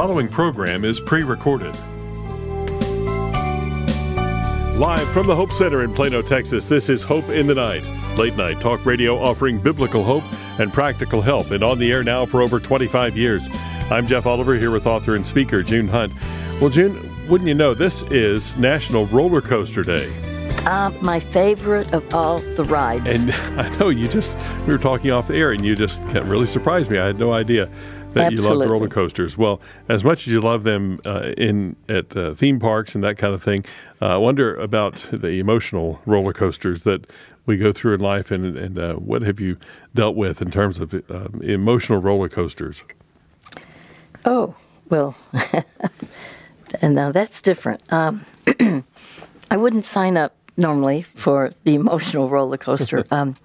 following 0.00 0.28
program 0.28 0.82
is 0.82 0.98
pre 0.98 1.22
recorded. 1.22 1.76
Live 4.78 5.06
from 5.10 5.26
the 5.26 5.36
Hope 5.36 5.52
Center 5.52 5.84
in 5.84 5.92
Plano, 5.92 6.22
Texas, 6.22 6.66
this 6.66 6.88
is 6.88 7.02
Hope 7.02 7.28
in 7.28 7.46
the 7.46 7.54
Night. 7.54 7.86
Late 8.16 8.34
night 8.34 8.58
talk 8.62 8.86
radio 8.86 9.18
offering 9.18 9.60
biblical 9.60 10.02
hope 10.02 10.24
and 10.58 10.72
practical 10.72 11.20
help, 11.20 11.50
and 11.50 11.62
on 11.62 11.78
the 11.78 11.92
air 11.92 12.02
now 12.02 12.24
for 12.24 12.40
over 12.40 12.58
25 12.58 13.14
years. 13.14 13.46
I'm 13.90 14.06
Jeff 14.06 14.24
Oliver 14.24 14.56
here 14.56 14.70
with 14.70 14.86
author 14.86 15.16
and 15.16 15.26
speaker 15.26 15.62
June 15.62 15.86
Hunt. 15.86 16.14
Well, 16.62 16.70
June, 16.70 16.98
wouldn't 17.28 17.48
you 17.48 17.54
know, 17.54 17.74
this 17.74 18.00
is 18.04 18.56
National 18.56 19.04
Roller 19.08 19.42
Coaster 19.42 19.82
Day. 19.82 20.10
Uh, 20.64 20.90
my 21.02 21.20
favorite 21.20 21.92
of 21.92 22.14
all 22.14 22.38
the 22.38 22.64
rides. 22.64 23.04
And 23.06 23.32
I 23.60 23.68
know 23.76 23.90
you 23.90 24.08
just, 24.08 24.38
we 24.66 24.72
were 24.72 24.78
talking 24.78 25.10
off 25.10 25.28
the 25.28 25.34
air, 25.34 25.52
and 25.52 25.62
you 25.62 25.76
just 25.76 26.02
really 26.04 26.46
surprised 26.46 26.90
me. 26.90 26.96
I 26.96 27.06
had 27.06 27.18
no 27.18 27.34
idea 27.34 27.68
that 28.12 28.32
Absolutely. 28.32 28.48
you 28.48 28.58
love 28.58 28.70
roller 28.70 28.88
coasters. 28.88 29.38
Well, 29.38 29.60
as 29.88 30.02
much 30.02 30.26
as 30.26 30.32
you 30.32 30.40
love 30.40 30.64
them 30.64 30.98
uh, 31.06 31.32
in 31.36 31.76
at 31.88 32.16
uh, 32.16 32.34
theme 32.34 32.58
parks 32.58 32.94
and 32.94 33.04
that 33.04 33.18
kind 33.18 33.34
of 33.34 33.42
thing, 33.42 33.64
uh, 34.02 34.06
I 34.06 34.16
wonder 34.16 34.54
about 34.56 34.96
the 35.12 35.38
emotional 35.38 36.00
roller 36.06 36.32
coasters 36.32 36.82
that 36.82 37.06
we 37.46 37.56
go 37.56 37.72
through 37.72 37.94
in 37.94 38.00
life, 38.00 38.30
and 38.30 38.56
and 38.56 38.78
uh, 38.78 38.94
what 38.94 39.22
have 39.22 39.40
you 39.40 39.56
dealt 39.94 40.16
with 40.16 40.42
in 40.42 40.50
terms 40.50 40.78
of 40.78 40.94
um, 41.10 41.40
emotional 41.42 42.00
roller 42.00 42.28
coasters? 42.28 42.82
Oh 44.24 44.54
well, 44.88 45.16
and 46.82 46.94
now 46.94 47.12
that's 47.12 47.40
different. 47.42 47.80
Um, 47.92 48.24
I 49.50 49.56
wouldn't 49.56 49.84
sign 49.84 50.16
up 50.16 50.34
normally 50.56 51.06
for 51.14 51.52
the 51.64 51.74
emotional 51.74 52.28
roller 52.28 52.58
coaster. 52.58 53.04
um, 53.10 53.36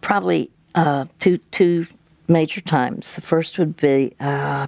probably 0.00 0.50
uh, 0.74 1.06
two 1.18 1.38
two 1.50 1.86
major 2.28 2.60
times. 2.60 3.14
The 3.14 3.22
first 3.22 3.58
would 3.58 3.76
be 3.76 4.14
uh, 4.20 4.66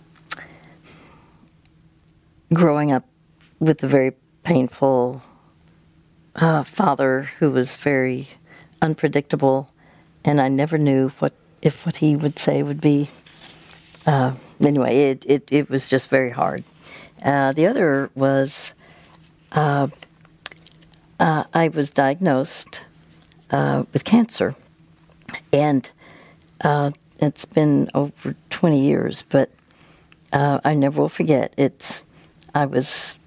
growing 2.52 2.90
up 2.90 3.04
with 3.60 3.82
a 3.84 3.86
very 3.86 4.12
painful 4.42 5.22
uh, 6.36 6.64
father 6.64 7.30
who 7.38 7.50
was 7.50 7.76
very 7.76 8.28
unpredictable, 8.80 9.70
and 10.24 10.40
I 10.40 10.48
never 10.48 10.78
knew 10.78 11.10
what 11.18 11.34
if 11.60 11.84
what 11.84 11.96
he 11.98 12.16
would 12.16 12.38
say 12.38 12.62
would 12.62 12.80
be. 12.80 13.10
Uh, 14.06 14.32
anyway, 14.60 14.96
it, 14.96 15.26
it, 15.28 15.48
it 15.52 15.68
was 15.68 15.86
just 15.86 16.08
very 16.08 16.30
hard. 16.30 16.64
Uh, 17.22 17.52
the 17.52 17.66
other 17.66 18.10
was 18.14 18.72
uh, 19.52 19.88
uh, 21.18 21.44
I 21.52 21.68
was 21.68 21.90
diagnosed 21.90 22.82
with 23.52 24.04
cancer, 24.04 24.54
and 25.52 25.90
it's 27.20 27.44
been 27.44 27.88
over 27.94 28.34
20 28.50 28.80
years, 28.80 29.22
but 29.28 29.50
uh, 30.32 30.60
I 30.64 30.74
never 30.74 31.02
will 31.02 31.08
forget. 31.08 31.54
It's 31.56 32.04
I 32.54 32.66
was 32.66 33.18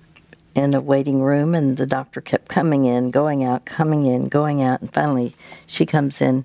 in 0.55 0.73
a 0.73 0.81
waiting 0.81 1.21
room, 1.21 1.55
and 1.55 1.77
the 1.77 1.85
doctor 1.85 2.21
kept 2.21 2.47
coming 2.47 2.85
in, 2.85 3.09
going 3.11 3.43
out, 3.43 3.65
coming 3.65 4.05
in, 4.05 4.27
going 4.27 4.61
out, 4.61 4.81
and 4.81 4.93
finally 4.93 5.33
she 5.65 5.85
comes 5.85 6.21
in. 6.21 6.43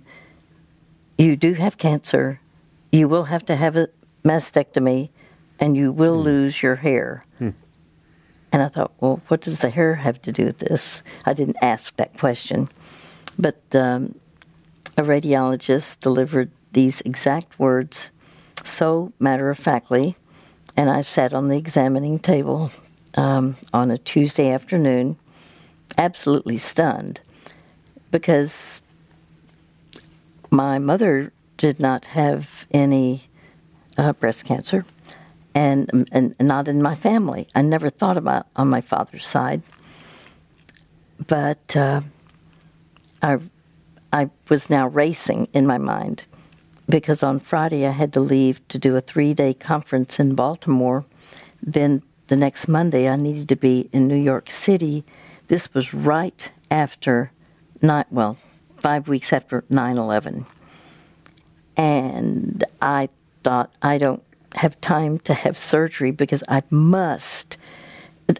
You 1.16 1.36
do 1.36 1.54
have 1.54 1.78
cancer. 1.78 2.40
You 2.92 3.08
will 3.08 3.24
have 3.24 3.44
to 3.46 3.56
have 3.56 3.76
a 3.76 3.88
mastectomy, 4.24 5.10
and 5.58 5.76
you 5.76 5.92
will 5.92 6.20
lose 6.20 6.62
your 6.62 6.76
hair. 6.76 7.24
And 8.52 8.62
I 8.62 8.68
thought, 8.68 8.92
well, 9.00 9.20
what 9.28 9.42
does 9.42 9.58
the 9.58 9.70
hair 9.70 9.94
have 9.94 10.22
to 10.22 10.32
do 10.32 10.46
with 10.46 10.58
this? 10.58 11.02
I 11.26 11.34
didn't 11.34 11.58
ask 11.60 11.96
that 11.96 12.16
question. 12.16 12.68
But 13.38 13.60
um, 13.74 14.14
a 14.96 15.02
radiologist 15.02 16.00
delivered 16.00 16.50
these 16.72 17.00
exact 17.02 17.58
words 17.58 18.10
so 18.64 19.12
matter 19.18 19.50
of 19.50 19.58
factly, 19.58 20.16
and 20.76 20.90
I 20.90 21.02
sat 21.02 21.32
on 21.32 21.48
the 21.48 21.56
examining 21.56 22.18
table 22.18 22.70
um, 23.16 23.56
on 23.72 23.90
a 23.90 23.98
Tuesday 23.98 24.50
afternoon, 24.50 25.16
absolutely 25.96 26.58
stunned, 26.58 27.20
because 28.10 28.80
my 30.50 30.78
mother 30.78 31.32
did 31.56 31.80
not 31.80 32.06
have 32.06 32.66
any 32.70 33.24
uh, 33.96 34.12
breast 34.12 34.44
cancer 34.44 34.84
and, 35.54 36.08
and 36.12 36.36
not 36.40 36.68
in 36.68 36.80
my 36.80 36.94
family. 36.94 37.48
I 37.54 37.62
never 37.62 37.90
thought 37.90 38.16
about 38.16 38.46
on 38.54 38.68
my 38.68 38.80
father's 38.80 39.26
side. 39.26 39.62
But 41.26 41.76
uh, 41.76 42.02
I, 43.22 43.38
I 44.12 44.30
was 44.48 44.70
now 44.70 44.86
racing 44.86 45.48
in 45.52 45.66
my 45.66 45.78
mind 45.78 46.24
because 46.88 47.22
on 47.22 47.40
Friday 47.40 47.86
I 47.86 47.90
had 47.90 48.12
to 48.14 48.20
leave 48.20 48.66
to 48.68 48.78
do 48.78 48.96
a 48.96 49.00
three 49.00 49.34
day 49.34 49.54
conference 49.54 50.18
in 50.18 50.34
Baltimore. 50.34 51.04
Then 51.62 52.02
the 52.28 52.36
next 52.36 52.68
Monday 52.68 53.08
I 53.08 53.16
needed 53.16 53.48
to 53.50 53.56
be 53.56 53.88
in 53.92 54.08
New 54.08 54.16
York 54.16 54.50
City. 54.50 55.04
This 55.48 55.72
was 55.74 55.94
right 55.94 56.50
after, 56.70 57.30
not 57.82 58.06
well, 58.10 58.38
five 58.78 59.08
weeks 59.08 59.32
after 59.32 59.64
9 59.70 59.98
11. 59.98 60.46
And 61.76 62.64
I 62.82 63.08
thought, 63.44 63.72
I 63.82 63.98
don't 63.98 64.22
have 64.54 64.80
time 64.80 65.18
to 65.20 65.34
have 65.34 65.56
surgery 65.56 66.10
because 66.10 66.42
I 66.48 66.62
must. 66.70 67.56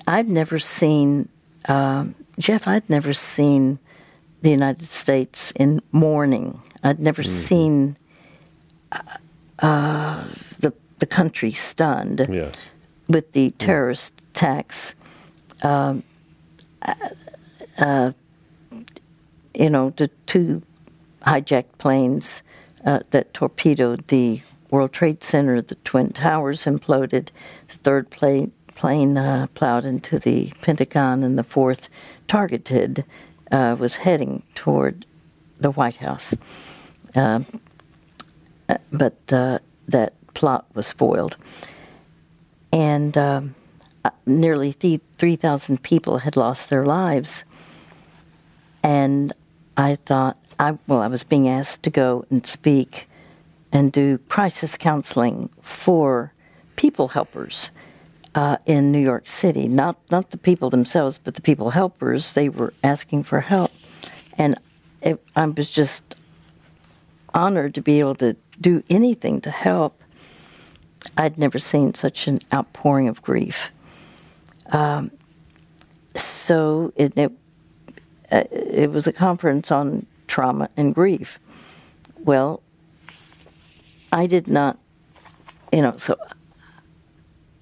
I've 0.07 0.29
never 0.29 0.59
seen, 0.59 1.29
um, 1.69 2.15
Jeff, 2.39 2.67
I'd 2.67 2.89
never 2.91 3.13
seen 3.13 3.79
the 4.43 4.51
United 4.51 4.83
States 4.83 5.53
in 5.53 5.81
mourning. 5.93 6.61
I'd 6.83 6.99
never 6.99 7.23
seen 7.23 7.97
uh, 9.61 10.25
the, 10.61 10.73
the 10.99 11.07
country 11.07 11.53
stunned 11.53 12.27
Yes. 12.31 12.67
with 13.09 13.33
the 13.33 13.51
terrorist 13.53 14.21
attacks. 14.31 14.95
Um, 15.63 16.03
uh, 17.79 18.13
you 19.55 19.71
know, 19.71 19.91
the 19.97 20.09
two 20.27 20.63
hijacked 21.27 21.79
planes 21.79 22.43
uh, 22.85 23.01
that 23.11 23.35
torpedoed 23.35 24.07
the 24.09 24.41
World 24.71 24.93
Trade 24.93 25.23
Center, 25.25 25.61
the 25.63 25.75
Twin 25.77 26.13
Towers 26.13 26.65
imploded, 26.65 27.29
the 27.69 27.79
third 27.83 28.11
plane, 28.11 28.53
plane 28.75 29.17
uh, 29.17 29.47
plowed 29.55 29.85
into 29.85 30.19
the 30.19 30.53
Pentagon, 30.61 31.23
and 31.25 31.37
the 31.39 31.43
fourth, 31.43 31.89
targeted, 32.29 33.05
uh, 33.51 33.75
was 33.79 33.97
heading 33.97 34.43
toward 34.55 35.07
the 35.59 35.71
White 35.73 35.97
House. 35.97 36.37
But 38.93 39.17
uh, 39.33 39.59
that 39.89 40.15
plot 40.35 40.67
was 40.75 40.93
foiled. 40.93 41.37
And 42.73 43.17
um, 43.17 43.55
uh, 44.05 44.11
nearly 44.27 44.73
th- 44.75 45.01
3,000 45.17 45.83
people 45.83 46.19
had 46.19 46.37
lost 46.37 46.71
their 46.71 46.87
lives. 46.87 47.45
And 48.83 49.33
I 49.77 49.97
thought, 49.97 50.37
I, 50.59 50.79
well, 50.87 51.01
I 51.01 51.09
was 51.09 51.25
being 51.25 51.49
asked 51.49 51.83
to 51.85 51.91
go 51.91 52.25
and 52.31 52.47
speak 52.47 53.09
and 53.73 53.93
do 53.93 54.19
crisis 54.29 54.77
counseling 54.77 55.51
for 55.61 56.33
people 56.77 57.09
helpers 57.09 57.71
uh, 58.35 58.57
in 58.67 58.93
New 58.93 59.01
York 59.01 59.27
City. 59.27 59.69
Not 59.69 59.97
not 60.11 60.31
the 60.31 60.39
people 60.39 60.71
themselves, 60.71 61.19
but 61.19 61.35
the 61.35 61.43
people 61.43 61.71
helpers. 61.71 62.35
They 62.35 62.49
were 62.49 62.73
asking 62.83 63.25
for 63.25 63.41
help, 63.41 63.73
and 64.37 64.59
it, 65.03 65.23
I 65.37 65.47
was 65.47 65.71
just 65.71 66.19
honored 67.35 67.75
to 67.75 67.83
be 67.83 68.01
able 68.01 68.15
to 68.17 68.37
do 68.61 68.83
anything 68.91 69.41
to 69.43 69.51
help. 69.51 70.03
I'd 71.17 71.39
never 71.39 71.59
seen 71.59 71.95
such 71.95 72.27
an 72.27 72.39
outpouring 72.53 73.09
of 73.09 73.23
grief. 73.23 73.71
Um, 74.73 75.11
so 76.15 76.93
it, 76.97 77.17
it 77.17 77.33
uh, 78.31 78.45
it 78.51 78.91
was 78.91 79.07
a 79.07 79.13
conference 79.13 79.71
on 79.71 80.07
trauma 80.27 80.69
and 80.77 80.95
grief. 80.95 81.39
Well, 82.19 82.63
I 84.13 84.27
did 84.27 84.49
not, 84.49 84.79
you 85.73 85.81
know, 85.81 85.97
so 85.97 86.17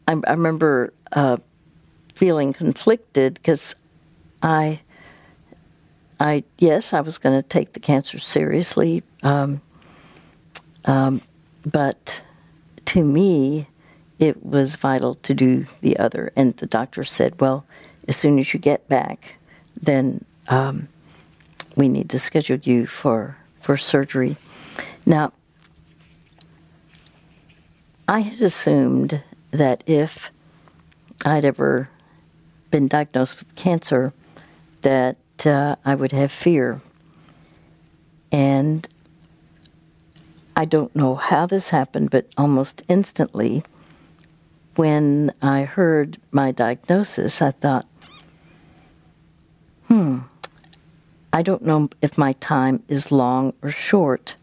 I, 0.08 0.16
I 0.26 0.31
remember 0.31 0.92
uh, 1.12 1.37
feeling 2.14 2.52
conflicted 2.52 3.34
because 3.34 3.76
I, 4.42 4.81
I 6.19 6.42
yes, 6.58 6.92
I 6.92 7.00
was 7.00 7.19
going 7.19 7.40
to 7.40 7.49
take 7.49 7.72
the 7.72 7.81
cancer 7.81 8.19
seriously, 8.19 9.02
um, 9.22 9.60
um, 10.86 11.20
but 11.64 12.22
to 12.86 13.02
me, 13.02 13.68
it 14.18 14.44
was 14.44 14.76
vital 14.76 15.16
to 15.16 15.34
do 15.34 15.66
the 15.80 15.98
other. 15.98 16.32
And 16.36 16.56
the 16.56 16.66
doctor 16.66 17.04
said, 17.04 17.40
well, 17.40 17.66
as 18.08 18.16
soon 18.16 18.38
as 18.38 18.54
you 18.54 18.60
get 18.60 18.88
back, 18.88 19.36
then 19.80 20.24
um, 20.48 20.88
we 21.74 21.88
need 21.88 22.08
to 22.10 22.18
schedule 22.18 22.58
you 22.62 22.86
for 22.86 23.36
for 23.60 23.76
surgery. 23.76 24.36
Now, 25.04 25.32
I 28.06 28.20
had 28.20 28.40
assumed 28.40 29.22
that 29.50 29.82
if 29.86 30.30
I'd 31.24 31.44
ever 31.44 31.88
been 32.70 32.86
diagnosed 32.86 33.40
with 33.40 33.56
cancer, 33.56 34.12
that 34.82 35.16
uh, 35.44 35.76
I 35.84 35.96
would 35.96 36.12
have 36.12 36.30
fear. 36.30 36.80
And 38.30 38.88
I 40.58 40.64
don't 40.64 40.96
know 40.96 41.14
how 41.14 41.44
this 41.44 41.68
happened, 41.68 42.10
but 42.10 42.26
almost 42.38 42.82
instantly, 42.88 43.62
when 44.76 45.32
I 45.42 45.64
heard 45.64 46.16
my 46.30 46.50
diagnosis, 46.50 47.42
I 47.42 47.50
thought, 47.50 47.86
hmm, 49.88 50.20
I 51.30 51.42
don't 51.42 51.62
know 51.62 51.90
if 52.00 52.16
my 52.16 52.32
time 52.32 52.82
is 52.88 53.12
long 53.12 53.52
or 53.62 53.68
short, 53.68 54.36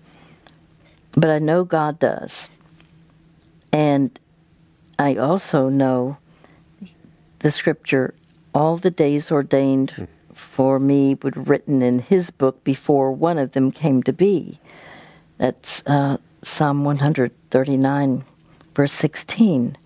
but 1.17 1.31
I 1.31 1.39
know 1.39 1.63
God 1.63 1.97
does. 1.97 2.51
And 3.71 4.19
I 4.99 5.15
also 5.15 5.69
know 5.69 6.17
the 7.39 7.49
scripture, 7.49 8.13
all 8.53 8.77
the 8.77 8.91
days 8.91 9.31
ordained 9.31 10.07
for 10.31 10.79
me 10.79 11.15
were 11.15 11.31
written 11.35 11.81
in 11.81 11.97
his 11.97 12.29
book 12.29 12.63
before 12.63 13.11
one 13.11 13.39
of 13.39 13.53
them 13.53 13.71
came 13.71 14.03
to 14.03 14.13
be. 14.13 14.59
That's 15.43 15.83
uh, 15.87 16.15
Psalm 16.41 16.85
139, 16.85 18.23
verse 18.75 18.93
16. 18.93 19.77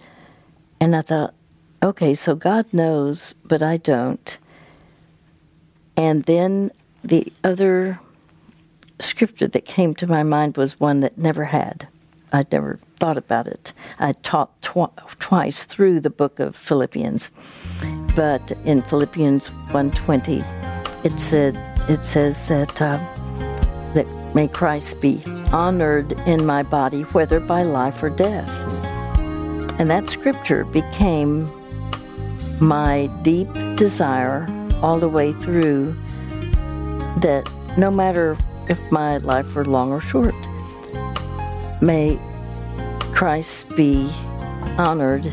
And 0.80 0.96
I 0.96 1.02
thought, 1.02 1.34
okay, 1.82 2.14
so 2.14 2.36
God 2.36 2.68
knows, 2.72 3.34
but 3.44 3.64
I 3.64 3.78
don't. 3.78 4.38
And 5.96 6.26
then 6.26 6.70
the 7.04 7.34
other 7.44 8.00
scripture 9.00 9.48
that 9.48 9.66
came 9.66 9.96
to 9.96 10.06
my 10.06 10.22
mind 10.22 10.58
was 10.58 10.80
one 10.80 11.00
that 11.00 11.18
never 11.18 11.46
had. 11.46 11.88
I'd 12.32 12.52
never 12.52 12.80
thought 12.98 13.18
about 13.18 13.48
it. 13.48 13.74
I 13.98 14.12
taught 14.12 14.62
tw- 14.62 14.94
twice 15.18 15.66
through 15.66 16.02
the 16.02 16.12
book 16.12 16.40
of 16.40 16.56
Philippians, 16.56 17.32
but 18.16 18.52
in 18.64 18.84
Philippians 18.84 19.50
1:20, 19.70 20.44
it 21.04 21.20
said 21.20 21.58
it 21.90 22.06
says 22.06 22.48
that 22.48 22.80
uh, 22.80 23.00
that 23.96 24.08
may 24.38 24.48
Christ 24.48 25.02
be 25.02 25.20
honored 25.52 26.12
in 26.28 26.46
my 26.46 26.62
body, 26.62 27.02
whether 27.18 27.40
by 27.40 27.64
life 27.64 28.04
or 28.04 28.12
death. 28.12 28.52
And 29.80 29.90
that 29.90 30.08
scripture 30.08 30.64
became 30.64 31.50
my 32.62 33.10
deep 33.24 33.52
desire 33.78 34.46
all 34.84 35.00
the 35.00 35.10
way 35.10 35.34
through 35.34 35.94
that 37.26 37.52
no 37.80 37.90
matter 37.90 38.38
if 38.70 38.92
my 38.92 39.18
life 39.18 39.56
were 39.56 39.66
long 39.66 39.92
or 39.92 40.02
short, 40.02 40.36
may 41.82 42.20
Christ 43.16 43.76
be 43.76 44.08
honored 44.78 45.26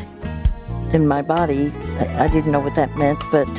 in 0.95 1.07
my 1.07 1.21
body. 1.21 1.71
I, 1.99 2.27
didn't 2.29 2.53
know 2.53 2.61
what 2.61 2.75
that 2.77 2.97
meant, 2.97 3.23
but 3.31 3.53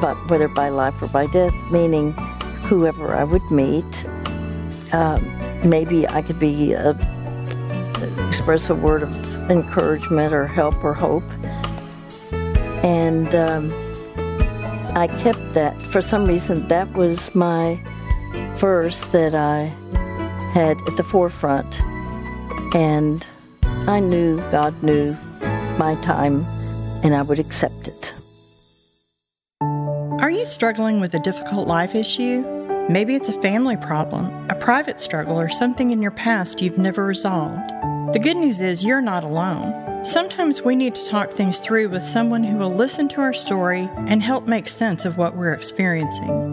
but 0.00 0.14
whether 0.30 0.46
by 0.46 0.68
life 0.68 1.02
or 1.02 1.08
by 1.08 1.26
death, 1.26 1.54
meaning 1.72 2.12
whoever 2.68 3.16
I 3.16 3.24
would 3.24 3.50
meet, 3.50 4.06
um, 4.94 5.68
maybe 5.68 6.08
I 6.08 6.22
could 6.22 6.38
be 6.38 6.72
a, 6.72 6.90
express 8.28 8.70
a 8.70 8.74
word 8.74 9.02
of 9.02 9.50
encouragement 9.50 10.32
or 10.32 10.46
help 10.46 10.82
or 10.84 10.94
hope. 10.94 11.24
And 12.84 13.34
um, 13.34 13.72
I 14.94 15.08
kept 15.20 15.54
that. 15.54 15.80
For 15.80 16.00
some 16.00 16.26
reason, 16.26 16.68
that 16.68 16.92
was 16.92 17.34
my 17.34 17.82
verse 18.56 19.06
that 19.06 19.34
I 19.34 19.64
had 20.52 20.76
at 20.88 20.96
the 20.96 21.04
forefront. 21.04 21.80
And 22.74 23.26
I 23.88 24.00
knew 24.00 24.36
God 24.52 24.80
knew 24.82 25.14
my 25.78 25.98
time 26.02 26.44
and 27.04 27.14
I 27.14 27.22
would 27.22 27.38
accept 27.40 27.88
it. 27.88 28.12
Are 30.20 30.30
you 30.30 30.46
struggling 30.46 31.00
with 31.00 31.14
a 31.14 31.20
difficult 31.20 31.66
life 31.66 31.94
issue? 31.94 32.53
Maybe 32.88 33.14
it's 33.14 33.30
a 33.30 33.40
family 33.40 33.78
problem, 33.78 34.46
a 34.50 34.54
private 34.54 35.00
struggle, 35.00 35.40
or 35.40 35.48
something 35.48 35.90
in 35.90 36.02
your 36.02 36.10
past 36.10 36.60
you've 36.60 36.76
never 36.76 37.06
resolved. 37.06 37.70
The 38.12 38.20
good 38.22 38.36
news 38.36 38.60
is 38.60 38.84
you're 38.84 39.00
not 39.00 39.24
alone. 39.24 40.04
Sometimes 40.04 40.60
we 40.60 40.76
need 40.76 40.94
to 40.96 41.08
talk 41.08 41.30
things 41.30 41.60
through 41.60 41.88
with 41.88 42.02
someone 42.02 42.44
who 42.44 42.58
will 42.58 42.70
listen 42.70 43.08
to 43.08 43.22
our 43.22 43.32
story 43.32 43.88
and 44.06 44.22
help 44.22 44.46
make 44.46 44.68
sense 44.68 45.06
of 45.06 45.16
what 45.16 45.34
we're 45.34 45.54
experiencing. 45.54 46.52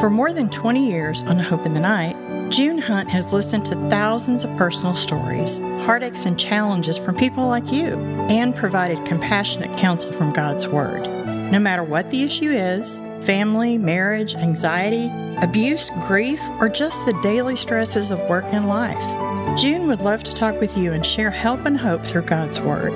For 0.00 0.10
more 0.10 0.32
than 0.32 0.50
20 0.50 0.90
years 0.90 1.22
on 1.22 1.38
Hope 1.38 1.64
in 1.64 1.74
the 1.74 1.80
Night, 1.80 2.16
June 2.50 2.78
Hunt 2.78 3.08
has 3.10 3.32
listened 3.32 3.64
to 3.66 3.88
thousands 3.88 4.42
of 4.42 4.56
personal 4.56 4.96
stories, 4.96 5.58
heartaches, 5.86 6.26
and 6.26 6.36
challenges 6.36 6.98
from 6.98 7.14
people 7.14 7.46
like 7.46 7.70
you, 7.70 7.94
and 8.28 8.56
provided 8.56 9.06
compassionate 9.06 9.70
counsel 9.78 10.12
from 10.12 10.32
God's 10.32 10.66
Word. 10.66 11.06
No 11.52 11.60
matter 11.60 11.84
what 11.84 12.10
the 12.10 12.24
issue 12.24 12.50
is 12.50 13.00
family, 13.28 13.76
marriage, 13.76 14.34
anxiety, 14.34 15.12
abuse, 15.42 15.90
grief, 16.08 16.40
or 16.60 16.68
just 16.68 17.04
the 17.04 17.12
daily 17.22 17.54
stresses 17.54 18.10
of 18.10 18.18
work 18.28 18.46
and 18.48 18.66
life 18.66 19.58
June 19.58 19.86
would 19.86 20.00
love 20.00 20.22
to 20.24 20.32
talk 20.32 20.58
with 20.60 20.76
you 20.76 20.92
and 20.92 21.04
share 21.04 21.30
help 21.30 21.64
and 21.66 21.76
hope 21.76 22.04
through 22.04 22.22
God's 22.22 22.60
Word. 22.60 22.92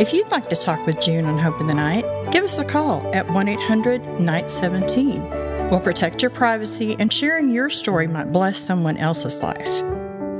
If 0.00 0.12
you'd 0.12 0.30
like 0.30 0.48
to 0.50 0.56
talk 0.56 0.84
with 0.86 1.00
June 1.00 1.24
on 1.24 1.38
Hope 1.38 1.60
in 1.60 1.66
the 1.66 1.74
Night, 1.74 2.04
give 2.32 2.44
us 2.44 2.58
a 2.58 2.64
call 2.64 3.08
at 3.14 3.30
1 3.30 3.48
800 3.48 4.20
Night 4.20 4.50
17 4.50 5.40
We'll 5.70 5.80
protect 5.80 6.20
your 6.20 6.32
privacy, 6.32 6.96
and 6.98 7.12
sharing 7.12 7.50
your 7.50 7.70
story 7.70 8.08
might 8.08 8.32
bless 8.32 8.58
someone 8.58 8.96
else's 8.96 9.40
life. 9.40 9.84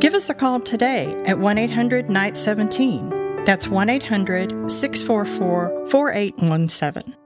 Give 0.01 0.15
us 0.15 0.29
a 0.29 0.35
call 0.35 0.59
today 0.59 1.15
at 1.25 1.39
1 1.39 1.57
800 1.57 2.11
Night 2.11 2.37
17. 2.37 3.45
That's 3.45 3.69
1 3.69 3.89
800 3.89 4.71
644 4.71 5.89
4817. 5.89 7.20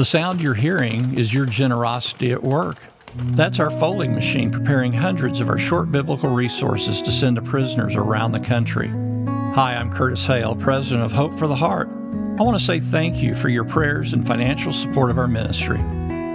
The 0.00 0.06
sound 0.06 0.40
you're 0.40 0.54
hearing 0.54 1.18
is 1.18 1.30
your 1.30 1.44
generosity 1.44 2.32
at 2.32 2.42
work. 2.42 2.78
That's 3.14 3.60
our 3.60 3.70
folding 3.70 4.14
machine 4.14 4.50
preparing 4.50 4.94
hundreds 4.94 5.40
of 5.40 5.50
our 5.50 5.58
short 5.58 5.92
biblical 5.92 6.30
resources 6.30 7.02
to 7.02 7.12
send 7.12 7.36
to 7.36 7.42
prisoners 7.42 7.94
around 7.96 8.32
the 8.32 8.40
country. 8.40 8.88
Hi, 9.54 9.76
I'm 9.76 9.92
Curtis 9.92 10.26
Hail, 10.26 10.56
president 10.56 11.04
of 11.04 11.12
Hope 11.12 11.38
for 11.38 11.46
the 11.46 11.54
Heart. 11.54 11.88
I 12.38 12.42
want 12.42 12.58
to 12.58 12.64
say 12.64 12.80
thank 12.80 13.22
you 13.22 13.34
for 13.34 13.50
your 13.50 13.64
prayers 13.64 14.14
and 14.14 14.26
financial 14.26 14.72
support 14.72 15.10
of 15.10 15.18
our 15.18 15.28
ministry. 15.28 15.76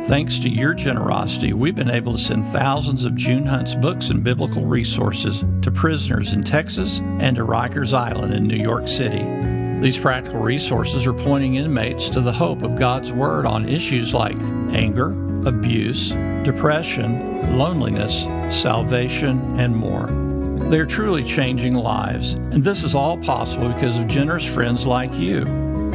Thanks 0.05 0.37
to 0.41 0.49
your 0.49 0.75
generosity, 0.75 1.53
we've 1.53 1.73
been 1.73 1.89
able 1.89 2.11
to 2.11 2.19
send 2.19 2.45
thousands 2.45 3.03
of 3.03 3.15
June 3.15 3.47
Hunt's 3.47 3.73
books 3.73 4.11
and 4.11 4.23
biblical 4.23 4.63
resources 4.67 5.43
to 5.63 5.71
prisoners 5.71 6.33
in 6.33 6.43
Texas 6.43 6.99
and 7.19 7.35
to 7.37 7.43
Rikers 7.43 7.93
Island 7.93 8.31
in 8.31 8.45
New 8.45 8.63
York 8.63 8.87
City. 8.87 9.54
These 9.81 9.97
practical 9.97 10.39
resources 10.39 11.05
are 11.05 11.13
pointing 11.13 11.55
inmates 11.55 12.07
to 12.09 12.21
the 12.21 12.31
hope 12.31 12.61
of 12.63 12.77
God's 12.77 13.11
Word 13.11 13.45
on 13.45 13.67
issues 13.69 14.13
like 14.13 14.37
anger, 14.71 15.09
abuse, 15.47 16.11
depression, 16.43 17.57
loneliness, 17.57 18.21
salvation, 18.57 19.59
and 19.59 19.75
more. 19.75 20.07
They're 20.69 20.85
truly 20.85 21.23
changing 21.23 21.75
lives, 21.75 22.33
and 22.33 22.63
this 22.63 22.83
is 22.83 22.95
all 22.95 23.17
possible 23.17 23.67
because 23.69 23.97
of 23.97 24.07
generous 24.07 24.45
friends 24.45 24.87
like 24.87 25.13
you. 25.13 25.43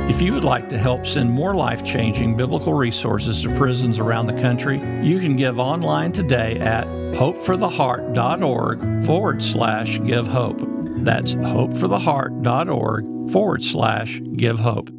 If 0.08 0.22
you 0.22 0.32
would 0.34 0.44
like 0.44 0.68
to 0.68 0.78
help 0.78 1.04
send 1.06 1.30
more 1.30 1.54
life 1.54 1.84
changing 1.84 2.36
biblical 2.36 2.74
resources 2.74 3.42
to 3.42 3.54
prisons 3.56 3.98
around 3.98 4.26
the 4.26 4.40
country, 4.40 4.78
you 5.02 5.20
can 5.20 5.36
give 5.36 5.58
online 5.58 6.12
today 6.12 6.58
at 6.60 6.86
hopefortheheart.org 6.86 9.06
forward 9.06 9.42
slash 9.42 9.98
give 10.04 10.26
hope. 10.26 10.60
That's 11.02 11.34
hopefortheheart.org 11.34 13.19
forward 13.30 13.62
slash 13.62 14.20
give 14.36 14.58
hope. 14.58 14.90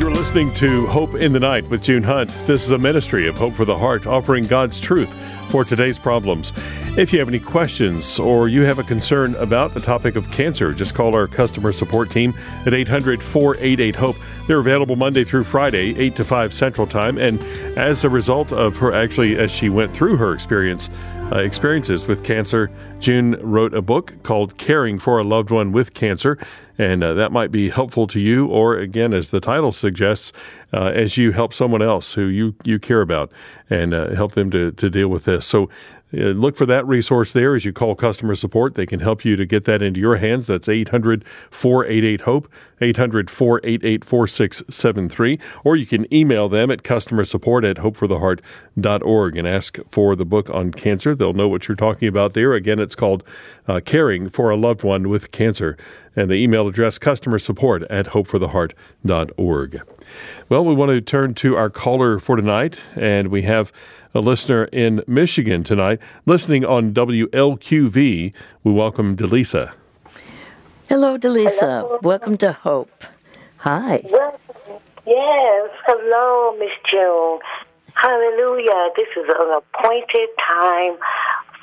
You're 0.00 0.10
listening 0.10 0.52
to 0.54 0.86
Hope 0.88 1.14
in 1.14 1.32
the 1.32 1.40
Night 1.40 1.68
with 1.68 1.82
June 1.82 2.02
Hunt. 2.02 2.30
This 2.46 2.64
is 2.64 2.70
a 2.70 2.78
ministry 2.78 3.28
of 3.28 3.36
Hope 3.36 3.54
for 3.54 3.64
the 3.64 3.78
Heart, 3.78 4.06
offering 4.06 4.46
God's 4.46 4.80
truth 4.80 5.12
for 5.50 5.64
today's 5.64 5.98
problems. 5.98 6.52
If 6.96 7.12
you 7.12 7.18
have 7.18 7.28
any 7.28 7.40
questions 7.40 8.18
or 8.18 8.48
you 8.48 8.62
have 8.62 8.78
a 8.78 8.82
concern 8.82 9.34
about 9.34 9.74
the 9.74 9.80
topic 9.80 10.16
of 10.16 10.30
cancer, 10.30 10.72
just 10.72 10.94
call 10.94 11.14
our 11.14 11.26
customer 11.26 11.70
support 11.70 12.10
team 12.10 12.32
at 12.64 12.72
800 12.72 13.22
488 13.22 13.94
HOPE. 13.96 14.16
They're 14.46 14.60
available 14.60 14.96
Monday 14.96 15.22
through 15.22 15.44
Friday, 15.44 15.94
8 15.98 16.16
to 16.16 16.24
5 16.24 16.54
Central 16.54 16.86
Time. 16.86 17.18
And 17.18 17.42
as 17.76 18.02
a 18.02 18.08
result 18.08 18.50
of 18.50 18.76
her, 18.76 18.94
actually, 18.94 19.36
as 19.36 19.50
she 19.50 19.68
went 19.68 19.92
through 19.92 20.16
her 20.16 20.32
experience, 20.32 20.88
uh, 21.32 21.40
experiences 21.40 22.06
with 22.06 22.24
cancer, 22.24 22.70
June 23.00 23.36
wrote 23.42 23.74
a 23.74 23.82
book 23.82 24.14
called 24.22 24.56
Caring 24.56 24.98
for 24.98 25.18
a 25.18 25.24
Loved 25.24 25.50
One 25.50 25.72
with 25.72 25.92
Cancer. 25.92 26.38
And 26.78 27.02
uh, 27.02 27.14
that 27.14 27.32
might 27.32 27.50
be 27.50 27.70
helpful 27.70 28.06
to 28.06 28.20
you, 28.20 28.46
or 28.46 28.78
again, 28.78 29.12
as 29.12 29.30
the 29.30 29.40
title 29.40 29.72
suggests, 29.72 30.32
uh, 30.72 30.92
as 30.94 31.16
you 31.16 31.32
help 31.32 31.52
someone 31.52 31.82
else 31.82 32.14
who 32.14 32.26
you, 32.26 32.54
you 32.64 32.78
care 32.78 33.00
about 33.00 33.32
and 33.68 33.92
uh, 33.92 34.14
help 34.14 34.32
them 34.32 34.50
to, 34.52 34.70
to 34.72 34.88
deal 34.88 35.08
with 35.08 35.24
this. 35.24 35.44
So 35.44 35.68
look 36.16 36.56
for 36.56 36.66
that 36.66 36.86
resource 36.86 37.32
there 37.32 37.54
as 37.54 37.64
you 37.64 37.72
call 37.72 37.94
customer 37.94 38.34
support. 38.34 38.74
They 38.74 38.86
can 38.86 39.00
help 39.00 39.24
you 39.24 39.36
to 39.36 39.46
get 39.46 39.64
that 39.64 39.82
into 39.82 40.00
your 40.00 40.16
hands. 40.16 40.46
That's 40.46 40.68
800 40.68 41.24
488 41.50 42.22
HOPE, 42.22 42.50
800 42.80 43.30
488 43.30 44.04
4673. 44.04 45.38
Or 45.64 45.76
you 45.76 45.86
can 45.86 46.12
email 46.12 46.48
them 46.48 46.70
at 46.70 46.82
customer 46.82 47.24
support 47.24 47.64
at 47.64 47.76
hopefortheheart.org 47.76 49.36
and 49.36 49.48
ask 49.48 49.78
for 49.90 50.16
the 50.16 50.24
book 50.24 50.50
on 50.50 50.72
cancer. 50.72 51.14
They'll 51.14 51.32
know 51.32 51.48
what 51.48 51.68
you're 51.68 51.76
talking 51.76 52.08
about 52.08 52.34
there. 52.34 52.54
Again, 52.54 52.78
it's 52.78 52.94
called 52.94 53.22
uh, 53.68 53.80
Caring 53.84 54.28
for 54.28 54.50
a 54.50 54.56
Loved 54.56 54.82
One 54.82 55.08
with 55.08 55.30
Cancer. 55.30 55.76
and 56.14 56.30
the 56.30 56.34
email 56.34 56.66
address 56.66 56.98
customer 56.98 57.38
support 57.38 57.82
at 57.84 58.06
hopefortheheart.org. 58.06 59.82
Well, 60.48 60.64
we 60.64 60.74
want 60.74 60.90
to 60.90 61.00
turn 61.00 61.34
to 61.34 61.56
our 61.56 61.68
caller 61.68 62.18
for 62.18 62.36
tonight, 62.36 62.80
and 62.94 63.28
we 63.28 63.42
have 63.42 63.72
a 64.16 64.20
listener 64.20 64.64
in 64.72 65.04
Michigan 65.06 65.62
tonight 65.62 66.00
listening 66.24 66.64
on 66.64 66.94
WLQV. 66.94 68.32
We 68.64 68.72
welcome 68.72 69.14
Delisa. 69.14 69.74
Hello, 70.88 71.18
Delisa. 71.18 71.82
Hello. 71.82 71.98
Welcome 72.02 72.38
to 72.38 72.52
Hope. 72.52 73.04
Hi. 73.58 74.00
Well, 74.10 74.40
yes. 75.06 75.70
Hello, 75.84 76.56
Miss 76.58 76.70
June. 76.90 77.40
Hallelujah. 77.92 78.88
This 78.96 79.08
is 79.18 79.28
an 79.28 79.60
appointed 79.60 80.28
time 80.48 80.96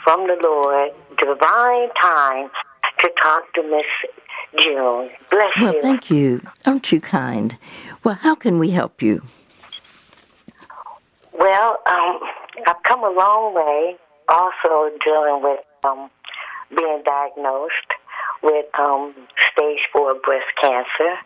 from 0.04 0.28
the 0.28 0.38
Lord, 0.44 0.92
divine 1.18 1.90
time 2.00 2.52
to 3.00 3.10
talk 3.20 3.52
to 3.54 3.64
Miss 3.64 4.62
June. 4.62 5.10
Bless 5.32 5.52
well, 5.60 5.74
you. 5.74 5.82
thank 5.82 6.12
you. 6.12 6.40
Aren't 6.68 6.92
you 6.92 7.02
kind? 7.02 7.58
Well, 8.04 8.16
how 8.16 8.36
can 8.36 8.60
we 8.60 8.70
help 8.70 9.02
you? 9.02 9.24
Well, 11.32 11.80
um, 11.88 12.20
I've 12.68 12.82
come 12.84 13.04
a 13.04 13.10
long 13.10 13.56
way 13.56 13.98
also 14.30 14.96
dealing 15.04 15.44
with 15.44 15.60
um, 15.86 16.10
being 16.70 17.02
diagnosed 17.06 17.92
with 18.42 18.66
um, 18.78 19.14
stage 19.52 19.80
four 19.92 20.16
breast 20.16 20.48
cancer. 20.62 21.20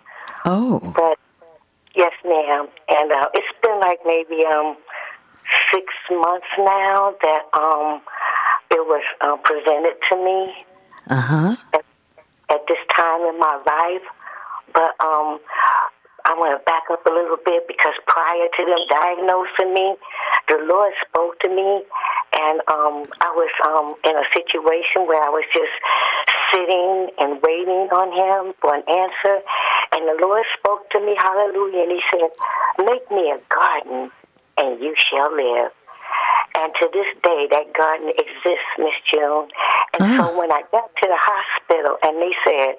Oh. 0.46 0.80
But 0.96 1.18
yes, 1.96 2.14
ma'am. 2.26 2.68
And 2.90 3.12
uh, 3.12 3.28
it's 3.34 3.58
been 3.62 3.80
like 3.80 4.00
maybe 4.06 4.44
um, 4.46 4.78
six 5.72 5.86
months 6.12 6.48
now 6.58 7.16
that 7.22 7.44
um, 7.54 8.02
it 8.72 8.86
was 8.86 9.04
uh, 9.22 9.38
presented 9.38 9.96
to 10.10 10.16
me. 10.16 10.66
Uh 11.10 11.22
huh. 11.22 11.56
At, 11.74 11.86
at 12.50 12.62
this 12.68 12.80
time 12.96 13.22
in 13.28 13.40
my 13.40 13.56
life, 13.66 14.08
but 14.74 14.96
um, 15.04 15.40
I 16.28 16.36
want 16.36 16.60
to 16.60 16.64
back 16.68 16.84
up 16.92 17.06
a 17.06 17.10
little 17.10 17.40
bit 17.40 17.68
because 17.68 17.96
prior 18.08 18.48
to 18.52 18.62
them 18.68 18.84
diagnosing 18.92 19.74
me, 19.74 19.96
the 20.48 20.60
Lord 20.64 20.94
spoke 21.08 21.40
to 21.42 21.50
me, 21.50 21.84
and 22.34 22.60
um, 22.68 23.04
I 23.20 23.32
was 23.36 23.52
um, 23.68 23.96
in 24.04 24.16
a 24.16 24.28
situation 24.32 25.08
where 25.08 25.22
I 25.22 25.30
was 25.30 25.44
just 25.52 25.76
sitting 26.52 27.12
and 27.20 27.42
waiting 27.44 27.92
on 27.92 28.12
Him 28.16 28.54
for 28.62 28.76
an 28.76 28.84
answer. 28.88 29.44
And 29.92 30.08
the 30.08 30.18
Lord 30.20 30.44
spoke 30.58 30.90
to 30.92 31.00
me, 31.00 31.16
hallelujah, 31.20 31.84
and 31.84 31.92
He 31.92 32.02
said, 32.12 32.32
Make 32.80 33.10
me 33.12 33.32
a 33.32 33.40
garden, 33.52 34.12
and 34.58 34.80
you 34.80 34.96
shall 34.96 35.36
live. 35.36 35.72
And 36.58 36.74
to 36.80 36.90
this 36.92 37.12
day, 37.22 37.48
that 37.52 37.74
garden 37.76 38.10
exists, 38.10 38.72
Miss 38.80 38.98
June. 39.06 39.48
And 39.94 40.02
oh. 40.02 40.18
so 40.18 40.40
when 40.40 40.52
I 40.52 40.64
got 40.72 40.90
to 40.90 41.08
the 41.08 41.20
hospital 41.20 41.98
and 42.02 42.18
they 42.18 42.34
said, 42.42 42.76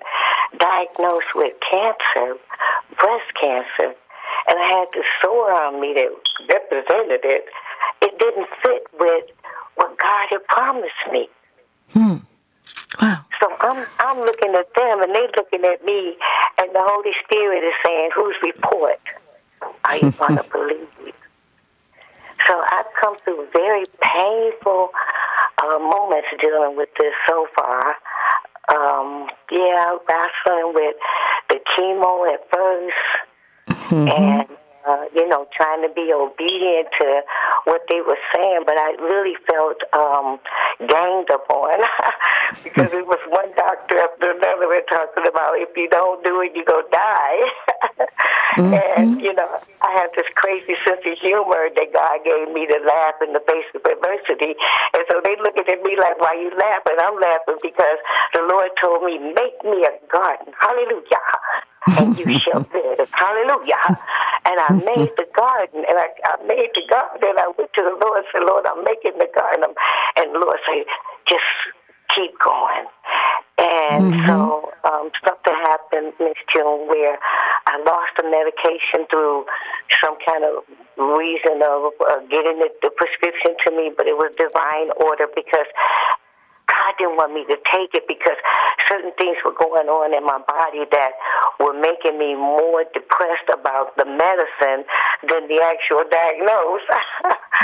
diagnosed 0.59 1.31
with 1.35 1.53
cancer, 1.63 2.35
breast 2.99 3.31
cancer, 3.41 3.95
and 4.49 4.59
I 4.59 4.67
had 4.67 4.89
the 4.93 5.05
sore 5.23 5.53
on 5.53 5.81
me 5.81 5.95
that 5.95 6.09
represented 6.49 7.21
it, 7.25 7.45
it 8.01 8.19
didn't 8.19 8.49
fit 8.63 8.87
with 8.99 9.25
what 9.75 9.97
God 9.99 10.27
had 10.31 10.45
promised 10.49 11.05
me. 11.13 11.29
Hmm. 11.93 12.17
Wow. 13.01 13.25
So 13.41 13.49
I'm 13.61 13.87
I'm 14.01 14.19
looking 14.19 14.55
at 14.55 14.75
them 14.75 15.03
and 15.03 15.15
they're 15.15 15.31
looking 15.37 15.65
at 15.65 15.85
me 15.85 16.17
and 16.59 16.75
the 16.75 16.81
Holy 16.83 17.13
Spirit 17.25 17.63
is 17.65 17.75
saying, 17.85 18.11
Whose 18.15 18.37
report 18.43 19.01
are 19.85 19.97
you 19.97 20.11
gonna 20.19 20.45
believe? 20.51 20.89
So 22.47 22.63
I've 22.71 22.87
come 23.01 23.17
through 23.25 23.47
very 23.53 23.85
painful 24.01 24.91
uh, 25.63 25.79
moments 25.79 26.29
dealing 26.41 26.77
with 26.77 26.89
this 26.99 27.13
so 27.29 27.47
far. 27.55 27.95
Um, 28.69 29.29
yeah, 29.51 29.97
wrestling 30.09 30.73
with 30.75 30.97
the 31.49 31.59
chemo 31.77 32.33
at 32.33 32.51
1st 32.51 33.28
mm-hmm. 33.89 34.09
and 34.09 34.49
uh, 34.89 35.05
you 35.15 35.29
know, 35.29 35.47
trying 35.53 35.85
to 35.85 35.93
be 35.93 36.09
obedient 36.17 36.89
to 36.97 37.21
what 37.65 37.83
they 37.93 38.01
were 38.01 38.17
saying, 38.33 38.65
but 38.65 38.81
I 38.81 38.97
really 38.97 39.37
felt 39.45 39.85
um, 39.93 40.41
ganged 40.81 41.29
upon 41.29 41.85
because 42.65 42.89
it 42.97 43.05
was 43.05 43.21
one 43.29 43.53
doctor 43.53 44.01
after 44.01 44.33
another 44.33 44.65
were 44.65 44.87
talking 44.89 45.29
about 45.29 45.61
if 45.61 45.69
you 45.77 45.93
don't 45.93 46.25
do 46.25 46.41
it, 46.41 46.57
you 46.57 46.65
go 46.65 46.81
die. 46.89 47.41
mm-hmm. 48.57 48.73
And 48.73 49.21
you 49.21 49.35
know, 49.37 49.61
I 49.85 49.93
have 50.01 50.09
this 50.17 50.29
crazy 50.41 50.73
sense 50.89 51.05
of 51.05 51.21
humor 51.21 51.69
that 51.69 51.93
God 51.93 52.25
gave 52.25 52.49
me 52.49 52.65
to 52.65 52.81
laugh 52.81 53.21
in 53.21 53.37
the 53.37 53.45
face 53.45 53.69
of 53.77 53.85
adversity, 53.85 54.57
and 54.97 55.05
so 55.13 55.21
they 55.21 55.37
looking 55.37 55.69
at 55.69 55.85
me 55.85 56.01
like, 56.01 56.17
"Why 56.17 56.33
you 56.33 56.49
laughing?" 56.57 56.97
I'm 56.97 57.21
laughing 57.21 57.61
because 57.61 58.01
the 58.33 58.41
Lord 58.41 58.73
told 58.81 59.05
me, 59.05 59.21
"Make 59.21 59.61
me 59.69 59.85
a 59.85 59.93
garden." 60.09 60.57
Hallelujah 60.57 61.21
and 61.87 62.19
you 62.19 62.39
shall 62.39 62.67
live. 62.73 63.09
Hallelujah. 63.13 63.99
And 64.45 64.61
I 64.61 64.73
made 64.73 65.13
the 65.17 65.27
garden, 65.37 65.85
and 65.89 65.99
I, 65.99 66.09
I 66.25 66.43
made 66.47 66.71
the 66.75 66.83
garden, 66.89 67.21
and 67.23 67.39
I 67.39 67.53
went 67.57 67.73
to 67.75 67.83
the 67.83 67.97
Lord 68.01 68.25
and 68.25 68.27
said, 68.33 68.45
Lord, 68.45 68.65
I'm 68.67 68.83
making 68.85 69.19
the 69.19 69.29
garden. 69.35 69.75
And 70.17 70.35
the 70.35 70.39
Lord 70.39 70.59
said, 70.67 70.85
just 71.29 71.45
keep 72.15 72.33
going. 72.41 72.87
And 73.59 74.15
mm-hmm. 74.15 74.27
so 74.27 74.71
um, 74.85 75.11
something 75.27 75.53
happened, 75.67 76.15
Miss 76.21 76.39
June, 76.55 76.87
where 76.87 77.19
I 77.67 77.83
lost 77.83 78.15
the 78.17 78.25
medication 78.25 79.05
through 79.11 79.45
some 80.01 80.17
kind 80.25 80.47
of 80.47 80.63
reason 80.97 81.59
of 81.61 81.93
uh, 81.99 82.23
getting 82.31 82.63
the, 82.63 82.71
the 82.83 82.91
prescription 82.95 83.59
to 83.67 83.71
me, 83.75 83.91
but 83.91 84.07
it 84.07 84.15
was 84.15 84.31
divine 84.39 84.95
order 85.03 85.27
because 85.35 85.67
God 86.79 86.95
didn't 86.99 87.17
want 87.19 87.35
me 87.35 87.43
to 87.51 87.59
take 87.75 87.91
it 87.95 88.07
because 88.07 88.39
certain 88.87 89.11
things 89.19 89.37
were 89.45 89.55
going 89.55 89.91
on 89.91 90.15
in 90.15 90.23
my 90.23 90.39
body 90.47 90.87
that 90.95 91.19
were 91.59 91.75
making 91.75 92.19
me 92.19 92.39
more 92.39 92.87
depressed 92.95 93.51
about 93.51 93.99
the 93.99 94.07
medicine 94.07 94.87
than 95.27 95.51
the 95.51 95.59
actual 95.59 96.07
diagnosis. 96.07 97.07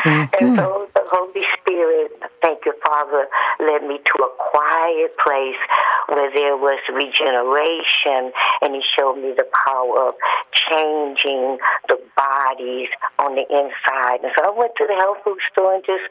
mm-hmm. 0.02 0.26
And 0.34 0.58
so 0.58 0.90
the 0.94 1.06
Holy 1.06 1.46
Spirit, 1.60 2.10
thank 2.42 2.66
you, 2.66 2.74
Father, 2.84 3.30
led 3.60 3.86
me 3.86 4.02
to 4.02 4.14
a 4.26 4.30
quiet 4.50 5.14
place 5.22 5.62
where 6.10 6.28
there 6.34 6.58
was 6.58 6.82
regeneration, 6.90 8.34
and 8.60 8.74
He 8.74 8.82
showed 8.82 9.22
me 9.22 9.32
the 9.36 9.46
power 9.64 10.10
of 10.10 10.14
changing 10.50 11.58
the 11.88 12.02
bodies 12.18 12.90
on 13.18 13.38
the 13.38 13.46
inside. 13.46 14.26
And 14.26 14.32
so 14.34 14.42
I 14.42 14.50
went 14.50 14.74
to 14.76 14.86
the 14.90 14.98
health 14.98 15.22
food 15.24 15.38
store 15.52 15.78
and 15.78 15.84
just 15.86 16.04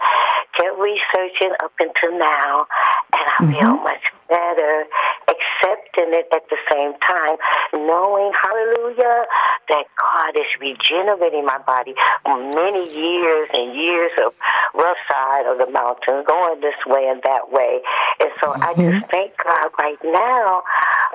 kept 0.56 0.78
researching 0.80 1.54
up 1.62 1.74
until 1.80 2.18
now 2.18 2.66
and 3.14 3.28
I 3.28 3.44
mm-hmm. 3.44 3.54
feel 3.54 3.78
much 3.84 4.04
better 4.30 4.86
accepting 5.28 6.14
it 6.14 6.28
at 6.34 6.44
the 6.50 6.58
same 6.70 6.94
time, 7.06 7.38
knowing, 7.74 8.32
hallelujah, 8.34 9.26
that 9.70 9.86
God 9.96 10.36
is 10.36 10.50
regenerating 10.60 11.46
my 11.46 11.60
body. 11.60 11.94
Many 12.26 12.84
years 12.94 13.50
and 13.54 13.76
years 13.76 14.12
of 14.26 14.34
rough 14.74 14.98
side 15.10 15.46
of 15.46 15.58
the 15.58 15.72
mountain, 15.72 16.24
going 16.28 16.62
this 16.62 16.76
way 16.86 17.08
and 17.08 17.22
that 17.24 17.52
way. 17.52 17.82
And 18.20 18.30
so 18.42 18.54
mm-hmm. 18.54 18.64
I 18.64 18.74
just 18.74 19.12
thank 19.12 19.32
God 19.44 19.70
right 19.80 20.02
now 20.04 20.64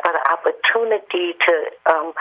for 0.02 0.12
the 0.12 0.24
opportunity 0.30 1.34
to 1.46 1.92
um, 1.92 2.12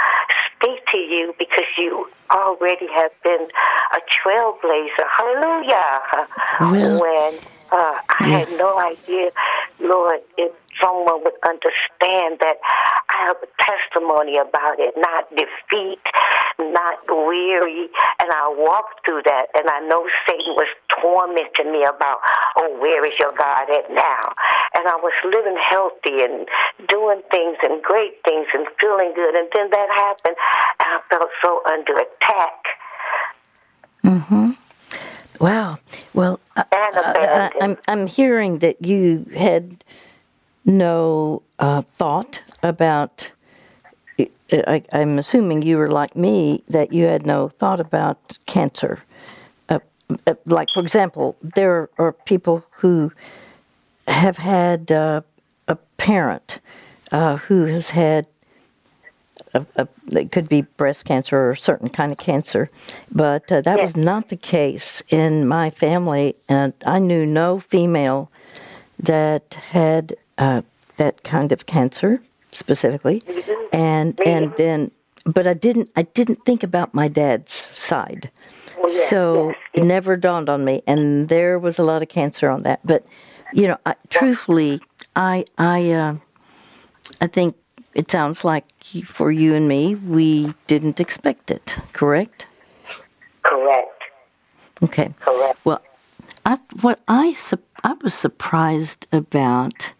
speak 0.55 0.79
to 0.91 0.97
you 0.97 1.33
because 1.37 1.69
you 1.77 2.09
already 2.31 2.87
have 2.93 3.11
been 3.23 3.47
a 3.93 3.99
trailblazer. 4.09 5.07
Hallelujah. 5.15 6.27
Well, 6.59 7.01
when 7.01 7.39
uh, 7.71 7.99
I 8.19 8.27
yes. 8.27 8.49
had 8.49 8.57
no 8.59 8.79
idea, 8.79 9.31
Lord, 9.79 10.19
if 10.37 10.51
someone 10.81 11.23
would 11.23 11.37
understand 11.43 12.39
that 12.39 12.57
I 13.09 13.25
have 13.25 13.37
a 13.41 13.49
testimony 13.61 14.37
about 14.37 14.79
it, 14.79 14.93
not 14.97 15.29
defeat, 15.29 16.01
not 16.59 16.99
weary. 17.07 17.89
And 18.19 18.31
I 18.31 18.53
walked 18.57 19.05
through 19.05 19.23
that, 19.25 19.47
and 19.55 19.69
I 19.69 19.79
know 19.87 20.07
Satan 20.27 20.53
was 20.55 20.67
tormenting 21.01 21.71
me 21.71 21.83
about, 21.83 22.19
oh, 22.57 22.77
where 22.79 23.05
is 23.05 23.17
your 23.19 23.33
God 23.37 23.69
at 23.69 23.89
now? 23.89 24.33
And 24.73 24.87
I 24.87 24.95
was 24.97 25.13
living 25.23 25.57
healthy 25.61 26.23
and 26.23 26.47
doing 26.87 27.21
things 27.31 27.57
and 27.63 27.81
great 27.81 28.21
things 28.23 28.47
and 28.53 28.67
feeling 28.79 29.13
good. 29.15 29.35
And 29.35 29.47
then 29.53 29.69
that 29.71 29.89
happened, 29.89 30.35
and 30.79 30.89
I 30.89 30.99
felt 31.09 31.29
so 31.41 31.61
under 31.65 31.93
attack. 31.93 32.65
Mm-hmm. 34.03 34.51
Wow. 35.39 35.77
Well, 36.13 36.39
uh, 36.55 36.63
uh, 36.71 37.13
I'm 37.61 37.77
I'm 37.87 38.07
hearing 38.07 38.59
that 38.59 38.85
you 38.85 39.25
had 39.35 39.83
no 40.65 41.41
uh, 41.59 41.81
thought 41.93 42.41
about. 42.63 43.31
Uh, 44.19 44.25
I, 44.65 44.83
am 44.93 45.19
assuming 45.19 45.61
you 45.61 45.77
were 45.77 45.91
like 45.91 46.15
me 46.15 46.63
that 46.69 46.93
you 46.93 47.05
had 47.05 47.25
no 47.25 47.49
thought 47.49 47.79
about 47.79 48.37
cancer. 48.45 49.03
Uh, 49.67 49.79
uh, 50.25 50.35
like, 50.45 50.69
for 50.73 50.79
example, 50.79 51.35
there 51.41 51.89
are 51.97 52.13
people 52.13 52.65
who 52.71 53.11
have 54.07 54.37
had 54.37 54.89
a 54.91 55.23
parent 55.97 56.59
who 57.11 57.65
has 57.65 57.89
had 57.89 58.25
it 60.11 60.31
could 60.31 60.49
be 60.49 60.61
breast 60.61 61.05
cancer 61.05 61.37
or 61.37 61.51
a 61.51 61.57
certain 61.57 61.89
kind 61.89 62.11
of 62.11 62.17
cancer, 62.17 62.69
but 63.11 63.51
uh, 63.51 63.61
that 63.61 63.77
yes. 63.77 63.95
was 63.95 63.95
not 63.95 64.29
the 64.29 64.37
case 64.37 65.03
in 65.09 65.47
my 65.47 65.69
family. 65.69 66.35
And 66.49 66.73
I 66.85 66.99
knew 66.99 67.25
no 67.25 67.59
female 67.59 68.29
that 68.99 69.55
had 69.71 70.15
uh, 70.37 70.61
that 70.97 71.23
kind 71.23 71.51
of 71.51 71.65
cancer. 71.65 72.21
specifically, 72.51 73.21
and 73.71 74.19
and 74.25 74.53
then, 74.57 74.91
but 75.25 75.45
I 75.45 75.53
didn't 75.53 75.89
I 75.95 76.03
didn't 76.03 76.45
think 76.45 76.63
about 76.63 76.93
my 76.93 77.07
dad's 77.07 77.69
side, 77.77 78.31
Oh, 78.79 78.87
yes, 78.87 79.09
so 79.09 79.49
yes, 79.49 79.57
it 79.73 79.83
never 79.85 80.15
dawned 80.15 80.49
on 80.49 80.63
me, 80.63 80.81
and 80.85 81.29
there 81.29 81.57
was 81.57 81.79
a 81.79 81.83
lot 81.83 82.01
of 82.01 82.09
cancer 82.09 82.49
on 82.49 82.63
that. 82.63 82.79
But 82.85 83.05
you 83.53 83.67
know, 83.67 83.77
I, 83.85 83.95
truthfully, 84.09 84.81
I 85.15 85.45
I 85.57 85.91
uh, 85.91 86.15
I 87.21 87.27
think 87.27 87.55
it 87.97 88.09
sounds 88.09 88.45
like 88.45 88.65
for 89.03 89.29
you 89.31 89.53
and 89.53 89.67
me, 89.67 89.95
we 89.95 90.53
didn't 90.67 91.01
expect 91.01 91.51
it. 91.51 91.77
Correct? 91.91 92.47
Correct. 93.43 94.03
Okay. 94.81 95.09
Correct. 95.19 95.59
Well, 95.65 95.81
I, 96.45 96.59
what 96.79 96.99
I 97.09 97.33
su- 97.33 97.67
I 97.83 97.93
was 98.01 98.13
surprised 98.13 99.07
about, 99.11 99.93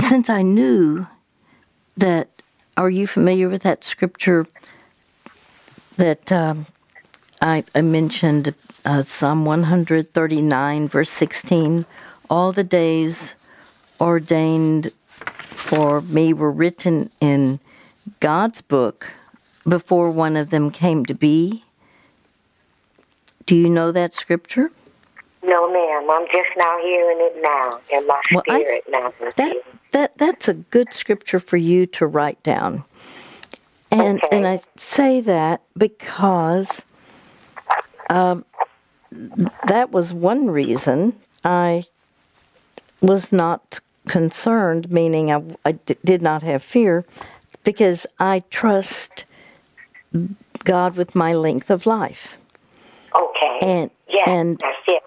since 0.00 0.28
I 0.28 0.42
knew 0.42 1.06
that. 1.96 2.28
Are 2.74 2.88
you 2.88 3.06
familiar 3.06 3.50
with 3.50 3.64
that 3.64 3.84
scripture 3.84 4.46
that 5.98 6.32
um, 6.32 6.64
I, 7.42 7.64
I 7.74 7.82
mentioned? 7.82 8.54
Uh, 8.84 9.02
Psalm 9.02 9.44
one 9.44 9.64
hundred 9.64 10.14
thirty 10.14 10.40
nine, 10.40 10.88
verse 10.88 11.10
sixteen. 11.10 11.84
All 12.30 12.50
the 12.50 12.64
days 12.64 13.34
ordained 14.00 14.90
for 15.72 16.02
me 16.02 16.34
were 16.34 16.52
written 16.52 17.10
in 17.18 17.58
God's 18.20 18.60
book 18.60 19.06
before 19.66 20.10
one 20.10 20.36
of 20.36 20.50
them 20.50 20.70
came 20.70 21.06
to 21.06 21.14
be. 21.14 21.64
Do 23.46 23.56
you 23.56 23.70
know 23.70 23.90
that 23.90 24.12
scripture? 24.12 24.70
No, 25.42 25.72
ma'am. 25.72 26.10
I'm 26.10 26.26
just 26.26 26.50
now 26.58 26.78
hearing 26.82 27.16
it 27.20 27.40
now 27.42 27.80
in 27.90 28.06
my 28.06 28.20
Well, 28.34 28.42
I- 28.50 28.60
spirit 28.60 28.84
now. 28.90 29.14
That 29.36 29.56
that 29.92 30.18
that's 30.18 30.46
a 30.48 30.54
good 30.54 30.92
scripture 30.92 31.40
for 31.40 31.56
you 31.56 31.86
to 31.86 32.06
write 32.06 32.42
down. 32.42 32.84
And 33.90 34.22
Okay. 34.22 34.36
and 34.36 34.46
I 34.46 34.60
say 34.76 35.22
that 35.22 35.62
because 35.76 36.84
um, 38.10 38.44
that 39.68 39.90
was 39.90 40.12
one 40.12 40.50
reason 40.50 41.14
I 41.44 41.84
was 43.00 43.32
not 43.32 43.80
concerned, 44.08 44.90
meaning 44.90 45.30
I, 45.30 45.42
I 45.64 45.72
d- 45.72 45.96
did 46.04 46.22
not 46.22 46.42
have 46.42 46.62
fear, 46.62 47.04
because 47.64 48.06
I 48.18 48.42
trust 48.50 49.24
God 50.64 50.96
with 50.96 51.14
my 51.14 51.34
length 51.34 51.70
of 51.70 51.86
life. 51.86 52.36
Okay. 53.14 53.58
And 53.62 53.90
yes, 54.08 54.28
and 54.28 54.58
that's 54.58 54.76
it. 54.88 55.02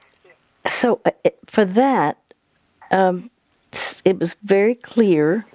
so 0.72 1.02
uh, 1.06 1.12
for 1.48 1.66
that, 1.66 2.18
um, 2.92 3.30
it 4.04 4.20
was 4.20 4.36
very 4.44 4.76
clear. 4.76 5.46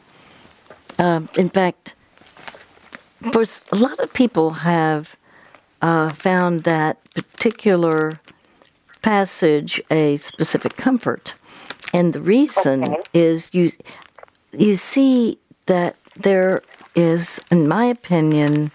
Um, 0.99 1.29
in 1.39 1.49
fact, 1.49 1.95
for 3.33 3.45
a 3.73 3.77
lot 3.77 4.01
of 4.01 4.13
people 4.13 4.51
have 4.51 5.17
uh, 5.81 6.11
found 6.13 6.65
that 6.65 6.99
particular 7.15 8.21
passage 9.03 9.81
a 9.91 10.17
specific 10.17 10.77
comfort, 10.77 11.35
and 11.93 12.13
the 12.13 12.21
reason 12.21 12.85
Okay. 12.85 13.03
is 13.15 13.51
you 13.53 13.73
you 14.53 14.77
see 14.77 15.39
that 15.67 15.97
there 16.17 16.63
is, 16.95 17.41
in 17.51 17.69
my 17.69 17.85
opinion, 17.87 18.71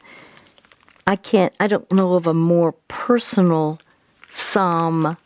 I 1.07 1.15
can't. 1.15 1.53
I 1.59 1.67
don't 1.67 1.89
know 1.91 2.13
of 2.15 2.27
a 2.27 2.33
more 2.33 2.73
personal 2.87 3.79
psalm 4.29 5.17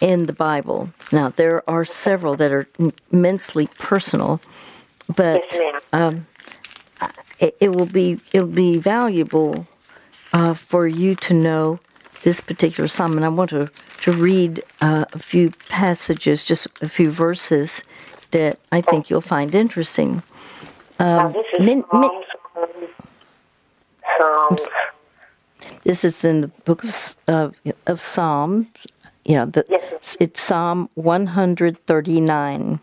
in 0.00 0.26
the 0.26 0.32
Bible. 0.32 0.90
Now, 1.12 1.30
there 1.30 1.62
are 1.70 1.84
several 1.84 2.36
that 2.36 2.52
are 2.52 2.66
immensely 3.12 3.68
personal, 3.78 4.40
but 5.14 5.44
Yes, 5.52 5.82
ma'am. 5.92 6.26
it, 7.38 7.56
it 7.60 7.74
will 7.74 7.86
be 7.86 8.20
it'll 8.32 8.46
be 8.48 8.78
valuable 8.78 9.66
uh, 10.32 10.54
for 10.54 10.86
you 10.86 11.14
to 11.16 11.34
know 11.34 11.78
this 12.24 12.40
particular 12.40 12.88
psalm. 12.88 13.12
And 13.16 13.24
I 13.24 13.28
want 13.28 13.50
to 13.50 13.68
to 14.02 14.12
read 14.12 14.62
uh, 14.80 15.04
a 15.12 15.18
few 15.18 15.50
passages, 15.68 16.42
just 16.44 16.66
a 16.82 16.88
few 16.88 17.10
verses 17.10 17.84
that 18.32 18.58
I 18.72 18.80
think 18.80 19.08
you'll 19.10 19.20
find 19.20 19.54
interesting. 19.54 20.22
now, 20.98 21.28
this 21.28 21.46
is 21.52 21.60
Um, 21.60 21.66
min- 21.66 21.84
min- 21.92 22.10
Psalms. 24.18 24.68
This 25.84 26.04
is 26.04 26.24
in 26.24 26.40
the 26.40 26.48
book 26.48 26.82
of 26.82 26.90
S- 26.90 27.18
of, 27.28 27.54
Psalms. 28.00 28.66
Yeah, 29.24 29.44
the, 29.44 29.64
Yes. 29.68 30.16
it's 30.18 30.40
Psalm 30.40 30.88
one 30.94 31.26
hundred 31.28 31.78
thirty 31.86 32.20
nine. 32.20 32.80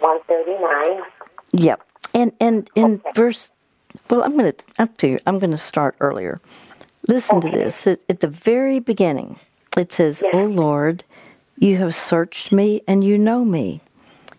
139. 0.00 1.02
Yep. 1.52 1.80
And 2.14 2.32
and 2.40 2.70
in 2.74 3.00
verse 3.14 3.50
well, 4.10 4.22
I'm 4.22 4.36
going 4.36 4.52
to 4.52 4.64
up 4.82 4.96
to 4.98 5.08
you. 5.08 5.18
I'm 5.26 5.38
going 5.38 5.50
to 5.50 5.56
start 5.56 5.94
earlier. 6.00 6.38
Listen 7.08 7.40
to 7.40 7.50
this. 7.50 7.86
At, 7.86 8.04
at 8.08 8.20
the 8.20 8.28
very 8.28 8.78
beginning, 8.80 9.38
it 9.76 9.92
says, 9.92 10.22
Yes. 10.24 10.34
"O 10.34 10.44
Lord, 10.44 11.04
you 11.58 11.76
have 11.78 11.94
searched 11.94 12.52
me 12.52 12.82
and 12.88 13.04
you 13.04 13.18
know 13.18 13.44
me. 13.44 13.80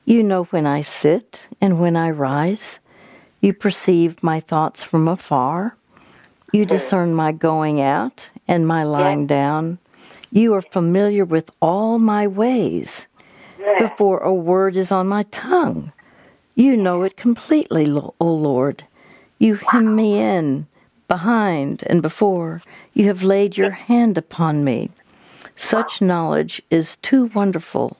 You 0.06 0.24
know 0.24 0.44
when 0.46 0.66
I 0.68 0.82
sit 0.82 1.48
and 1.62 1.80
when 1.80 1.96
I 1.96 2.10
rise. 2.12 2.80
You 3.42 3.54
perceive 3.54 4.22
my 4.24 4.40
thoughts 4.40 4.84
from 4.84 5.08
afar. 5.08 5.76
You 6.52 6.66
discern 6.66 7.16
my 7.16 7.32
going 7.32 7.82
out 7.82 8.30
and 8.48 8.68
my 8.68 8.84
lying 8.84 9.26
down. 9.28 9.80
You 10.32 10.54
are 10.54 10.62
familiar 10.62 11.26
with 11.26 11.50
all 11.62 12.00
my 12.00 12.28
ways. 12.28 13.08
Before 13.80 14.20
a 14.20 14.34
word 14.34 14.76
is 14.76 14.92
on 14.92 15.08
my 15.08 15.24
tongue, 15.24 15.92
you 16.56 16.78
know 16.78 17.04
it 17.04 17.18
completely, 17.18 17.90
O 17.92 18.14
Lord. 18.34 18.84
You 19.40 19.56
hem 19.56 19.96
me 19.96 20.20
in, 20.20 20.68
behind 21.08 21.84
and 21.88 22.02
before. 22.02 22.62
You 22.94 23.06
have 23.08 23.24
laid 23.24 23.58
your 23.58 23.72
hand 23.72 24.18
upon 24.18 24.64
me. 24.64 24.92
Such 25.56 26.02
knowledge 26.02 26.62
is 26.70 26.96
too 26.98 27.26
wonderful 27.28 27.98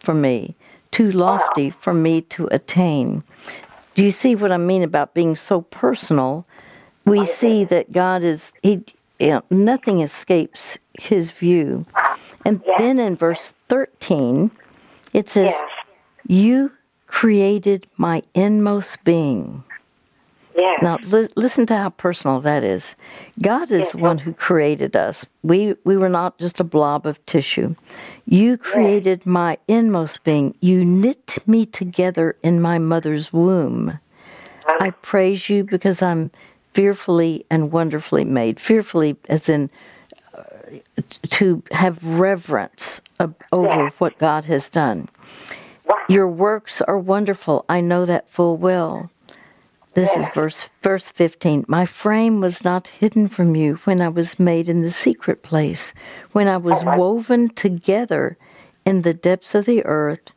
for 0.00 0.14
me, 0.14 0.54
too 0.90 1.10
lofty 1.10 1.70
for 1.70 1.94
me 1.94 2.20
to 2.22 2.48
attain. 2.50 3.22
Do 3.94 4.04
you 4.04 4.12
see 4.12 4.34
what 4.34 4.52
I 4.52 4.56
mean 4.56 4.82
about 4.82 5.14
being 5.14 5.36
so 5.36 5.60
personal? 5.62 6.46
We 7.04 7.24
see 7.24 7.64
that 7.64 7.92
God 7.92 8.22
is 8.22 8.52
he 8.62 8.82
you 9.20 9.28
know, 9.28 9.42
nothing 9.50 10.00
escapes 10.00 10.78
his 10.98 11.30
view. 11.30 11.86
And 12.44 12.62
then 12.78 12.98
in 12.98 13.16
verse 13.16 13.54
13 13.68 14.50
it 15.12 15.28
says 15.28 15.52
Yes. 15.52 15.70
you 16.26 16.72
created 17.06 17.86
my 17.96 18.22
inmost 18.34 19.04
being. 19.04 19.62
Yes. 20.56 20.82
Now, 20.82 20.98
li- 21.02 21.28
listen 21.36 21.66
to 21.66 21.76
how 21.76 21.90
personal 21.90 22.40
that 22.40 22.62
is. 22.62 22.94
God 23.42 23.70
is 23.70 23.90
the 23.90 23.98
one 23.98 24.18
who 24.18 24.32
created 24.32 24.96
us. 24.96 25.26
We 25.42 25.74
we 25.84 25.96
were 25.96 26.08
not 26.08 26.38
just 26.38 26.60
a 26.60 26.64
blob 26.64 27.06
of 27.06 27.24
tissue. 27.26 27.74
You 28.26 28.56
created 28.56 29.26
my 29.26 29.58
inmost 29.68 30.24
being. 30.24 30.54
You 30.60 30.84
knit 30.84 31.38
me 31.46 31.66
together 31.66 32.36
in 32.42 32.60
my 32.60 32.78
mother's 32.78 33.32
womb. 33.32 33.98
I 34.80 34.90
praise 34.90 35.50
you 35.50 35.64
because 35.64 36.02
I'm 36.02 36.30
fearfully 36.72 37.44
and 37.50 37.72
wonderfully 37.72 38.24
made. 38.24 38.60
Fearfully, 38.60 39.16
as 39.28 39.48
in 39.48 39.70
uh, 40.36 40.42
to 41.30 41.62
have 41.72 42.04
reverence 42.04 43.00
of, 43.18 43.34
over 43.52 43.90
what 43.98 44.18
God 44.18 44.44
has 44.46 44.70
done. 44.70 45.08
Your 46.08 46.28
works 46.28 46.80
are 46.82 46.98
wonderful. 46.98 47.64
I 47.68 47.80
know 47.80 48.06
that 48.06 48.28
full 48.28 48.56
well. 48.56 49.10
This 49.94 50.16
is 50.16 50.28
verse 50.30 50.68
verse 50.82 51.08
15. 51.08 51.66
My 51.68 51.86
frame 51.86 52.40
was 52.40 52.64
not 52.64 52.88
hidden 52.88 53.28
from 53.28 53.54
you 53.54 53.76
when 53.84 54.00
I 54.00 54.08
was 54.08 54.40
made 54.40 54.68
in 54.68 54.82
the 54.82 54.90
secret 54.90 55.42
place, 55.42 55.94
when 56.32 56.48
I 56.48 56.56
was 56.56 56.82
uh-huh. 56.82 56.96
woven 56.98 57.48
together 57.50 58.36
in 58.84 59.02
the 59.02 59.14
depths 59.14 59.54
of 59.54 59.66
the 59.66 59.84
earth. 59.84 60.32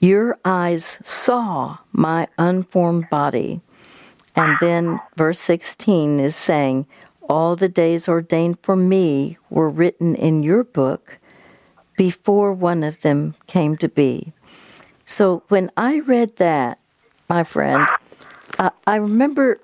Your 0.00 0.38
eyes 0.44 0.98
saw 1.02 1.78
my 1.92 2.28
unformed 2.38 3.10
body. 3.10 3.60
And 4.34 4.56
then 4.60 5.00
verse 5.16 5.40
16 5.40 6.20
is 6.20 6.34
saying, 6.34 6.86
All 7.28 7.56
the 7.56 7.68
days 7.68 8.08
ordained 8.08 8.58
for 8.62 8.76
me 8.76 9.36
were 9.50 9.68
written 9.68 10.14
in 10.14 10.42
your 10.42 10.64
book 10.64 11.18
before 11.96 12.54
one 12.54 12.82
of 12.82 13.02
them 13.02 13.34
came 13.46 13.76
to 13.78 13.88
be. 13.88 14.32
So 15.04 15.42
when 15.48 15.70
I 15.76 16.00
read 16.00 16.36
that, 16.36 16.78
my 17.28 17.44
friend, 17.44 17.86
uh, 18.58 18.70
I 18.86 18.96
remember 18.96 19.60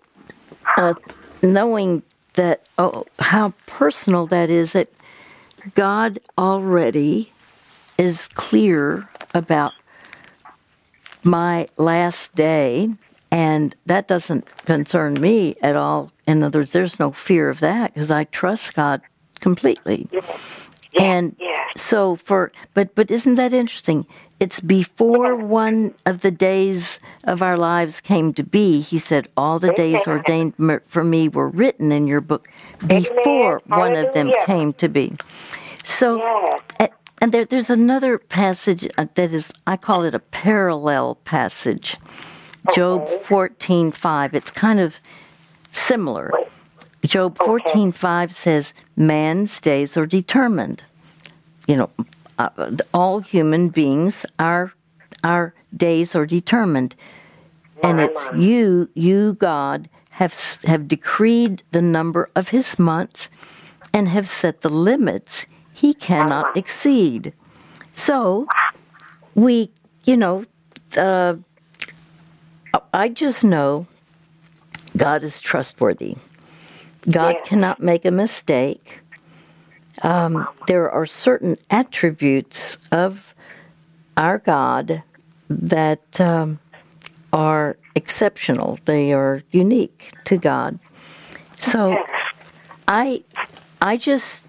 uh, 0.76 0.94
knowing 1.42 2.02
that, 2.34 2.68
oh, 2.78 3.06
how 3.18 3.52
personal 3.66 4.26
that 4.28 4.50
is, 4.50 4.72
that 4.72 4.88
God 5.74 6.18
already 6.38 7.32
is 7.98 8.28
clear 8.28 9.08
about 9.34 9.72
my 11.24 11.68
last 11.76 12.34
day, 12.34 12.90
and 13.30 13.76
that 13.86 14.08
doesn't 14.08 14.46
concern 14.64 15.20
me 15.20 15.56
at 15.62 15.76
all. 15.76 16.10
In 16.26 16.42
other 16.42 16.60
words, 16.60 16.72
there's 16.72 16.98
no 16.98 17.12
fear 17.12 17.48
of 17.48 17.60
that 17.60 17.94
because 17.94 18.10
I 18.10 18.24
trust 18.24 18.74
God 18.74 19.00
completely. 19.40 20.08
And 20.98 21.34
yes. 21.38 21.72
so 21.76 22.16
for 22.16 22.52
but 22.74 22.94
but 22.94 23.10
isn't 23.10 23.36
that 23.36 23.52
interesting? 23.52 24.06
It's 24.42 24.58
before 24.58 25.36
one 25.36 25.94
of 26.04 26.22
the 26.22 26.32
days 26.32 26.98
of 27.22 27.42
our 27.42 27.56
lives 27.56 28.00
came 28.00 28.34
to 28.34 28.42
be. 28.42 28.80
He 28.80 28.98
said, 28.98 29.28
All 29.36 29.60
the 29.60 29.72
days 29.74 30.04
ordained 30.04 30.54
for 30.88 31.04
me 31.04 31.28
were 31.28 31.48
written 31.48 31.92
in 31.92 32.08
your 32.08 32.20
book 32.20 32.48
before 32.84 33.62
one 33.66 33.94
of 33.94 34.12
them 34.14 34.32
came 34.44 34.72
to 34.72 34.88
be. 34.88 35.14
So, 35.84 36.60
and 37.20 37.30
there, 37.30 37.44
there's 37.44 37.70
another 37.70 38.18
passage 38.18 38.84
uh, 38.98 39.06
that 39.14 39.32
is, 39.32 39.52
I 39.68 39.76
call 39.76 40.02
it 40.02 40.12
a 40.12 40.18
parallel 40.18 41.14
passage. 41.22 41.96
Job 42.74 43.06
14:5. 43.22 44.34
It's 44.34 44.50
kind 44.50 44.80
of 44.80 44.98
similar. 45.70 46.32
Job 47.04 47.38
14:5 47.38 48.32
says, 48.32 48.74
"Man's 48.96 49.60
days 49.60 49.96
are 49.96 50.06
determined." 50.06 50.82
You 51.68 51.76
know, 51.76 51.90
uh, 52.38 52.76
all 52.92 53.20
human 53.20 53.68
beings, 53.68 54.26
our 54.38 54.72
our 55.24 55.54
days 55.76 56.14
are 56.14 56.26
determined, 56.26 56.96
and 57.82 58.00
it's 58.00 58.28
you, 58.36 58.88
you 58.94 59.34
God, 59.34 59.88
have 60.10 60.34
have 60.64 60.88
decreed 60.88 61.62
the 61.72 61.82
number 61.82 62.30
of 62.34 62.48
His 62.48 62.78
months, 62.78 63.28
and 63.92 64.08
have 64.08 64.28
set 64.28 64.62
the 64.62 64.68
limits 64.68 65.46
He 65.72 65.94
cannot 65.94 66.56
exceed. 66.56 67.32
So, 67.92 68.46
we, 69.34 69.70
you 70.04 70.16
know, 70.16 70.44
uh, 70.96 71.36
I 72.92 73.08
just 73.08 73.44
know 73.44 73.86
God 74.96 75.22
is 75.24 75.40
trustworthy. 75.40 76.16
God 77.10 77.36
cannot 77.44 77.80
make 77.80 78.04
a 78.04 78.10
mistake. 78.10 79.00
Um, 80.02 80.48
there 80.66 80.90
are 80.90 81.06
certain 81.06 81.56
attributes 81.70 82.78
of 82.90 83.34
our 84.16 84.38
God 84.38 85.02
that 85.48 86.20
um, 86.20 86.58
are 87.32 87.76
exceptional. 87.94 88.78
They 88.84 89.12
are 89.12 89.42
unique 89.50 90.12
to 90.24 90.38
God. 90.38 90.78
So 91.58 91.96
I 92.88 93.22
I 93.80 93.96
just 93.96 94.46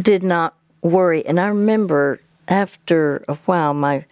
did 0.00 0.22
not 0.22 0.54
worry 0.82 1.24
and 1.24 1.40
I 1.40 1.48
remember 1.48 2.20
after 2.48 3.24
a 3.28 3.34
while 3.46 3.72
my 3.74 4.04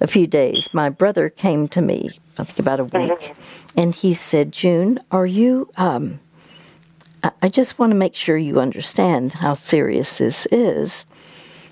a 0.00 0.06
few 0.06 0.26
days 0.26 0.72
my 0.72 0.88
brother 0.88 1.28
came 1.28 1.68
to 1.68 1.82
me 1.82 2.10
I 2.38 2.44
think 2.44 2.60
about 2.60 2.80
a 2.80 2.84
week 2.84 3.34
and 3.76 3.94
he 3.94 4.14
said 4.14 4.52
June 4.52 4.98
are 5.10 5.26
you 5.26 5.70
um, 5.76 6.20
I 7.42 7.48
just 7.48 7.78
want 7.78 7.90
to 7.90 7.96
make 7.96 8.14
sure 8.14 8.36
you 8.36 8.60
understand 8.60 9.32
how 9.32 9.54
serious 9.54 10.18
this 10.18 10.46
is, 10.46 11.06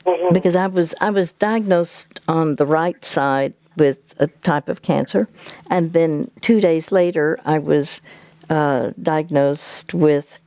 mm-hmm. 0.04 0.34
because 0.34 0.56
I 0.56 0.66
was 0.66 0.94
I 1.00 1.10
was 1.10 1.32
diagnosed 1.32 2.20
on 2.28 2.56
the 2.56 2.66
right 2.66 3.02
side 3.04 3.54
with 3.76 3.98
a 4.18 4.26
type 4.26 4.68
of 4.68 4.82
cancer, 4.82 5.28
and 5.70 5.92
then 5.92 6.30
two 6.40 6.60
days 6.60 6.90
later 6.90 7.38
I 7.44 7.58
was 7.58 8.00
uh, 8.50 8.92
diagnosed 9.02 9.94
with 9.94 10.40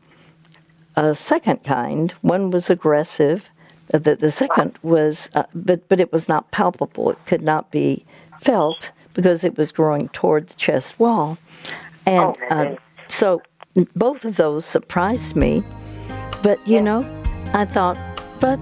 a 0.96 1.16
second 1.16 1.64
kind. 1.64 2.12
One 2.22 2.52
was 2.52 2.70
aggressive. 2.70 3.50
The 3.90 4.16
the 4.16 4.32
second 4.32 4.78
was, 4.84 5.30
uh, 5.34 5.44
but 5.56 5.88
but 5.88 6.00
it 6.00 6.12
was 6.12 6.28
not 6.28 6.52
palpable. 6.52 7.12
It 7.12 7.26
could 7.26 7.42
not 7.42 7.72
be 7.72 8.06
felt 8.42 8.92
because 9.14 9.44
it 9.44 9.58
was 9.58 9.72
growing 9.72 10.10
toward 10.10 10.48
the 10.48 10.56
chest 10.56 11.00
wall, 11.00 11.38
and 12.06 12.36
oh, 12.52 12.56
uh, 12.56 12.76
so 13.08 13.42
both 13.96 14.26
of 14.26 14.36
those 14.36 14.66
surprised 14.66 15.36
me. 15.36 15.64
But 16.44 16.66
you 16.68 16.82
know, 16.82 17.02
I 17.54 17.66
thought, 17.66 17.98
but 18.40 18.58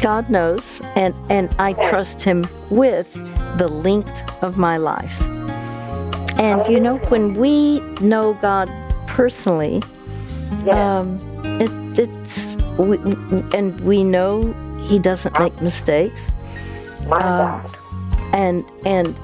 God 0.00 0.30
knows, 0.30 0.80
and, 0.94 1.14
and 1.30 1.50
I 1.58 1.72
trust 1.88 2.22
Him 2.22 2.44
with 2.70 3.12
the 3.58 3.68
length 3.68 4.10
of 4.42 4.56
my 4.56 4.76
life. 4.76 5.20
And 6.38 6.66
you 6.70 6.80
know, 6.80 6.98
when 7.08 7.34
we 7.34 7.80
know 8.00 8.34
God 8.34 8.70
personally, 9.06 9.82
um, 10.70 11.18
it, 11.44 11.98
it's 11.98 12.56
we, 12.78 12.98
and 13.56 13.78
we 13.80 14.04
know 14.04 14.52
He 14.86 14.98
doesn't 14.98 15.38
make 15.38 15.60
mistakes. 15.62 16.32
Uh, 17.10 17.66
and 18.32 18.64
and 18.84 19.16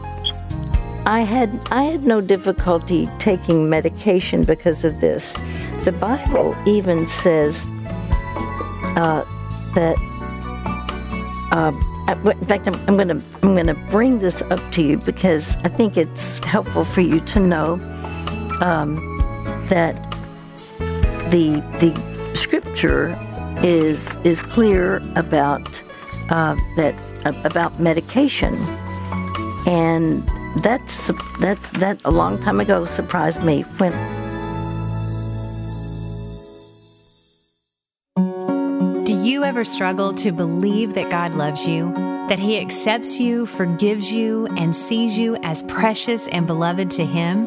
I 1.04 1.22
had 1.22 1.66
I 1.72 1.82
had 1.82 2.04
no 2.04 2.20
difficulty 2.20 3.08
taking 3.18 3.68
medication 3.68 4.44
because 4.44 4.84
of 4.84 5.00
this. 5.00 5.32
The 5.84 5.96
Bible 5.98 6.56
even 6.66 7.06
says 7.06 7.68
uh, 8.96 9.24
that. 9.74 9.96
Uh, 11.50 11.72
in 12.08 12.46
fact, 12.46 12.66
I'm, 12.68 12.74
I'm 12.88 12.96
going 12.96 13.08
to 13.08 13.24
I'm 13.42 13.54
going 13.54 13.66
to 13.66 13.74
bring 13.90 14.20
this 14.20 14.42
up 14.42 14.60
to 14.72 14.82
you 14.82 14.96
because 14.98 15.56
I 15.64 15.68
think 15.68 15.96
it's 15.96 16.38
helpful 16.44 16.84
for 16.84 17.00
you 17.00 17.20
to 17.20 17.40
know 17.40 17.74
um, 18.60 18.94
that 19.66 19.94
the 21.30 21.60
the 21.80 22.36
Scripture 22.36 23.18
is 23.62 24.16
is 24.24 24.40
clear 24.40 24.98
about 25.16 25.82
uh, 26.30 26.54
that 26.76 26.94
about 27.44 27.80
medication 27.80 28.54
and 29.66 30.28
that's 30.56 31.08
that 31.40 31.60
that 31.74 32.00
a 32.04 32.10
long 32.10 32.38
time 32.38 32.60
ago 32.60 32.84
surprised 32.84 33.42
me 33.42 33.62
when 33.78 33.92
Do 39.04 39.14
you 39.14 39.44
ever 39.44 39.64
struggle 39.64 40.14
to 40.14 40.32
believe 40.32 40.94
that 40.94 41.10
God 41.10 41.34
loves 41.34 41.66
you, 41.66 41.92
that 42.28 42.38
he 42.38 42.60
accepts 42.60 43.18
you, 43.18 43.46
forgives 43.46 44.12
you, 44.12 44.46
and 44.56 44.74
sees 44.74 45.18
you 45.18 45.36
as 45.42 45.62
precious 45.64 46.28
and 46.28 46.46
beloved 46.46 46.90
to 46.92 47.04
him? 47.04 47.46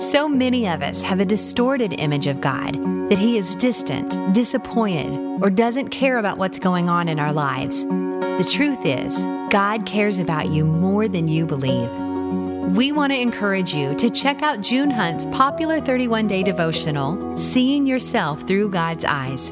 So 0.00 0.28
many 0.28 0.68
of 0.68 0.82
us 0.82 1.02
have 1.02 1.20
a 1.20 1.24
distorted 1.24 1.94
image 1.94 2.26
of 2.26 2.40
God 2.40 2.74
that 3.08 3.18
he 3.18 3.38
is 3.38 3.54
distant, 3.56 4.34
disappointed, 4.34 5.16
or 5.42 5.48
doesn't 5.48 5.90
care 5.90 6.18
about 6.18 6.38
what's 6.38 6.58
going 6.58 6.88
on 6.88 7.08
in 7.08 7.20
our 7.20 7.32
lives. 7.32 7.84
The 7.84 8.50
truth 8.52 8.84
is, 8.84 9.16
God 9.50 9.86
cares 9.86 10.18
about 10.18 10.48
you 10.48 10.64
more 10.64 11.06
than 11.06 11.28
you 11.28 11.46
believe. 11.46 12.05
We 12.70 12.90
want 12.90 13.12
to 13.12 13.20
encourage 13.20 13.72
you 13.74 13.94
to 13.94 14.10
check 14.10 14.42
out 14.42 14.60
June 14.60 14.90
Hunt's 14.90 15.26
popular 15.26 15.80
31 15.80 16.26
day 16.26 16.42
devotional, 16.42 17.36
Seeing 17.36 17.86
Yourself 17.86 18.42
Through 18.42 18.70
God's 18.70 19.04
Eyes. 19.04 19.50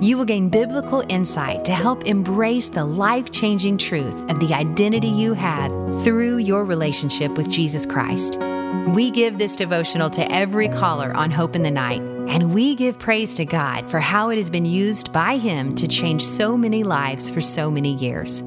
You 0.00 0.16
will 0.16 0.24
gain 0.24 0.48
biblical 0.48 1.04
insight 1.10 1.66
to 1.66 1.72
help 1.72 2.06
embrace 2.06 2.70
the 2.70 2.86
life 2.86 3.30
changing 3.30 3.76
truth 3.76 4.22
of 4.30 4.40
the 4.40 4.54
identity 4.54 5.08
you 5.08 5.34
have 5.34 5.70
through 6.04 6.38
your 6.38 6.64
relationship 6.64 7.32
with 7.32 7.50
Jesus 7.50 7.84
Christ. 7.84 8.40
We 8.88 9.10
give 9.10 9.36
this 9.36 9.56
devotional 9.56 10.08
to 10.10 10.32
every 10.32 10.68
caller 10.68 11.12
on 11.12 11.30
Hope 11.30 11.54
in 11.54 11.62
the 11.62 11.70
Night, 11.70 12.00
and 12.00 12.54
we 12.54 12.74
give 12.74 12.98
praise 12.98 13.34
to 13.34 13.44
God 13.44 13.90
for 13.90 14.00
how 14.00 14.30
it 14.30 14.36
has 14.36 14.48
been 14.48 14.66
used 14.66 15.12
by 15.12 15.36
Him 15.36 15.74
to 15.74 15.86
change 15.86 16.24
so 16.24 16.56
many 16.56 16.82
lives 16.82 17.28
for 17.28 17.42
so 17.42 17.70
many 17.70 17.94
years. 17.96 18.42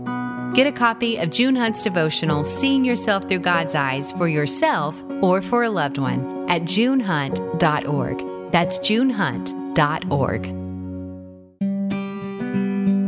Get 0.58 0.66
a 0.66 0.72
copy 0.72 1.18
of 1.18 1.30
June 1.30 1.56
Hunt's 1.56 1.84
devotional, 1.84 2.44
Seeing 2.44 2.84
Yourself 2.84 3.30
Through 3.30 3.42
God's 3.42 3.76
Eyes, 3.76 4.12
for 4.14 4.28
yourself 4.28 5.00
or 5.22 5.40
for 5.40 5.62
a 5.62 5.70
loved 5.70 6.00
one 6.00 6.50
at 6.50 6.64
junehunt.org. 6.64 8.52
That's 8.52 8.80
junehunt.org. 8.80 10.48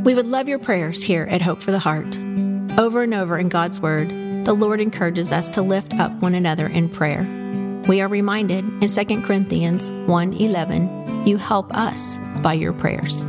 We 0.06 0.14
would 0.14 0.28
love 0.28 0.48
your 0.48 0.60
prayers 0.60 1.02
here 1.02 1.24
at 1.24 1.42
Hope 1.42 1.64
for 1.64 1.72
the 1.72 1.80
Heart. 1.80 2.20
Over 2.78 3.02
and 3.02 3.16
over 3.16 3.40
in 3.40 3.50
God's 3.50 3.80
Word, 3.80 4.10
the 4.46 4.54
Lord 4.54 4.80
encourages 4.80 5.32
us 5.32 5.50
to 5.50 5.64
lift 5.64 5.96
up 5.96 6.12
one 6.22 6.36
another 6.36 6.68
in 6.68 6.88
prayer. 6.88 7.24
We 7.88 8.00
are 8.02 8.08
reminded 8.08 8.64
in 8.84 8.88
2 8.88 9.24
Corinthians 9.24 9.90
1:11, 10.06 11.26
you 11.26 11.38
help 11.38 11.76
us 11.76 12.20
by 12.44 12.54
your 12.54 12.74
prayers. 12.74 13.26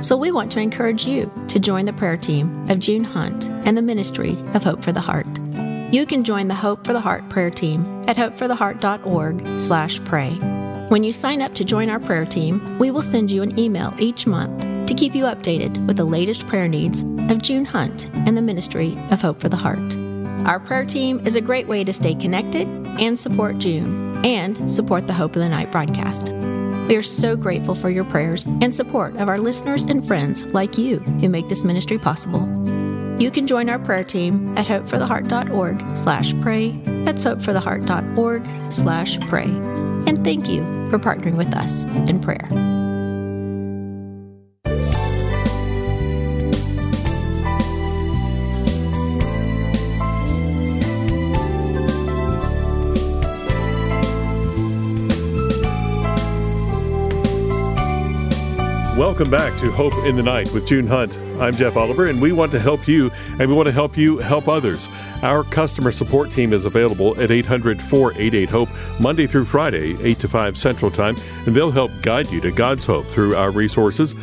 So 0.00 0.16
we 0.16 0.32
want 0.32 0.50
to 0.52 0.60
encourage 0.60 1.04
you 1.04 1.30
to 1.48 1.58
join 1.58 1.84
the 1.84 1.92
prayer 1.92 2.16
team 2.16 2.70
of 2.70 2.78
June 2.78 3.04
Hunt 3.04 3.50
and 3.66 3.76
the 3.76 3.82
ministry 3.82 4.38
of 4.54 4.64
Hope 4.64 4.82
for 4.82 4.92
the 4.92 5.00
Heart. 5.00 5.26
You 5.92 6.06
can 6.06 6.24
join 6.24 6.48
the 6.48 6.54
Hope 6.54 6.86
for 6.86 6.94
the 6.94 7.00
Heart 7.00 7.28
prayer 7.28 7.50
team 7.50 7.84
at 8.08 8.16
hopefortheheart.org/pray. 8.16 10.30
When 10.88 11.04
you 11.04 11.12
sign 11.12 11.42
up 11.42 11.54
to 11.54 11.64
join 11.64 11.90
our 11.90 12.00
prayer 12.00 12.24
team, 12.24 12.78
we 12.78 12.90
will 12.90 13.02
send 13.02 13.30
you 13.30 13.42
an 13.42 13.58
email 13.58 13.92
each 13.98 14.26
month 14.26 14.64
to 14.86 14.94
keep 14.94 15.14
you 15.14 15.24
updated 15.24 15.86
with 15.86 15.98
the 15.98 16.04
latest 16.04 16.46
prayer 16.46 16.66
needs 16.66 17.02
of 17.30 17.42
June 17.42 17.66
Hunt 17.66 18.08
and 18.14 18.34
the 18.36 18.42
ministry 18.42 18.98
of 19.10 19.20
Hope 19.20 19.38
for 19.38 19.50
the 19.50 19.56
Heart. 19.56 19.96
Our 20.46 20.60
prayer 20.60 20.86
team 20.86 21.20
is 21.26 21.36
a 21.36 21.42
great 21.42 21.68
way 21.68 21.84
to 21.84 21.92
stay 21.92 22.14
connected 22.14 22.66
and 22.98 23.18
support 23.18 23.58
June 23.58 24.24
and 24.24 24.70
support 24.70 25.06
the 25.06 25.12
Hope 25.12 25.36
of 25.36 25.42
the 25.42 25.48
Night 25.48 25.70
broadcast. 25.70 26.32
We 26.90 26.96
are 26.96 27.02
so 27.02 27.36
grateful 27.36 27.76
for 27.76 27.88
your 27.88 28.04
prayers 28.04 28.44
and 28.44 28.74
support 28.74 29.14
of 29.14 29.28
our 29.28 29.38
listeners 29.38 29.84
and 29.84 30.04
friends 30.04 30.44
like 30.46 30.76
you 30.76 30.98
who 30.98 31.28
make 31.28 31.48
this 31.48 31.62
ministry 31.62 32.00
possible. 32.00 32.40
You 33.16 33.30
can 33.30 33.46
join 33.46 33.68
our 33.68 33.78
prayer 33.78 34.02
team 34.02 34.58
at 34.58 34.66
hopefortheheart.org 34.66 35.96
slash 35.96 36.34
pray. 36.42 36.72
That's 37.04 37.24
hopefortheheart.org 37.24 38.72
slash 38.72 39.20
pray. 39.28 39.44
And 39.44 40.24
thank 40.24 40.48
you 40.48 40.62
for 40.90 40.98
partnering 40.98 41.36
with 41.36 41.54
us 41.54 41.84
in 42.08 42.18
prayer. 42.18 42.79
Welcome 59.00 59.30
back 59.30 59.58
to 59.60 59.72
Hope 59.72 59.94
in 60.04 60.14
the 60.14 60.22
Night 60.22 60.52
with 60.52 60.66
June 60.66 60.86
Hunt. 60.86 61.16
I'm 61.40 61.54
Jeff 61.54 61.74
Oliver, 61.74 62.08
and 62.08 62.20
we 62.20 62.32
want 62.32 62.52
to 62.52 62.60
help 62.60 62.86
you, 62.86 63.10
and 63.38 63.48
we 63.48 63.54
want 63.54 63.66
to 63.66 63.72
help 63.72 63.96
you 63.96 64.18
help 64.18 64.46
others. 64.46 64.88
Our 65.22 65.42
customer 65.42 65.90
support 65.90 66.30
team 66.32 66.52
is 66.52 66.66
available 66.66 67.18
at 67.18 67.30
800 67.30 67.80
488 67.80 68.50
HOPE 68.50 68.68
Monday 69.00 69.26
through 69.26 69.46
Friday, 69.46 69.96
8 70.02 70.18
to 70.18 70.28
5 70.28 70.58
Central 70.58 70.90
Time, 70.90 71.16
and 71.46 71.56
they'll 71.56 71.70
help 71.70 71.90
guide 72.02 72.30
you 72.30 72.42
to 72.42 72.50
God's 72.50 72.84
hope 72.84 73.06
through 73.06 73.34
our 73.36 73.50
resources. 73.50 74.14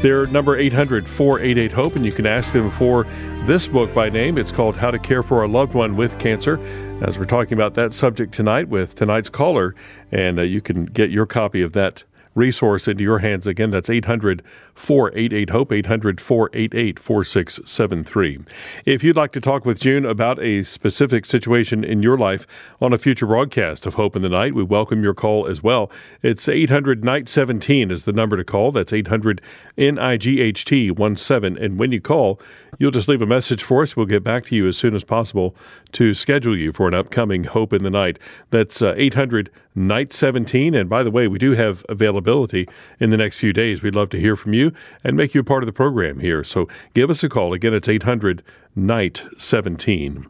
They're 0.00 0.24
number 0.28 0.56
800 0.56 1.06
488 1.06 1.70
HOPE, 1.70 1.96
and 1.96 2.06
you 2.06 2.12
can 2.12 2.24
ask 2.24 2.54
them 2.54 2.70
for 2.70 3.04
this 3.44 3.68
book 3.68 3.92
by 3.92 4.08
name. 4.08 4.38
It's 4.38 4.50
called 4.50 4.76
How 4.76 4.90
to 4.90 4.98
Care 4.98 5.22
for 5.22 5.42
a 5.42 5.46
Loved 5.46 5.74
One 5.74 5.94
with 5.94 6.18
Cancer. 6.18 6.58
As 7.02 7.18
we're 7.18 7.26
talking 7.26 7.52
about 7.52 7.74
that 7.74 7.92
subject 7.92 8.32
tonight 8.32 8.70
with 8.70 8.94
tonight's 8.94 9.28
caller, 9.28 9.74
and 10.10 10.38
uh, 10.38 10.42
you 10.42 10.62
can 10.62 10.86
get 10.86 11.10
your 11.10 11.26
copy 11.26 11.60
of 11.60 11.74
that 11.74 12.04
resource 12.34 12.88
into 12.88 13.02
your 13.02 13.18
hands. 13.18 13.46
Again, 13.46 13.70
that's 13.70 13.90
800 13.90 14.42
488 14.74 15.50
HOPE, 15.50 15.72
800 15.72 16.20
488 16.20 16.98
4673. 16.98 18.38
If 18.86 19.04
you'd 19.04 19.16
like 19.16 19.32
to 19.32 19.40
talk 19.40 19.64
with 19.64 19.78
June 19.78 20.04
about 20.04 20.40
a 20.40 20.62
specific 20.62 21.26
situation 21.26 21.84
in 21.84 22.02
your 22.02 22.16
life 22.16 22.46
on 22.80 22.92
a 22.92 22.98
future 22.98 23.26
broadcast 23.26 23.86
of 23.86 23.94
Hope 23.94 24.16
in 24.16 24.22
the 24.22 24.28
Night, 24.28 24.54
we 24.54 24.62
welcome 24.62 25.02
your 25.02 25.14
call 25.14 25.46
as 25.46 25.62
well. 25.62 25.90
It's 26.22 26.48
800 26.48 27.04
Night 27.04 27.28
17 27.28 27.90
is 27.90 28.04
the 28.04 28.12
number 28.12 28.36
to 28.36 28.44
call. 28.44 28.72
That's 28.72 28.92
800 28.92 29.40
NIGHT 29.76 31.18
17. 31.18 31.62
And 31.62 31.78
when 31.78 31.92
you 31.92 32.00
call, 32.00 32.40
you'll 32.78 32.90
just 32.90 33.08
leave 33.08 33.22
a 33.22 33.26
message 33.26 33.62
for 33.62 33.82
us. 33.82 33.96
We'll 33.96 34.06
get 34.06 34.24
back 34.24 34.44
to 34.46 34.56
you 34.56 34.66
as 34.66 34.76
soon 34.76 34.94
as 34.94 35.04
possible 35.04 35.54
to 35.92 36.14
schedule 36.14 36.56
you 36.56 36.72
for 36.72 36.88
an 36.88 36.94
upcoming 36.94 37.44
Hope 37.44 37.72
in 37.72 37.82
the 37.84 37.90
Night. 37.90 38.18
That's 38.50 38.80
uh, 38.80 38.94
800 38.96 39.50
Night 39.74 40.12
17. 40.12 40.74
And 40.74 40.88
by 40.88 41.02
the 41.02 41.10
way, 41.10 41.28
we 41.28 41.38
do 41.38 41.52
have 41.52 41.84
availability 41.88 42.66
in 43.00 43.10
the 43.10 43.16
next 43.16 43.38
few 43.38 43.52
days. 43.52 43.82
We'd 43.82 43.94
love 43.94 44.10
to 44.10 44.20
hear 44.20 44.36
from 44.36 44.52
you 44.52 44.72
and 45.04 45.16
make 45.16 45.34
you 45.34 45.40
a 45.40 45.44
part 45.44 45.62
of 45.62 45.66
the 45.66 45.72
program 45.72 46.20
here. 46.20 46.44
So 46.44 46.68
give 46.94 47.10
us 47.10 47.24
a 47.24 47.28
call. 47.28 47.52
Again, 47.52 47.74
it's 47.74 47.88
800 47.88 48.42
Night 48.74 49.22
17. 49.38 50.26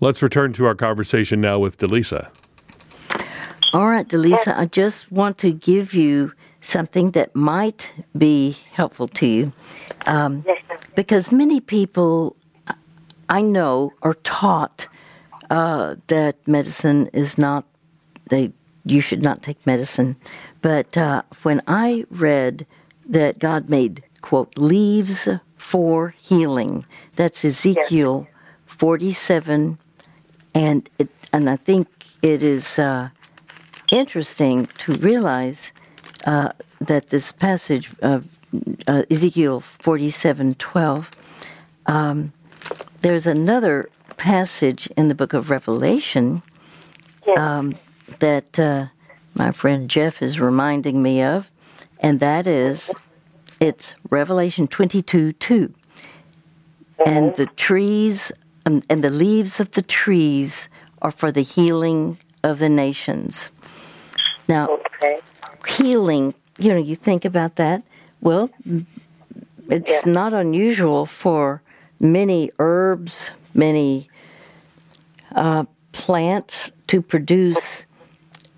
Let's 0.00 0.22
return 0.22 0.52
to 0.54 0.66
our 0.66 0.74
conversation 0.74 1.40
now 1.40 1.58
with 1.58 1.78
Delisa. 1.78 2.30
All 3.72 3.88
right, 3.88 4.06
Delisa, 4.06 4.56
I 4.56 4.66
just 4.66 5.10
want 5.10 5.38
to 5.38 5.52
give 5.52 5.94
you 5.94 6.32
something 6.60 7.12
that 7.12 7.34
might 7.34 7.92
be 8.16 8.56
helpful 8.74 9.08
to 9.08 9.26
you. 9.26 9.52
Um, 10.06 10.44
because 10.94 11.32
many 11.32 11.60
people 11.60 12.36
I 13.28 13.40
know 13.40 13.92
are 14.02 14.14
taught 14.24 14.88
uh, 15.50 15.96
that 16.08 16.36
medicine 16.46 17.08
is 17.14 17.38
not, 17.38 17.64
they 18.28 18.52
you 18.84 19.00
should 19.00 19.22
not 19.22 19.42
take 19.42 19.64
medicine. 19.66 20.16
But 20.60 20.96
uh, 20.96 21.22
when 21.42 21.60
I 21.66 22.04
read 22.10 22.66
that 23.06 23.38
God 23.38 23.68
made, 23.68 24.02
quote, 24.20 24.56
leaves 24.56 25.28
for 25.56 26.14
healing, 26.18 26.84
that's 27.16 27.44
Ezekiel 27.44 28.26
47, 28.66 29.78
and, 30.54 30.90
it, 30.98 31.08
and 31.32 31.48
I 31.48 31.56
think 31.56 31.88
it 32.22 32.42
is 32.42 32.78
uh, 32.78 33.10
interesting 33.90 34.66
to 34.78 34.92
realize 34.94 35.72
uh, 36.26 36.52
that 36.80 37.10
this 37.10 37.32
passage 37.32 37.90
of 38.00 38.26
uh, 38.86 39.04
Ezekiel 39.10 39.60
47 39.60 40.54
12, 40.54 41.10
um, 41.86 42.32
there's 43.00 43.26
another 43.26 43.88
passage 44.16 44.86
in 44.96 45.08
the 45.08 45.14
book 45.14 45.32
of 45.32 45.50
Revelation 45.50 46.42
um, 47.38 47.74
that 48.20 48.58
uh, 48.58 48.86
my 49.34 49.52
friend 49.52 49.88
Jeff 49.88 50.22
is 50.22 50.40
reminding 50.40 51.02
me 51.02 51.22
of, 51.22 51.50
and 52.00 52.20
that 52.20 52.46
is 52.46 52.94
it's 53.60 53.94
Revelation 54.10 54.66
22 54.66 55.32
2. 55.34 55.74
And 57.04 57.34
the 57.34 57.46
trees 57.46 58.30
um, 58.66 58.82
and 58.88 59.02
the 59.02 59.10
leaves 59.10 59.58
of 59.60 59.72
the 59.72 59.82
trees 59.82 60.68
are 61.00 61.10
for 61.10 61.32
the 61.32 61.42
healing 61.42 62.18
of 62.44 62.58
the 62.58 62.68
nations. 62.68 63.50
Now, 64.48 64.68
Okay. 64.68 65.20
healing, 65.66 66.34
you 66.58 66.72
know, 66.72 66.78
you 66.78 66.94
think 66.96 67.24
about 67.24 67.56
that. 67.56 67.82
Well, 68.20 68.50
it's 69.68 70.06
Yeah. 70.06 70.12
not 70.12 70.34
unusual 70.34 71.06
for 71.06 71.62
many 72.00 72.50
herbs, 72.58 73.30
many 73.54 74.08
uh, 75.34 75.64
plants 75.92 76.70
to 76.88 77.00
produce 77.00 77.86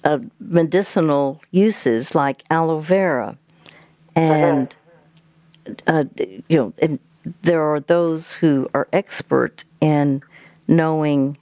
uh, 0.05 0.19
medicinal 0.39 1.41
uses 1.51 2.15
like 2.15 2.43
aloe 2.51 2.79
vera. 2.79 3.37
And, 4.17 4.75
uh, 5.87 6.05
you 6.49 6.57
know, 6.57 6.73
and 6.81 7.01
there 7.43 7.63
are 7.63 7.81
those 7.81 8.33
who 8.33 8.69
are 8.75 8.87
expert 8.93 9.65
in 9.81 10.23
knowing 10.69 11.37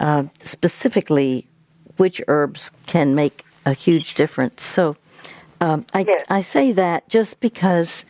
uh, 0.00 0.24
specifically 0.40 1.46
which 1.96 2.20
herbs 2.28 2.70
can 2.86 3.14
make 3.14 3.44
a 3.66 3.72
huge 3.72 4.14
difference. 4.14 4.62
So 4.62 4.96
um, 5.60 5.84
I, 5.92 6.00
Yes. 6.00 6.22
I 6.28 6.40
say 6.40 6.72
that 6.72 7.08
just 7.08 7.40
because 7.40 8.04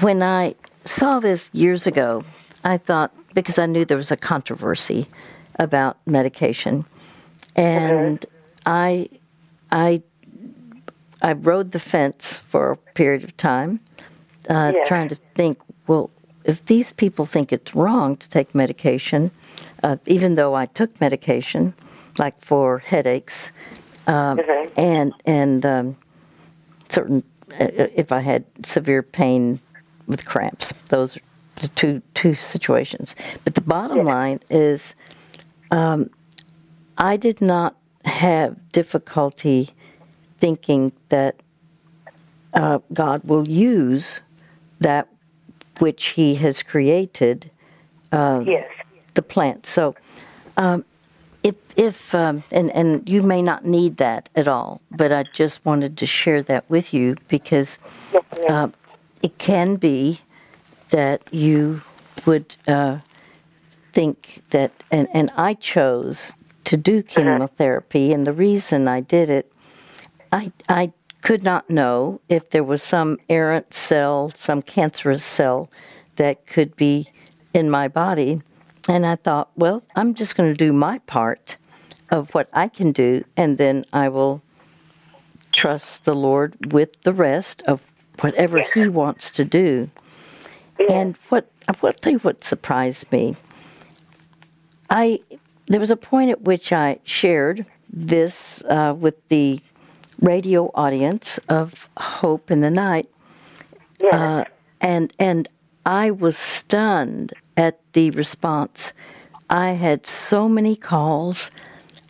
when 0.00 0.22
I 0.22 0.54
saw 0.84 1.20
this 1.20 1.50
years 1.52 1.86
ago, 1.86 2.24
I 2.64 2.78
thought, 2.78 3.12
because 3.34 3.58
I 3.58 3.66
knew 3.66 3.84
there 3.84 3.96
was 3.96 4.10
a 4.10 4.16
controversy 4.16 5.06
about 5.56 5.98
medication, 6.06 6.84
and 7.56 8.24
I, 8.66 9.08
I, 9.70 10.02
I 11.22 11.32
rode 11.32 11.72
the 11.72 11.78
fence 11.80 12.40
for 12.48 12.72
a 12.72 12.76
period 12.76 13.24
of 13.24 13.36
time, 13.36 13.80
uh, 14.48 14.72
Yes. 14.74 14.88
trying 14.88 15.08
to 15.08 15.16
think, 15.34 15.58
well, 15.86 16.10
if 16.44 16.64
these 16.66 16.92
people 16.92 17.26
think 17.26 17.52
it's 17.52 17.74
wrong 17.74 18.16
to 18.16 18.28
take 18.28 18.54
medication, 18.54 19.30
uh, 19.82 19.96
even 20.06 20.34
though 20.34 20.54
I 20.54 20.66
took 20.66 20.98
medication, 21.00 21.74
like 22.18 22.42
for 22.42 22.78
headaches, 22.78 23.52
um, 24.06 24.40
and 24.76 25.12
and 25.26 25.64
um, 25.66 25.96
certain 26.88 27.22
uh, 27.60 27.68
if 27.94 28.10
I 28.10 28.20
had 28.20 28.44
severe 28.64 29.02
pain 29.02 29.60
with 30.06 30.24
cramps, 30.24 30.72
those 30.88 31.16
are 31.16 31.20
the 31.56 31.68
two 31.68 32.02
two 32.14 32.34
situations. 32.34 33.14
But 33.44 33.54
the 33.54 33.60
bottom 33.60 34.04
line 34.04 34.40
is, 34.48 34.94
um, 35.70 36.10
I 36.96 37.16
did 37.16 37.40
not 37.40 37.76
have 38.04 38.56
difficulty 38.72 39.70
thinking 40.38 40.92
that 41.10 41.36
uh, 42.54 42.78
God 42.92 43.22
will 43.24 43.48
use 43.48 44.20
that 44.80 45.08
which 45.78 46.06
He 46.08 46.34
has 46.36 46.62
created, 46.62 47.50
Yes. 48.46 48.70
the 49.14 49.22
plant. 49.22 49.66
So, 49.66 49.94
um, 50.56 50.84
if 51.42 51.54
if 51.76 52.14
um, 52.14 52.42
and 52.50 52.70
and 52.72 53.08
you 53.08 53.22
may 53.22 53.40
not 53.42 53.64
need 53.64 53.96
that 53.98 54.28
at 54.34 54.48
all, 54.48 54.80
but 54.90 55.12
I 55.12 55.24
just 55.32 55.64
wanted 55.64 55.96
to 55.98 56.06
share 56.06 56.42
that 56.42 56.68
with 56.68 56.92
you 56.92 57.16
because 57.28 57.78
uh, 58.48 58.68
it 59.22 59.38
can 59.38 59.76
be 59.76 60.20
that 60.90 61.32
you 61.32 61.82
would 62.26 62.56
uh, 62.68 62.98
think 63.92 64.42
that, 64.50 64.72
and, 64.90 65.08
and 65.12 65.30
I 65.36 65.54
chose 65.54 66.32
to 66.70 66.76
do 66.76 66.98
uh-huh. 67.00 67.08
chemotherapy, 67.08 68.12
and 68.12 68.24
the 68.24 68.32
reason 68.32 68.86
I 68.86 69.00
did 69.00 69.28
it, 69.28 69.52
I, 70.30 70.52
I 70.68 70.92
could 71.20 71.42
not 71.42 71.68
know 71.68 72.20
if 72.28 72.50
there 72.50 72.62
was 72.62 72.80
some 72.80 73.18
errant 73.28 73.74
cell, 73.74 74.30
some 74.36 74.62
cancerous 74.62 75.24
cell 75.24 75.68
that 76.14 76.46
could 76.46 76.76
be 76.76 77.10
in 77.52 77.68
my 77.68 77.88
body. 77.88 78.40
And 78.88 79.04
I 79.04 79.16
thought, 79.16 79.50
well, 79.56 79.82
I'm 79.96 80.14
just 80.14 80.36
going 80.36 80.48
to 80.48 80.56
do 80.56 80.72
my 80.72 80.98
part 81.00 81.56
of 82.08 82.32
what 82.34 82.48
I 82.52 82.68
can 82.68 82.92
do, 82.92 83.24
and 83.36 83.58
then 83.58 83.84
I 83.92 84.08
will 84.08 84.40
trust 85.52 86.04
the 86.04 86.14
Lord 86.14 86.72
with 86.72 87.02
the 87.02 87.12
rest 87.12 87.62
of 87.62 87.80
whatever 88.20 88.62
He 88.74 88.86
wants 88.88 89.32
to 89.32 89.44
do. 89.44 89.90
And 90.88 91.16
what 91.30 91.50
I 91.66 91.74
will 91.82 91.92
tell 91.92 92.12
you 92.12 92.20
what 92.20 92.44
surprised 92.44 93.10
me. 93.10 93.34
I 94.88 95.18
there 95.70 95.80
was 95.80 95.90
a 95.90 95.96
point 95.96 96.30
at 96.30 96.42
which 96.42 96.72
I 96.72 96.98
shared 97.04 97.64
this 97.92 98.62
uh, 98.64 98.94
with 98.98 99.16
the 99.28 99.60
radio 100.20 100.70
audience 100.74 101.38
of 101.48 101.88
Hope 101.96 102.50
in 102.50 102.60
the 102.60 102.70
Night, 102.70 103.08
Yes. 104.00 104.14
uh, 104.14 104.44
and 104.80 105.12
and 105.18 105.48
I 105.86 106.10
was 106.10 106.36
stunned 106.36 107.32
at 107.56 107.80
the 107.92 108.10
response. 108.10 108.92
I 109.48 109.70
had 109.72 110.06
so 110.06 110.48
many 110.48 110.76
calls 110.76 111.50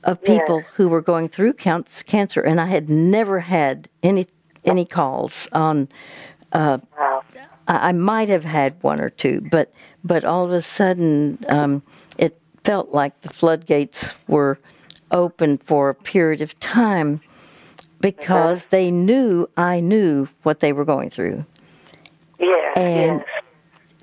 of 0.05 0.23
people 0.23 0.61
who 0.75 0.89
were 0.89 1.03
going 1.03 1.29
through 1.29 1.55
cancer, 1.55 2.41
and 2.41 2.61
I 2.61 2.67
had 2.67 2.89
never 2.89 3.41
had 3.41 3.89
any 4.03 4.27
any 4.65 4.85
calls 4.87 5.49
on. 5.53 5.89
wow. 6.53 6.83
I, 7.69 7.89
I 7.91 7.93
might 7.93 8.29
have 8.29 8.45
had 8.45 8.75
one 8.83 9.01
or 9.01 9.11
two, 9.11 9.47
but 9.51 9.73
but 10.05 10.25
all 10.25 10.45
of 10.47 10.53
a 10.53 10.63
sudden, 10.63 11.39
um, 11.49 11.83
felt 12.65 12.91
like 12.93 13.21
the 13.23 13.31
floodgates 13.33 14.11
were 14.29 14.59
open 15.11 15.59
for 15.59 15.89
a 15.89 15.95
period 15.95 16.41
of 16.43 16.59
time, 16.61 17.21
because 18.01 18.67
they 18.67 18.91
knew 18.91 19.49
I 19.57 19.81
knew 19.81 20.29
what 20.43 20.61
they 20.61 20.73
were 20.73 20.85
going 20.85 21.11
through. 21.11 21.45
Yes, 22.39 22.77
And- 22.77 23.21
yes. 23.21 23.27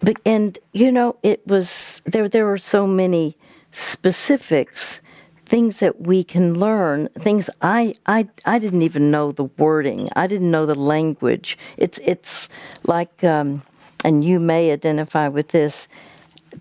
But 0.02 0.18
and 0.26 0.60
you 0.74 0.92
know, 0.92 1.16
it 1.24 1.42
was 1.48 2.04
there. 2.06 2.30
There 2.30 2.46
were 2.46 2.60
so 2.60 2.86
many 2.86 3.36
specifics, 3.72 5.02
things 5.48 5.80
that 5.80 6.02
we 6.02 6.24
can 6.24 6.54
learn. 6.60 7.08
Things 7.18 7.50
I 7.64 7.96
I 8.06 8.28
I 8.46 8.60
didn't 8.60 8.84
even 8.84 9.10
know 9.10 9.32
the 9.32 9.46
wording. 9.58 10.08
I 10.16 10.28
didn't 10.28 10.52
know 10.52 10.68
the 10.68 10.76
language. 10.76 11.58
It's 11.78 11.98
it's 12.04 12.48
like, 12.84 13.24
um, 13.24 13.64
and 14.06 14.24
you 14.24 14.40
may 14.40 14.72
identify 14.72 15.28
with 15.30 15.48
this. 15.48 15.88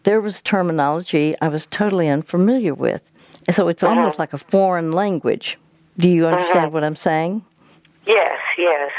There 0.06 0.20
was 0.20 0.40
terminology 0.40 1.34
I 1.40 1.48
was 1.48 1.66
totally 1.66 2.08
unfamiliar 2.08 2.74
with, 2.74 3.10
so 3.50 3.66
it's 3.66 3.82
almost 3.82 4.20
like 4.20 4.32
a 4.32 4.38
foreign 4.38 4.92
language. 4.92 5.58
Do 5.98 6.08
you 6.08 6.28
understand 6.28 6.72
what 6.72 6.84
I'm 6.84 6.94
saying? 6.94 7.44
Yes, 8.06 8.38
yes. 8.56 8.92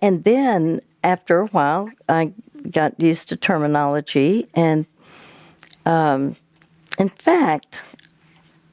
And 0.00 0.22
then 0.22 0.80
after 1.02 1.40
a 1.40 1.46
while, 1.46 1.90
I 2.08 2.32
got 2.70 3.00
used 3.00 3.28
to 3.30 3.36
terminology, 3.36 4.46
and 4.54 4.86
um, 5.84 6.36
in 6.96 7.08
fact, 7.08 7.84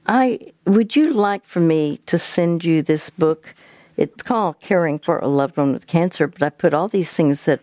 I 0.05 0.53
would 0.67 0.95
you 0.95 1.11
like 1.11 1.43
for 1.43 1.59
me 1.59 1.97
to 2.05 2.19
send 2.19 2.63
you 2.63 2.83
this 2.83 3.09
book? 3.09 3.55
It's 3.97 4.21
called 4.21 4.59
"Caring 4.59 4.99
for 4.99 5.17
a 5.17 5.27
Loved 5.27 5.57
One 5.57 5.73
with 5.73 5.87
Cancer," 5.87 6.27
but 6.27 6.43
I 6.43 6.49
put 6.49 6.75
all 6.75 6.87
these 6.87 7.11
things 7.11 7.45
that 7.45 7.61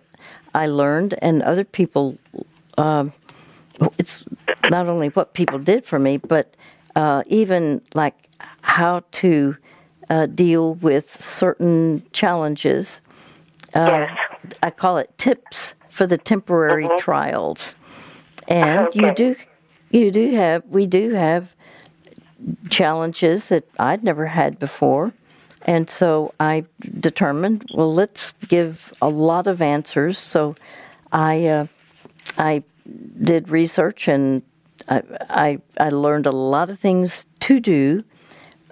I 0.53 0.67
learned, 0.67 1.15
and 1.23 1.43
other 1.43 1.63
people. 1.63 2.19
Um, 2.77 3.13
it's 3.99 4.25
not 4.71 4.89
only 4.89 5.09
what 5.09 5.35
people 5.35 5.59
did 5.59 5.85
for 5.85 5.99
me, 5.99 6.17
but 6.17 6.55
uh, 6.97 7.23
even 7.27 7.81
like 7.95 8.29
how 8.63 9.03
to 9.13 9.57
uh, 10.11 10.27
deal 10.27 10.75
with 10.75 11.15
certain 11.15 12.03
challenges. 12.13 13.01
Uh, 13.75 14.07
Yes. 14.09 14.19
I 14.63 14.71
call 14.71 14.99
it 14.99 15.17
tips 15.19 15.75
for 15.91 16.07
the 16.07 16.17
temporary 16.17 16.89
trials, 16.99 17.75
and 18.47 18.87
you 18.95 19.13
do, 19.15 19.37
you 19.91 20.11
do 20.11 20.31
have, 20.31 20.65
we 20.67 20.87
do 20.87 21.11
have 21.13 21.55
challenges 22.71 23.49
that 23.49 23.65
I'd 23.79 24.05
never 24.05 24.27
had 24.27 24.59
before, 24.59 25.13
and 25.67 25.91
so 25.91 26.33
I 26.41 26.65
determined, 27.01 27.69
well, 27.75 27.93
let's 27.93 28.33
give 28.33 28.95
a 29.03 29.09
lot 29.09 29.47
of 29.49 29.61
answers. 29.61 30.19
So, 30.19 30.55
I, 31.13 31.47
uh, 31.47 31.67
I 32.39 32.63
did 33.23 33.49
research 33.49 34.09
and 34.09 34.43
I, 34.89 35.03
I, 35.29 35.59
I 35.79 35.91
learned 35.91 36.27
a 36.27 36.33
lot 36.33 36.71
of 36.71 36.79
things 36.79 37.27
to 37.41 37.61
do, 37.61 38.05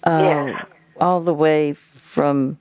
uh, 0.04 0.20
Yes. 0.22 0.66
all 1.00 1.20
the 1.20 1.34
way 1.34 1.74
from 1.74 2.58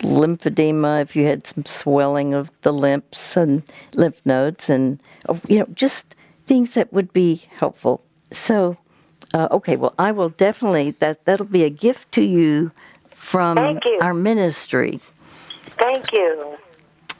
lymphedema, 0.00 1.02
if 1.02 1.16
you 1.16 1.24
had 1.24 1.46
some 1.46 1.64
swelling 1.64 2.34
of 2.34 2.50
the 2.62 2.72
lymphs 2.72 3.36
and 3.36 3.62
lymph 3.94 4.20
nodes, 4.24 4.68
and 4.68 5.00
oh, 5.28 5.40
you 5.48 5.58
know, 5.60 5.66
just 5.74 6.14
things 6.46 6.74
that 6.74 6.92
would 6.92 7.12
be 7.12 7.42
helpful. 7.56 8.02
So, 8.30 8.76
uh, 9.32 9.48
okay, 9.50 9.76
well, 9.76 9.94
I 9.98 10.12
will 10.12 10.30
definitely 10.30 10.92
that 10.92 11.24
that'll 11.24 11.46
be 11.46 11.64
a 11.64 11.70
gift 11.70 12.12
to 12.12 12.22
you 12.22 12.72
from 13.14 13.80
you. 13.84 13.98
our 14.00 14.14
ministry. 14.14 15.00
Thank 15.78 16.12
you. 16.12 16.56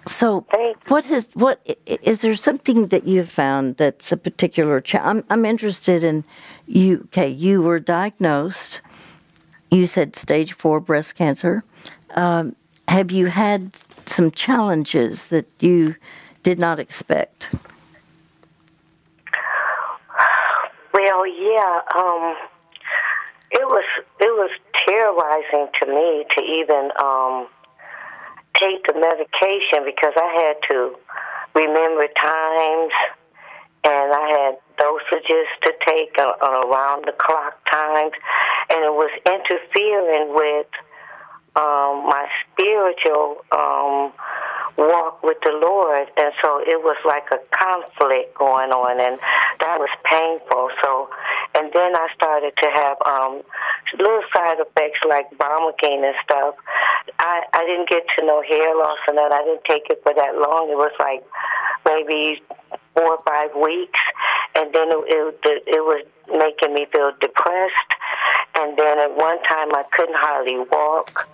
So, 0.07 0.47
what 0.89 1.07
has 1.07 1.31
what 1.35 1.61
is 1.87 2.21
there 2.21 2.35
something 2.35 2.89
that 2.89 3.07
you 3.07 3.21
have 3.21 3.31
found 3.31 3.77
that's 3.77 4.13
a 4.13 4.17
particular? 4.17 4.81
challenge? 4.81 5.25
I'm 5.31 5.39
I'm 5.41 5.45
interested 5.45 6.05
in 6.05 6.25
you. 6.67 7.03
Okay, 7.07 7.29
you 7.29 7.63
were 7.63 7.81
diagnosed. 7.81 8.81
You 9.71 9.87
said 9.87 10.15
stage 10.15 10.53
four 10.53 10.79
breast 10.79 11.17
cancer. 11.17 11.65
Um, 12.11 12.55
have 12.89 13.11
you 13.11 13.27
had 13.27 13.77
some 14.07 14.31
challenges 14.31 15.29
that 15.29 15.47
you 15.61 15.97
did 16.43 16.59
not 16.59 16.79
expect? 16.79 17.51
Well, 20.93 21.27
yeah. 21.27 21.81
Um, 21.97 22.37
it 23.51 23.67
was 23.67 23.85
it 24.21 24.33
was 24.37 24.51
terrorizing 24.87 25.69
to 25.81 25.87
me 25.87 26.25
to 26.31 26.41
even 26.43 26.91
um, 27.01 27.49
take 28.61 28.87
the 28.87 28.95
medication 28.95 29.85
because 29.85 30.15
I 30.17 30.31
had 30.43 30.57
to 30.71 30.97
remember 31.55 32.07
times 32.21 32.93
and 33.85 34.13
I 34.13 34.27
had 34.29 34.55
dosages 34.81 35.49
to 35.65 35.73
take 35.87 36.17
on, 36.19 36.35
around 36.43 37.05
the 37.05 37.13
clock 37.13 37.59
times, 37.71 38.13
and 38.71 38.81
it 38.81 38.95
was 38.95 39.11
interfering 39.27 40.35
with 40.35 40.67
um, 41.57 42.11
my 42.11 42.27
spiritual 42.53 43.45
um, 43.53 44.13
walk 44.77 45.23
with 45.23 45.39
the 45.43 45.55
Lord, 45.55 46.09
and 46.17 46.33
so 46.43 46.59
it 46.59 46.83
was 46.83 46.99
like 47.07 47.31
a 47.31 47.39
conflict 47.55 48.35
going 48.35 48.71
on, 48.71 48.99
and 48.99 49.21
that 49.61 49.79
was 49.79 49.91
painful. 50.03 50.71
So, 50.83 51.09
and 51.55 51.71
then 51.73 51.95
I 51.95 52.09
started 52.15 52.57
to 52.59 52.69
have 52.75 52.97
um, 53.07 53.43
little 53.99 54.27
side 54.35 54.59
effects 54.59 54.99
like 55.07 55.31
vomiting 55.39 56.03
and 56.03 56.15
stuff. 56.25 56.55
I 57.19 57.47
I 57.53 57.63
didn't 57.67 57.89
get 57.89 58.03
to 58.19 58.27
know 58.27 58.43
hair 58.43 58.75
loss 58.75 58.99
and 59.07 59.17
that. 59.19 59.31
I 59.31 59.45
didn't 59.45 59.65
take 59.65 59.87
it 59.91 60.03
for 60.03 60.15
that 60.15 60.35
long. 60.35 60.71
It 60.71 60.79
was 60.79 60.95
like 60.99 61.23
maybe 61.87 62.43
four 62.95 63.19
or 63.19 63.23
five 63.23 63.55
weeks, 63.55 64.01
and 64.59 64.75
then 64.75 64.91
it 64.91 65.39
it, 65.45 65.63
it 65.67 65.83
was 65.87 66.03
making 66.35 66.75
me 66.75 66.87
feel 66.91 67.13
depressed. 67.21 67.91
And 68.57 68.79
then 68.79 68.99
at 68.99 69.17
one 69.17 69.43
time 69.45 69.75
I 69.75 69.85
couldn't 69.93 70.17
hardly 70.19 70.59
walk 70.71 71.29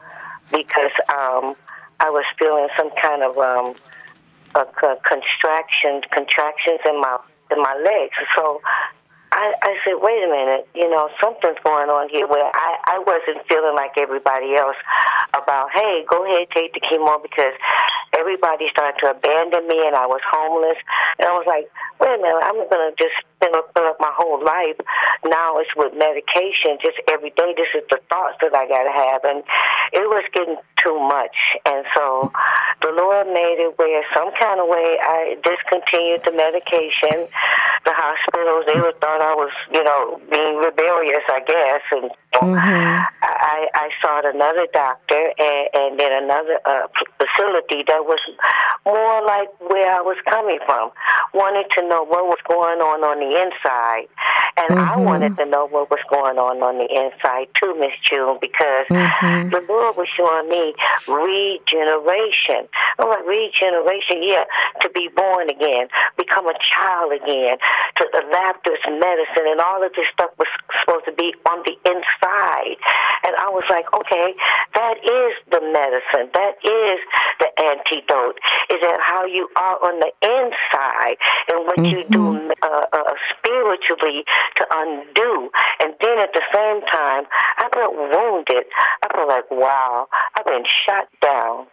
because 0.51 0.93
um, 1.09 1.55
I 2.01 2.11
was 2.11 2.25
feeling 2.39 2.69
some 2.77 2.91
kind 3.01 3.23
of 3.23 3.39
um, 3.39 3.75
a, 4.55 4.67
a 4.87 4.97
contraction, 5.03 6.03
contractions 6.11 6.81
in 6.85 7.01
my 7.01 7.19
in 7.51 7.59
my 7.63 7.75
legs. 7.83 8.15
So 8.37 8.63
I, 9.33 9.55
I 9.63 9.79
said, 9.85 10.03
wait 10.03 10.23
a 10.27 10.31
minute, 10.31 10.67
you 10.75 10.91
know, 10.91 11.09
something's 11.23 11.59
going 11.63 11.89
on 11.89 12.09
here 12.11 12.27
where 12.27 12.51
I, 12.51 12.99
I 12.99 12.99
wasn't 13.07 13.47
feeling 13.47 13.75
like 13.79 13.95
everybody 13.97 14.55
else 14.55 14.77
about, 15.35 15.71
hey, 15.71 16.03
go 16.11 16.27
ahead, 16.27 16.51
take 16.51 16.75
the 16.75 16.81
chemo 16.83 17.23
because 17.23 17.55
everybody 18.19 18.67
started 18.71 18.99
to 19.01 19.11
abandon 19.15 19.69
me 19.69 19.87
and 19.87 19.95
I 19.95 20.07
was 20.07 20.21
homeless. 20.27 20.79
And 21.19 21.31
I 21.31 21.33
was 21.39 21.47
like, 21.47 21.71
wait 22.03 22.11
a 22.11 22.19
minute, 22.19 22.43
I'm 22.43 22.59
going 22.59 22.91
to 22.91 22.95
just 22.99 23.15
up, 23.55 23.73
fill 23.75 23.85
up 23.85 23.97
my 24.01 24.13
whole 24.13 24.43
life. 24.45 24.77
Now 25.25 25.59
it's 25.59 25.71
with 25.77 25.93
medication, 25.97 26.77
just 26.81 27.01
every 27.11 27.31
day. 27.31 27.55
This 27.57 27.73
is 27.75 27.85
the 27.91 28.01
thoughts 28.09 28.37
that 28.41 28.55
I 28.55 28.69
got 28.69 28.85
to 28.85 28.93
have. 28.93 29.25
And 29.25 29.43
it 29.93 30.07
was 30.09 30.25
getting 30.33 30.57
too 30.83 30.99
much. 30.99 31.37
And 31.65 31.85
so 31.95 32.33
the 32.83 32.93
Lord 32.93 33.27
made 33.29 33.61
it 33.61 33.79
where 33.79 34.03
some 34.15 34.31
kind 34.41 34.61
of 34.61 34.67
way 34.69 34.99
I 35.03 35.37
discontinued 35.45 36.23
the 36.25 36.33
medication. 36.33 37.29
The 37.85 37.97
hospitals, 37.97 38.65
they 38.67 38.81
would 38.81 39.01
thought 39.01 39.21
I 39.21 39.35
was, 39.35 39.53
you 39.73 39.83
know, 39.83 40.21
being 40.31 40.57
rebellious, 40.61 41.25
I 41.29 41.41
guess. 41.41 41.83
And 41.93 42.11
mm-hmm. 42.35 43.01
I, 43.23 43.69
I 43.73 43.89
sought 44.03 44.29
another 44.29 44.67
doctor 44.73 45.33
and, 45.39 45.69
and 45.73 46.01
then 46.01 46.13
another 46.25 46.61
uh, 46.67 46.89
facility 47.17 47.85
that 47.89 48.05
was 48.05 48.21
more 48.85 49.25
like 49.25 49.49
where 49.71 49.97
I 49.97 50.01
was 50.01 50.17
coming 50.29 50.59
from. 50.67 50.91
Wanted 51.33 51.71
to 51.73 51.89
know 51.89 52.05
what 52.05 52.27
was 52.27 52.39
going 52.49 52.81
on 52.81 53.01
on 53.05 53.21
the 53.21 53.33
inside. 53.41 54.09
And 54.57 54.79
I 54.79 54.93
mm-hmm. 54.93 55.05
wanted 55.05 55.37
to 55.39 55.47
know 55.47 55.67
what 55.69 55.91
was 55.91 56.01
going 56.11 56.37
on 56.37 56.61
on 56.63 56.77
the 56.77 56.89
inside 56.91 57.49
too, 57.55 57.75
Miss 57.79 57.97
June, 58.05 58.37
because 58.41 58.87
mm-hmm. 58.91 59.49
the 59.49 59.65
Lord 59.69 59.97
was 59.97 60.09
showing 60.17 60.49
me 60.49 60.70
regeneration. 61.07 62.69
I'm 62.99 63.09
like, 63.09 63.27
regeneration, 63.27 64.23
yeah, 64.23 64.45
to 64.81 64.89
be 64.91 65.09
born 65.15 65.51
again, 65.51 65.89
become 66.17 66.47
a 66.47 66.55
child 66.61 67.13
again, 67.13 67.59
to 67.97 68.05
the 68.13 68.21
this 68.65 68.81
medicine, 68.87 69.47
and 69.47 69.61
all 69.61 69.85
of 69.85 69.93
this 69.95 70.07
stuff 70.13 70.31
was 70.39 70.49
supposed 70.81 71.05
to 71.05 71.13
be 71.13 71.35
on 71.49 71.63
the 71.65 71.77
inside. 71.89 72.77
And 73.25 73.37
I 73.37 73.49
was 73.51 73.65
like, 73.71 73.87
okay, 73.93 74.35
that 74.75 74.97
is 75.03 75.33
the 75.51 75.61
medicine. 75.61 76.31
That 76.33 76.57
is 76.65 76.99
the 77.39 77.51
antidote. 77.61 78.39
Is 78.71 78.81
that 78.81 79.01
how 79.01 79.25
you 79.25 79.49
are 79.57 79.77
on 79.85 80.01
the 80.01 80.13
inside 80.23 81.17
and 81.49 81.67
what 81.67 81.85
you 81.85 82.05
do 82.09 82.51
uh, 82.63 82.87
uh, 82.93 83.15
spiritually 83.37 84.25
to 84.57 84.63
undo. 84.73 85.51
And 85.81 85.95
then 86.01 86.19
at 86.19 86.33
the 86.33 86.43
same 86.53 86.81
time, 86.89 87.25
I 87.59 87.69
felt 87.73 87.95
wounded. 87.95 88.65
I 89.03 89.07
felt 89.13 89.29
like, 89.29 89.51
wow, 89.51 90.09
I've 90.37 90.45
been 90.45 90.60
shot 90.67 91.09
down. 91.23 91.67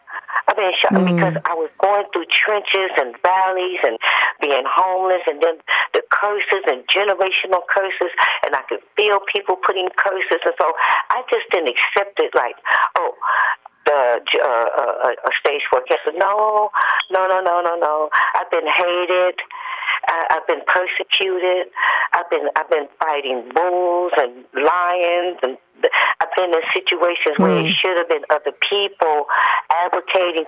I've 0.48 0.56
been 0.56 0.72
shot 0.80 0.96
because 0.96 1.36
I 1.44 1.54
was 1.54 1.70
going 1.80 2.06
through 2.14 2.26
trenches 2.32 2.92
and 2.96 3.16
valleys 3.20 3.84
and 3.84 4.00
being 4.40 4.64
homeless 4.64 5.22
and 5.28 5.44
then 5.44 5.60
the 5.94 6.02
curses 6.10 6.64
and 6.68 6.88
generational 6.88 7.68
curses 7.68 8.12
and 8.46 8.56
I 8.56 8.64
could 8.70 8.80
feel 8.96 9.20
people 9.28 9.58
putting 9.60 9.90
curses 9.98 10.40
and 10.46 10.56
so 10.58 10.72
I 11.12 11.24
just 11.30 11.52
didn't 11.52 11.76
accept 11.76 12.20
it 12.20 12.32
like, 12.34 12.56
oh, 12.96 13.12
the 13.88 14.20
uh, 14.44 14.48
uh, 14.48 15.16
uh, 15.16 15.32
stage 15.40 15.64
four 15.72 15.82
cancer. 15.88 16.12
No, 16.16 16.70
no, 17.10 17.28
no, 17.28 17.40
no, 17.42 17.62
no, 17.62 17.76
no. 17.80 18.10
I've 18.36 18.52
been 18.52 18.68
hated. 18.68 19.40
I, 20.08 20.38
I've 20.38 20.48
been 20.48 20.62
persecuted. 20.68 21.68
I've 22.14 22.30
been 22.30 22.48
I've 22.56 22.70
been 22.70 22.88
fighting 23.00 23.50
bulls 23.56 24.12
and 24.18 24.44
lions 24.54 25.40
and 25.42 25.58
I've 26.20 26.34
been 26.36 26.54
in 26.54 26.62
situations 26.74 27.38
where 27.38 27.58
it 27.58 27.70
hmm. 27.70 27.78
should 27.78 27.98
have 27.98 28.10
been 28.10 28.26
other 28.30 28.54
people 28.70 29.26
advocating, 29.70 30.46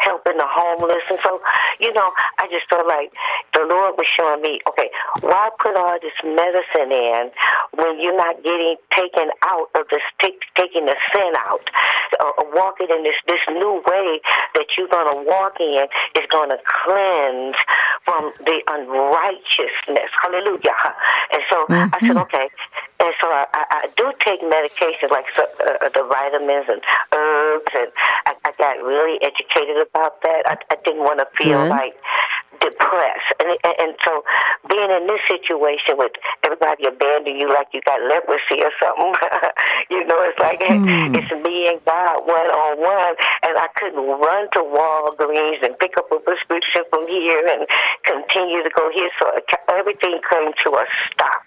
helping 0.00 0.36
the 0.36 0.46
homeless. 0.46 1.02
And 1.10 1.18
so, 1.22 1.40
you 1.80 1.92
know, 1.92 2.12
I 2.38 2.46
just 2.50 2.68
felt 2.68 2.86
like 2.86 3.12
the 3.54 3.66
Lord 3.66 3.96
was 3.98 4.06
showing 4.06 4.42
me, 4.42 4.60
okay, 4.68 4.90
why 5.20 5.50
put 5.58 5.76
all 5.76 5.98
this 6.00 6.14
medicine 6.22 6.92
in 6.92 7.30
when 7.74 8.00
you're 8.00 8.16
not 8.16 8.42
getting 8.42 8.76
taken 8.94 9.30
out 9.46 9.68
of 9.74 9.86
this, 9.90 10.02
take, 10.20 10.40
taking 10.56 10.86
the 10.86 10.96
sin 11.12 11.32
out, 11.48 11.64
uh, 12.20 12.32
walking 12.54 12.88
in 12.90 13.02
this, 13.02 13.18
this 13.26 13.42
new 13.48 13.82
way 13.86 14.20
that 14.54 14.66
you're 14.76 14.88
going 14.88 15.10
to 15.12 15.18
walk 15.28 15.60
in 15.60 15.86
is 16.16 16.26
going 16.30 16.50
to 16.50 16.58
cleanse 16.64 17.56
from 18.04 18.32
the 18.44 18.62
unrighteousness. 18.70 20.10
Hallelujah. 20.22 20.80
And 21.32 21.42
so 21.50 21.66
mm-hmm. 21.66 21.94
I 21.94 21.98
said, 22.00 22.16
mm-hmm. 22.16 22.18
okay. 22.18 22.48
And 23.00 23.14
so 23.20 23.28
I, 23.30 23.46
I, 23.54 23.64
I 23.70 23.88
do 23.96 24.12
take 24.18 24.42
medication 24.42 25.08
like 25.10 25.26
so, 25.34 25.46
uh, 25.62 25.88
the 25.94 26.02
vitamins 26.02 26.66
and 26.66 26.82
herbs, 27.14 27.70
and 27.74 27.90
I, 28.26 28.34
I 28.44 28.50
got 28.58 28.82
really 28.82 29.22
educated 29.22 29.78
about 29.78 30.20
that. 30.22 30.42
I, 30.46 30.56
I 30.70 30.76
didn't 30.84 31.06
want 31.06 31.22
to 31.22 31.28
feel 31.38 31.62
mm-hmm. 31.62 31.70
like 31.70 31.94
depressed. 32.60 33.30
And, 33.38 33.54
and, 33.62 33.74
and 33.78 33.92
so 34.02 34.22
being 34.66 34.90
in 34.90 35.06
this 35.06 35.22
situation 35.30 35.94
with 35.94 36.12
everybody 36.42 36.86
abandoning 36.86 37.38
you 37.38 37.48
like 37.48 37.70
you 37.72 37.80
got 37.86 38.02
leprosy 38.02 38.62
or 38.62 38.74
something, 38.82 39.14
you 39.94 40.02
know, 40.06 40.18
it's 40.26 40.38
like 40.42 40.60
mm. 40.60 41.14
it's 41.14 41.30
me 41.38 41.70
and 41.70 41.78
God 41.84 42.26
one 42.26 42.50
on 42.50 42.82
one. 42.82 43.14
And 43.46 43.54
I 43.56 43.68
couldn't 43.78 44.02
run 44.02 44.50
to 44.58 44.60
Walgreens 44.66 45.62
and 45.62 45.78
pick 45.78 45.96
up 45.96 46.10
a 46.10 46.18
prescription 46.18 46.82
from 46.90 47.06
here 47.06 47.46
and 47.46 47.62
continue 48.02 48.62
to 48.62 48.70
go 48.74 48.90
here. 48.90 49.10
So 49.22 49.30
everything 49.70 50.18
came 50.26 50.52
to 50.66 50.68
a 50.82 50.84
stop. 51.12 51.46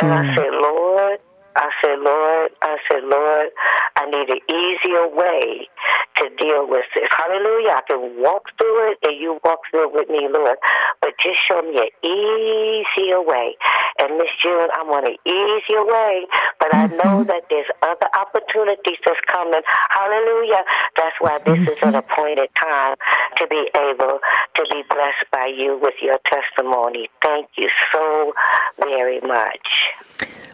And 0.00 0.10
mm. 0.10 0.30
I 0.30 0.34
said, 0.34 0.52
Lord, 0.52 1.20
I 1.56 1.70
said, 1.82 1.98
Lord, 1.98 2.50
I 2.62 2.76
said, 2.88 3.02
Lord, 3.04 3.48
I 3.96 4.06
need 4.06 4.28
an 4.30 4.40
easier 4.48 5.08
way 5.08 5.68
to 6.16 6.28
deal 6.36 6.68
with 6.68 6.84
this. 6.94 7.08
Hallelujah. 7.10 7.80
I 7.80 7.82
can 7.86 8.22
walk 8.22 8.44
through 8.58 8.92
it 8.92 8.98
and 9.02 9.18
you 9.20 9.40
walk 9.44 9.60
through 9.70 9.88
it 9.88 9.94
with 9.94 10.08
me, 10.08 10.28
Lord. 10.30 10.58
But 11.00 11.16
just 11.18 11.38
show 11.46 11.62
me 11.62 11.80
an 11.80 11.92
easier 12.04 13.22
way. 13.22 13.56
And 13.98 14.16
Miss 14.18 14.30
June, 14.42 14.68
I 14.76 14.82
want 14.84 15.08
an 15.08 15.16
easier 15.26 15.84
way, 15.84 16.26
but 16.58 16.74
I 16.74 16.86
know 16.86 17.24
mm-hmm. 17.24 17.28
that 17.28 17.44
there's 17.50 17.68
other 17.82 18.08
opportunities 18.14 18.98
that's 19.04 19.20
coming. 19.26 19.62
Hallelujah. 19.90 20.64
That's 20.96 21.16
why 21.20 21.38
this 21.44 21.60
is 21.60 21.78
an 21.82 21.92
mm-hmm. 21.92 21.96
appointed 21.96 22.48
time 22.60 22.96
to 23.36 23.46
be 23.48 23.68
able 23.74 24.20
to 24.54 24.62
be 24.70 24.82
blessed 24.88 25.26
by 25.32 25.46
you 25.46 25.78
with 25.80 25.94
your 26.02 26.18
testimony. 26.26 27.08
Thank 27.22 27.48
you 27.56 27.68
so 27.92 28.32
very 28.78 29.20
much. 29.20 29.66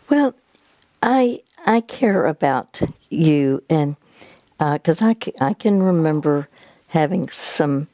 Well, 0.09 0.35
I 1.03 1.41
I 1.65 1.81
care 1.81 2.27
about 2.27 2.81
you, 3.11 3.63
and 3.69 3.97
because 4.59 5.03
uh, 5.03 5.13
I, 5.41 5.49
I 5.49 5.55
can 5.55 5.83
remember 5.83 6.49
having 6.89 7.29
some 7.29 7.89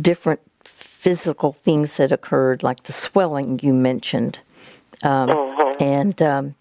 different 0.00 0.40
physical 0.64 1.52
things 1.52 1.96
that 1.96 2.12
occurred, 2.12 2.62
like 2.62 2.82
the 2.84 2.92
swelling 2.92 3.60
you 3.62 3.72
mentioned, 3.72 4.40
um, 5.02 5.28
mm-hmm. 5.28 5.82
and 5.82 6.22
um, 6.22 6.54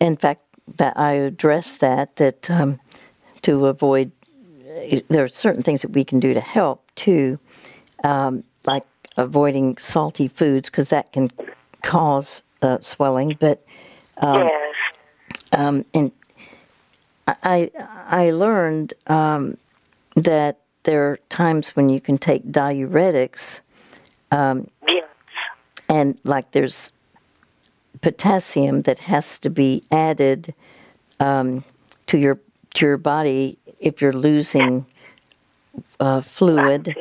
in 0.00 0.16
fact 0.16 0.42
that 0.76 0.98
I 0.98 1.12
addressed 1.12 1.80
that 1.80 2.16
that 2.16 2.50
um, 2.50 2.80
to 3.42 3.66
avoid 3.66 4.10
there 5.08 5.24
are 5.24 5.28
certain 5.28 5.62
things 5.62 5.82
that 5.82 5.92
we 5.92 6.04
can 6.04 6.18
do 6.18 6.34
to 6.34 6.40
help 6.40 6.90
too, 6.96 7.38
um, 8.02 8.42
like 8.66 8.84
avoiding 9.16 9.76
salty 9.76 10.28
foods 10.28 10.68
because 10.68 10.88
that 10.88 11.12
can 11.12 11.30
cause 11.82 12.42
uh, 12.62 12.78
swelling, 12.80 13.36
but. 13.38 13.64
Um, 14.18 14.48
um, 15.54 15.84
and 15.94 16.12
I 17.26 17.70
I 17.76 18.30
learned 18.30 18.94
um, 19.06 19.56
that 20.16 20.58
there 20.82 21.10
are 21.10 21.16
times 21.28 21.70
when 21.70 21.88
you 21.88 22.00
can 22.00 22.18
take 22.18 22.44
diuretics, 22.44 23.60
um, 24.30 24.68
and 25.88 26.18
like 26.24 26.50
there's 26.52 26.92
potassium 28.02 28.82
that 28.82 28.98
has 28.98 29.38
to 29.38 29.50
be 29.50 29.82
added 29.90 30.54
um, 31.20 31.64
to 32.06 32.18
your 32.18 32.38
to 32.74 32.86
your 32.86 32.98
body 32.98 33.56
if 33.80 34.02
you're 34.02 34.12
losing 34.12 34.84
uh, 36.00 36.20
fluid, 36.20 36.94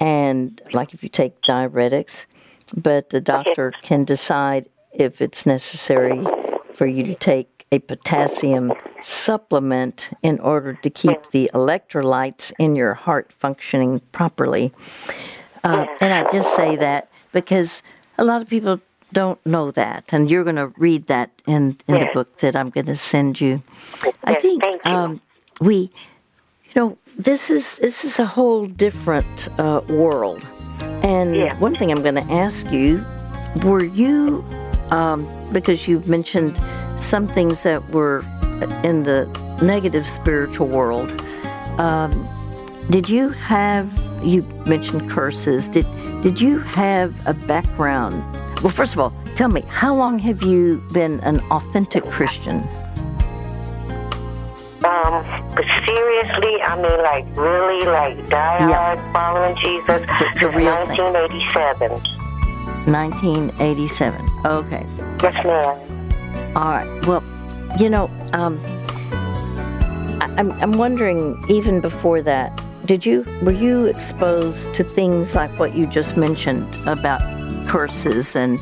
and 0.00 0.62
like 0.72 0.94
if 0.94 1.02
you 1.02 1.08
take 1.08 1.40
diuretics, 1.42 2.26
but 2.76 3.10
the 3.10 3.20
doctor 3.20 3.72
can 3.82 4.04
decide 4.04 4.68
if 4.92 5.20
it's 5.20 5.44
necessary 5.44 6.24
for 6.74 6.86
you 6.86 7.04
to 7.04 7.14
take 7.14 7.57
a 7.70 7.78
potassium 7.80 8.72
supplement 9.02 10.10
in 10.22 10.40
order 10.40 10.74
to 10.74 10.90
keep 10.90 11.30
the 11.30 11.50
electrolytes 11.54 12.52
in 12.58 12.76
your 12.76 12.94
heart 12.94 13.32
functioning 13.32 14.00
properly. 14.12 14.72
Uh, 15.64 15.86
and 16.00 16.12
I 16.12 16.30
just 16.30 16.54
say 16.56 16.76
that 16.76 17.10
because 17.32 17.82
a 18.16 18.24
lot 18.24 18.40
of 18.40 18.48
people 18.48 18.80
don't 19.12 19.44
know 19.46 19.70
that, 19.70 20.12
and 20.12 20.28
you're 20.30 20.44
going 20.44 20.56
to 20.56 20.68
read 20.76 21.06
that 21.06 21.30
in, 21.46 21.76
in 21.88 21.98
the 21.98 22.10
book 22.12 22.38
that 22.38 22.54
I'm 22.54 22.70
going 22.70 22.86
to 22.86 22.96
send 22.96 23.40
you. 23.40 23.62
I 24.24 24.34
think 24.34 24.62
um, 24.84 25.20
we, 25.60 25.90
you 26.64 26.72
know, 26.74 26.98
this 27.16 27.50
is 27.50 27.78
this 27.78 28.04
is 28.04 28.18
a 28.18 28.26
whole 28.26 28.66
different 28.66 29.48
uh, 29.58 29.80
world. 29.88 30.46
And 31.02 31.34
yeah. 31.34 31.58
one 31.58 31.74
thing 31.74 31.90
I'm 31.90 32.02
going 32.02 32.14
to 32.14 32.32
ask 32.32 32.70
you: 32.70 33.04
Were 33.64 33.84
you, 33.84 34.44
um, 34.90 35.26
because 35.52 35.88
you've 35.88 36.06
mentioned 36.06 36.60
some 36.96 37.26
things 37.26 37.62
that 37.62 37.88
were 37.90 38.24
in 38.84 39.04
the 39.04 39.26
negative 39.62 40.06
spiritual 40.06 40.68
world. 40.68 41.20
Um, 41.78 42.28
did 42.90 43.08
you 43.08 43.30
have? 43.30 43.90
You 44.22 44.42
mentioned 44.66 45.10
curses. 45.10 45.68
Did 45.68 45.86
did 46.22 46.40
you 46.40 46.58
have 46.58 47.14
a 47.26 47.34
background? 47.34 48.20
Well, 48.62 48.70
first 48.70 48.94
of 48.94 48.98
all, 48.98 49.12
tell 49.36 49.48
me 49.48 49.62
how 49.68 49.94
long 49.94 50.18
have 50.18 50.42
you 50.42 50.82
been 50.92 51.20
an 51.20 51.40
authentic 51.50 52.02
Christian? 52.04 52.56
Um, 54.84 55.24
but 55.54 55.64
seriously, 55.84 56.62
I 56.62 56.76
mean, 56.80 57.02
like 57.02 57.26
really, 57.36 57.86
like 57.86 58.28
die 58.28 58.58
hard 58.58 58.98
yeah. 58.98 59.12
following 59.12 59.56
Jesus. 59.56 59.86
The, 59.86 60.38
the 60.40 60.48
real 60.48 60.74
1987. 60.86 62.27
1987. 62.92 64.28
Okay. 64.44 64.86
Yes, 65.22 65.44
ma'am. 65.44 66.56
All 66.56 66.70
right. 66.70 67.06
Well, 67.06 67.22
you 67.78 67.90
know, 67.90 68.10
um, 68.32 68.60
I, 70.20 70.34
I'm 70.36 70.52
I'm 70.52 70.72
wondering 70.72 71.40
even 71.48 71.80
before 71.80 72.22
that, 72.22 72.62
did 72.86 73.04
you 73.04 73.24
were 73.42 73.52
you 73.52 73.84
exposed 73.86 74.72
to 74.74 74.82
things 74.82 75.34
like 75.34 75.56
what 75.58 75.76
you 75.76 75.86
just 75.86 76.16
mentioned 76.16 76.76
about 76.86 77.20
curses 77.66 78.34
and 78.34 78.58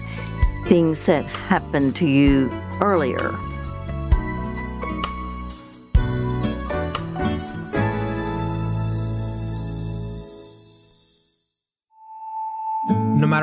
things 0.66 1.06
that 1.06 1.24
happened 1.24 1.94
to 1.96 2.08
you 2.08 2.50
earlier? 2.80 3.38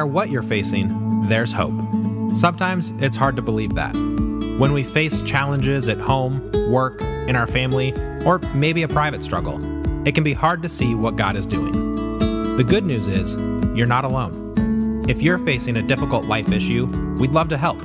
Matter 0.04 0.14
what 0.14 0.30
you're 0.30 0.44
facing, 0.44 1.28
there's 1.28 1.54
hope. 1.54 1.80
Sometimes 2.34 2.92
it's 3.00 3.16
hard 3.16 3.38
to 3.38 3.42
believe 3.42 3.76
that. 3.76 3.94
When 3.94 4.74
we 4.74 4.84
face 4.84 5.22
challenges 5.22 5.88
at 5.88 6.00
home, 6.00 6.52
work, 6.70 7.02
in 7.28 7.38
our 7.38 7.48
family, 7.48 7.94
or 8.26 8.40
maybe 8.54 8.84
a 8.84 8.88
private 8.88 9.24
struggle, 9.24 9.58
it 10.06 10.14
can 10.14 10.26
be 10.26 10.34
hard 10.34 10.62
to 10.62 10.68
see 10.68 10.94
what 10.94 11.16
God 11.16 11.38
is 11.38 11.46
doing. 11.46 11.72
The 12.58 12.66
good 12.66 12.84
news 12.84 13.08
is, 13.08 13.36
you're 13.78 13.88
not 13.88 14.04
alone. 14.04 15.06
If 15.08 15.22
you're 15.22 15.38
facing 15.38 15.78
a 15.78 15.82
difficult 15.82 16.26
life 16.26 16.52
issue, 16.52 16.86
we'd 17.18 17.32
love 17.32 17.48
to 17.50 17.58
help. 17.58 17.80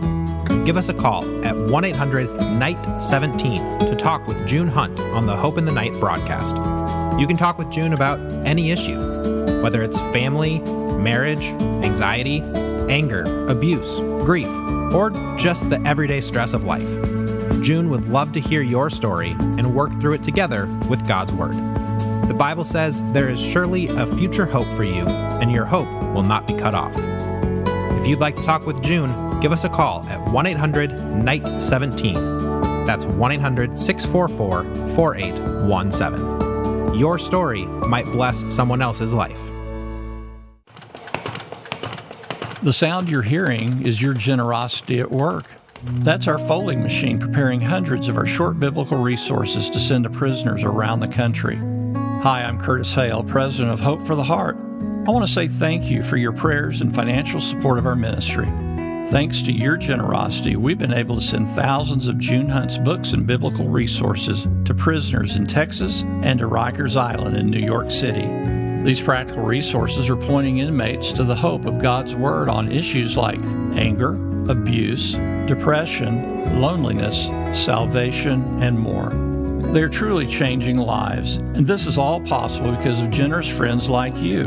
Give 0.64 0.76
us 0.76 0.88
a 0.88 0.94
call 0.94 1.22
at 1.46 1.56
1 1.56 1.84
800 1.84 2.28
NIGHT 2.28 3.00
17 3.00 3.78
to 3.78 3.94
talk 3.94 4.26
with 4.26 4.44
June 4.44 4.66
Hunt 4.66 4.98
on 5.14 5.26
the 5.26 5.36
Hope 5.36 5.56
in 5.56 5.66
the 5.66 5.72
Night 5.72 5.92
broadcast. 6.00 6.56
You 7.20 7.28
can 7.28 7.36
talk 7.36 7.58
with 7.58 7.70
June 7.70 7.92
about 7.92 8.18
any 8.44 8.72
issue, 8.72 8.98
whether 9.62 9.82
it's 9.82 10.00
family, 10.12 10.60
marriage, 10.98 11.46
anxiety, 11.84 12.40
anger, 12.90 13.22
abuse, 13.48 14.00
grief 14.24 14.48
or 14.92 15.10
just 15.36 15.68
the 15.70 15.80
everyday 15.86 16.20
stress 16.20 16.54
of 16.54 16.64
life. 16.64 16.88
June 17.62 17.90
would 17.90 18.08
love 18.08 18.32
to 18.32 18.40
hear 18.40 18.62
your 18.62 18.90
story 18.90 19.30
and 19.30 19.74
work 19.74 19.90
through 20.00 20.14
it 20.14 20.22
together 20.22 20.66
with 20.88 21.06
God's 21.06 21.32
Word. 21.32 21.54
The 22.28 22.34
Bible 22.34 22.64
says 22.64 23.02
there 23.12 23.28
is 23.28 23.40
surely 23.40 23.88
a 23.88 24.06
future 24.06 24.46
hope 24.46 24.68
for 24.76 24.84
you, 24.84 25.06
and 25.06 25.50
your 25.50 25.64
hope 25.64 25.88
will 26.14 26.22
not 26.22 26.46
be 26.46 26.54
cut 26.54 26.74
off. 26.74 26.94
If 27.98 28.06
you'd 28.06 28.20
like 28.20 28.36
to 28.36 28.42
talk 28.42 28.66
with 28.66 28.82
June, 28.82 29.40
give 29.40 29.52
us 29.52 29.64
a 29.64 29.68
call 29.68 30.06
at 30.08 30.20
1 30.30 30.46
800 30.46 30.90
NIGHT 30.90 31.60
17. 31.60 32.86
That's 32.86 33.06
1 33.06 33.32
800 33.32 33.78
644 33.78 34.64
4817. 34.94 36.98
Your 36.98 37.18
story 37.18 37.64
might 37.64 38.06
bless 38.06 38.44
someone 38.54 38.82
else's 38.82 39.14
life. 39.14 39.40
The 42.68 42.74
sound 42.74 43.08
you're 43.08 43.22
hearing 43.22 43.86
is 43.86 44.02
your 44.02 44.12
generosity 44.12 45.00
at 45.00 45.10
work. 45.10 45.46
That's 45.82 46.28
our 46.28 46.38
folding 46.38 46.82
machine 46.82 47.18
preparing 47.18 47.62
hundreds 47.62 48.08
of 48.08 48.18
our 48.18 48.26
short 48.26 48.60
biblical 48.60 48.98
resources 48.98 49.70
to 49.70 49.80
send 49.80 50.04
to 50.04 50.10
prisoners 50.10 50.62
around 50.64 51.00
the 51.00 51.08
country. 51.08 51.56
Hi, 52.22 52.44
I'm 52.44 52.60
Curtis 52.60 52.94
Hail, 52.94 53.24
president 53.24 53.72
of 53.72 53.80
Hope 53.80 54.06
for 54.06 54.14
the 54.14 54.22
Heart. 54.22 54.56
I 55.06 55.10
want 55.10 55.26
to 55.26 55.32
say 55.32 55.48
thank 55.48 55.90
you 55.90 56.02
for 56.02 56.18
your 56.18 56.32
prayers 56.32 56.82
and 56.82 56.94
financial 56.94 57.40
support 57.40 57.78
of 57.78 57.86
our 57.86 57.96
ministry. 57.96 58.44
Thanks 59.08 59.40
to 59.44 59.52
your 59.52 59.78
generosity, 59.78 60.56
we've 60.56 60.76
been 60.76 60.92
able 60.92 61.14
to 61.14 61.22
send 61.22 61.48
thousands 61.48 62.06
of 62.06 62.18
June 62.18 62.50
Hunt's 62.50 62.76
books 62.76 63.14
and 63.14 63.26
biblical 63.26 63.66
resources 63.70 64.46
to 64.66 64.74
prisoners 64.74 65.36
in 65.36 65.46
Texas 65.46 66.02
and 66.22 66.38
to 66.40 66.46
Rikers 66.46 66.96
Island 67.00 67.34
in 67.34 67.48
New 67.48 67.64
York 67.64 67.90
City. 67.90 68.57
These 68.84 69.00
practical 69.00 69.42
resources 69.42 70.08
are 70.08 70.16
pointing 70.16 70.58
inmates 70.58 71.10
to 71.12 71.24
the 71.24 71.34
hope 71.34 71.64
of 71.66 71.80
God's 71.80 72.14
Word 72.14 72.48
on 72.48 72.70
issues 72.72 73.16
like 73.16 73.40
anger, 73.74 74.12
abuse, 74.50 75.14
depression, 75.46 76.60
loneliness, 76.60 77.24
salvation, 77.60 78.62
and 78.62 78.78
more. 78.78 79.10
They're 79.72 79.88
truly 79.88 80.26
changing 80.26 80.78
lives, 80.78 81.36
and 81.36 81.66
this 81.66 81.86
is 81.86 81.98
all 81.98 82.20
possible 82.20 82.70
because 82.72 83.02
of 83.02 83.10
generous 83.10 83.48
friends 83.48 83.88
like 83.88 84.16
you. 84.16 84.46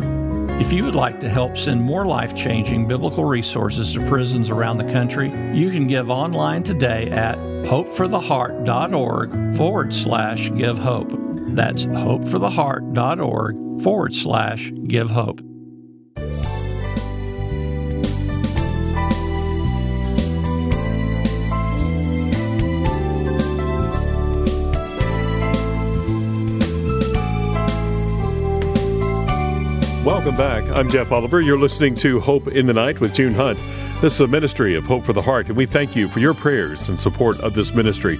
If 0.60 0.74
you 0.74 0.84
would 0.86 0.96
like 0.96 1.20
to 1.20 1.30
help 1.30 1.58
send 1.58 1.82
more 1.82 2.06
life 2.06 2.36
changing 2.36 2.88
biblical 2.88 3.26
resources 3.26 3.94
to 3.94 4.06
prisons 4.08 4.50
around 4.50 4.78
the 4.78 4.92
country, 4.92 5.30
you 5.54 5.72
can 5.72 5.88
give 5.88 6.10
online 6.10 6.64
today 6.64 7.10
at 7.12 7.38
hopefortheheart.org 7.38 9.58
forward 9.58 9.94
slash 9.94 10.50
give 10.56 10.78
hope. 10.78 11.12
That's 11.54 11.86
hopefortheheart.org 11.86 13.71
forward 13.82 14.14
slash 14.16 14.72
give 14.88 15.10
hope. 15.10 15.42
Welcome 30.04 30.36
back. 30.36 30.64
I'm 30.78 30.90
Jeff 30.90 31.12
Oliver. 31.12 31.42
You're 31.42 31.60
listening 31.60 31.96
to 31.96 32.20
Hope 32.20 32.48
in 32.48 32.66
the 32.66 32.74
Night 32.74 33.00
with 33.00 33.14
June 33.14 33.34
Hunt. 33.34 33.60
This 34.02 34.16
is 34.16 34.22
a 34.22 34.28
ministry 34.28 34.76
of 34.76 34.84
Hope 34.84 35.04
for 35.04 35.14
the 35.14 35.22
Heart, 35.22 35.50
and 35.50 35.56
we 35.56 35.68
thank 35.68 35.96
you 35.96 36.08
for 36.08 36.20
your 36.20 36.34
prayers 36.34 36.90
and 36.90 37.00
support 37.00 37.40
of 37.40 37.54
this 37.54 37.74
ministry. 37.74 38.18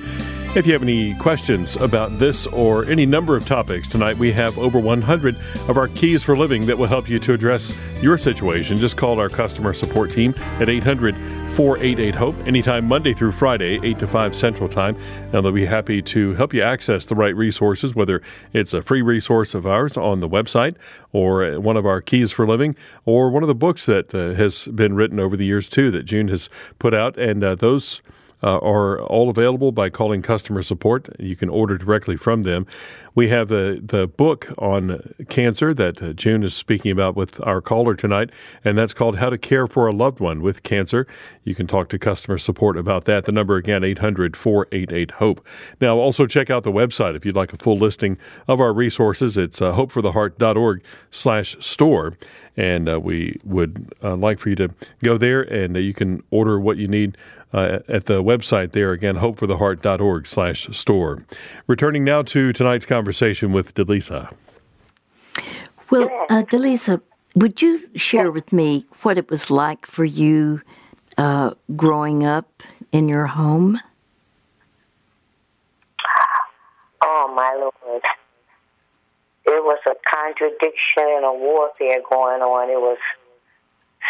If 0.54 0.68
you 0.68 0.74
have 0.74 0.84
any 0.84 1.14
questions 1.14 1.78
about 1.78 2.20
this 2.20 2.46
or 2.46 2.84
any 2.84 3.06
number 3.06 3.38
of 3.38 3.46
topics 3.46 3.88
tonight, 3.88 4.18
we 4.18 4.34
have 4.34 4.60
over 4.60 4.80
100 4.80 5.38
of 5.70 5.78
our 5.78 5.88
keys 5.88 6.24
for 6.24 6.38
living 6.38 6.66
that 6.66 6.78
will 6.78 6.88
help 6.88 7.08
you 7.08 7.20
to 7.20 7.34
address 7.34 7.80
your 8.04 8.18
situation. 8.18 8.76
Just 8.76 8.98
call 8.98 9.18
our 9.18 9.30
customer 9.30 9.72
support 9.74 10.12
team 10.12 10.36
at 10.60 10.68
800 10.68 11.16
488 11.52 12.16
Hope 12.16 12.36
anytime 12.46 12.86
Monday 12.86 13.14
through 13.14 13.32
Friday, 13.32 13.80
8 13.82 14.00
to 14.00 14.08
5 14.08 14.36
Central 14.36 14.68
Time. 14.68 14.98
And 15.32 15.46
they'll 15.46 15.54
be 15.54 15.66
happy 15.66 16.02
to 16.02 16.34
help 16.36 16.54
you 16.54 16.64
access 16.64 17.06
the 17.06 17.16
right 17.16 17.36
resources, 17.36 17.96
whether 17.96 18.22
it's 18.52 18.74
a 18.74 18.82
free 18.82 19.02
resource 19.02 19.54
of 19.54 19.66
ours 19.66 19.96
on 19.96 20.20
the 20.20 20.28
website 20.28 20.76
or 21.14 21.62
one 21.62 21.78
of 21.78 21.86
our 21.86 22.02
keys 22.02 22.34
for 22.34 22.46
living 22.46 22.76
or 23.06 23.30
one 23.30 23.42
of 23.42 23.48
the 23.48 23.56
books 23.56 23.86
that 23.86 24.14
uh, 24.14 24.34
has 24.34 24.68
been 24.68 24.96
written 24.96 25.18
over 25.18 25.38
the 25.38 25.46
years, 25.46 25.70
too, 25.70 25.92
that 25.92 26.04
June 26.04 26.28
has 26.28 26.50
put 26.78 26.94
out. 26.94 27.18
And 27.18 27.42
uh, 27.42 27.56
those 27.56 28.02
uh, 28.44 28.58
are 28.58 29.02
all 29.04 29.30
available 29.30 29.72
by 29.72 29.90
calling 29.90 30.22
customer 30.22 30.64
support. 30.64 31.10
You 31.20 31.36
can 31.36 31.50
order 31.50 31.78
directly 31.78 32.18
from 32.18 32.44
them. 32.44 32.66
We 33.14 33.28
have 33.28 33.50
the, 33.50 33.82
the 33.84 34.08
book 34.08 34.54
on 34.58 35.14
cancer 35.28 35.74
that 35.74 36.02
uh, 36.02 36.14
June 36.14 36.44
is 36.44 36.54
speaking 36.54 36.92
about 36.92 37.16
with 37.16 37.46
our 37.46 37.62
caller 37.62 37.94
tonight, 37.94 38.30
and 38.64 38.78
that's 38.78 38.94
called 38.94 39.18
How 39.18 39.30
to 39.30 39.38
Care 39.38 39.68
for 39.68 39.88
a 39.88 39.92
Loved 39.92 40.20
One 40.20 40.42
with 40.42 40.64
Cancer. 40.64 41.06
You 41.44 41.54
can 41.54 41.68
talk 41.68 41.90
to 41.90 42.00
customer 42.00 42.38
support 42.38 42.78
about 42.78 43.06
that. 43.06 43.26
The 43.26 43.32
number 43.32 43.58
again, 43.58 43.84
800 43.84 44.38
488 44.38 45.12
HOPE. 45.12 45.46
Now, 45.82 45.98
also 45.98 46.26
check 46.26 46.50
out 46.50 46.64
the 46.64 46.72
website 46.72 47.16
if 47.16 47.26
you'd 47.26 47.36
like 47.36 47.52
a 47.52 47.58
full 47.58 47.78
listing 47.78 48.18
of 48.48 48.62
our 48.62 48.74
resources. 48.74 49.38
It's 49.38 49.62
uh, 49.62 49.74
hopefortheheart.org 49.74 50.84
slash 51.10 51.58
store. 51.60 52.18
And 52.58 52.90
uh, 52.90 53.00
we 53.00 53.40
would 53.44 53.94
uh, 54.04 54.16
like 54.16 54.40
for 54.40 54.50
you 54.50 54.56
to 54.56 54.70
go 55.04 55.18
there 55.18 55.42
and 55.42 55.76
uh, 55.76 55.80
you 55.80 55.94
can 55.94 56.22
order 56.32 56.60
what 56.60 56.78
you 56.78 56.88
need 56.88 57.18
uh, 57.54 57.80
at 57.88 58.06
the 58.06 58.24
website 58.24 58.72
there 58.72 58.92
again, 58.92 59.16
hopefortheheart.org 59.16 60.28
slash 60.28 60.68
store. 60.72 61.26
Returning 61.68 62.04
now 62.04 62.22
to 62.22 62.54
tonight's 62.54 62.86
conversation 62.86 63.01
with 63.04 63.74
Delisa. 63.74 64.34
Well, 65.90 66.10
uh, 66.30 66.44
Delisa, 66.44 67.02
would 67.36 67.62
you 67.62 67.90
share 67.96 68.32
with 68.32 68.52
me 68.54 68.86
what 69.02 69.18
it 69.18 69.30
was 69.30 69.50
like 69.50 69.86
for 69.86 70.06
you 70.06 70.62
uh, 71.18 71.52
growing 71.76 72.26
up 72.26 72.64
in 72.92 73.10
your 73.10 73.26
home? 73.26 73.80
Oh, 77.02 77.34
my 77.36 77.54
Lord. 77.60 78.04
It 79.46 79.64
was 79.64 79.80
a 79.86 79.96
contradiction 80.10 81.04
and 81.18 81.26
a 81.26 81.34
warfare 81.34 82.02
going 82.10 82.42
on. 82.42 82.70
It 82.70 82.80
was 82.80 82.98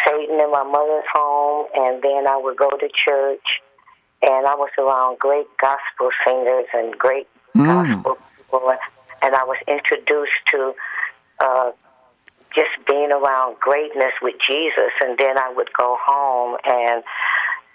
Satan 0.05 0.39
in 0.39 0.51
my 0.51 0.63
mother's 0.63 1.05
home, 1.11 1.67
and 1.75 2.01
then 2.03 2.27
I 2.27 2.37
would 2.37 2.57
go 2.57 2.69
to 2.69 2.89
church, 2.93 3.61
and 4.21 4.45
I 4.45 4.55
was 4.55 4.69
around 4.77 5.19
great 5.19 5.47
gospel 5.59 6.09
singers 6.25 6.67
and 6.73 6.97
great 6.97 7.27
mm. 7.55 7.65
gospel 7.65 8.17
people, 8.51 8.71
and 9.21 9.35
I 9.35 9.43
was 9.43 9.57
introduced 9.67 10.39
to 10.51 10.73
uh, 11.39 11.71
just 12.53 12.69
being 12.87 13.11
around 13.11 13.59
greatness 13.59 14.13
with 14.21 14.35
Jesus, 14.45 14.91
and 15.01 15.17
then 15.17 15.37
I 15.37 15.51
would 15.55 15.71
go 15.73 15.97
home, 16.01 16.57
and 16.65 17.03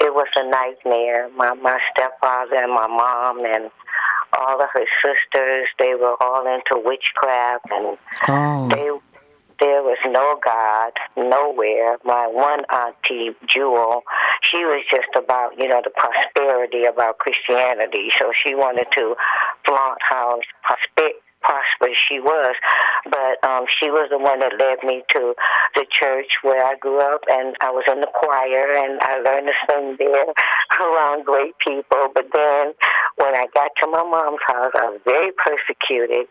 it 0.01 0.13
was 0.13 0.29
a 0.37 0.49
nightmare. 0.49 1.29
My 1.37 1.55
my 1.55 1.79
stepfather 1.93 2.57
and 2.57 2.73
my 2.73 2.87
mom 2.87 3.45
and 3.45 3.71
all 4.39 4.61
of 4.61 4.69
her 4.73 4.87
sisters, 5.03 5.69
they 5.79 5.95
were 5.95 6.17
all 6.21 6.45
into 6.47 6.83
witchcraft, 6.85 7.67
and 7.71 7.97
oh. 8.29 8.69
they 8.69 8.91
there 9.67 9.83
was 9.83 9.99
no 10.07 10.39
God 10.39 10.93
nowhere. 11.17 11.99
My 12.05 12.29
one 12.31 12.63
auntie, 12.71 13.35
Jewel, 13.51 14.03
she 14.43 14.59
was 14.59 14.85
just 14.89 15.11
about, 15.19 15.59
you 15.59 15.67
know, 15.67 15.83
the 15.83 15.91
prosperity 15.91 16.85
about 16.85 17.19
Christianity. 17.19 18.11
So 18.17 18.31
she 18.31 18.55
wanted 18.55 18.87
to 18.93 19.17
flaunt 19.67 19.99
how 20.07 20.39
prosper- 20.63 21.19
prosperous 21.43 21.99
she 21.99 22.21
was. 22.21 22.55
But 23.11 23.43
um, 23.43 23.67
she 23.67 23.91
was 23.91 24.11
the 24.11 24.19
one 24.19 24.41
that 24.41 24.55
led 24.59 24.87
me 24.87 25.03
to 25.15 25.35
the 25.75 25.87
church 25.91 26.43
where 26.43 26.65
I 26.65 26.77
grew 26.79 27.01
up, 27.01 27.23
and 27.31 27.57
I 27.61 27.71
was 27.71 27.85
in 27.91 28.01
the 28.01 28.11
choir, 28.11 28.75
and 28.75 28.99
I 29.03 29.19
learned 29.23 29.47
to 29.47 29.57
sing 29.67 29.97
there 29.99 30.27
around 30.81 31.25
great 31.25 31.59
people. 31.59 32.11
But 32.15 32.27
then 32.35 32.75
when 33.17 33.35
I 33.35 33.47
got 33.55 33.71
to 33.79 33.87
my 33.87 34.03
mom's 34.03 34.43
house, 34.47 34.75
I 34.75 34.91
was 34.91 35.01
very 35.05 35.31
persecuted, 35.39 36.27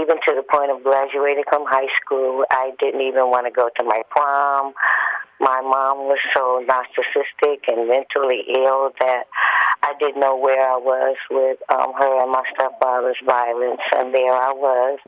even 0.00 0.16
to 0.26 0.34
the 0.34 0.42
point 0.42 0.70
of 0.70 0.82
graduating 0.82 1.44
from 1.48 1.64
high 1.66 1.90
school. 2.00 2.44
I 2.50 2.72
didn't 2.78 3.02
even 3.02 3.30
want 3.30 3.46
to 3.46 3.52
go 3.52 3.68
to 3.76 3.84
my 3.84 4.02
prom. 4.10 4.72
My 5.40 5.60
mom 5.62 6.08
was 6.10 6.18
so 6.34 6.64
narcissistic 6.66 7.68
and 7.68 7.88
mentally 7.88 8.42
ill 8.48 8.90
that 8.98 9.24
I 9.82 9.94
didn't 9.98 10.20
know 10.20 10.36
where 10.36 10.60
I 10.60 10.76
was 10.76 11.16
with 11.30 11.58
um, 11.70 11.92
her 11.94 12.22
and 12.22 12.32
my 12.32 12.42
stepfather's 12.54 13.18
violence, 13.24 13.80
and 13.94 14.12
there 14.12 14.34
I 14.34 14.52
was 14.52 14.98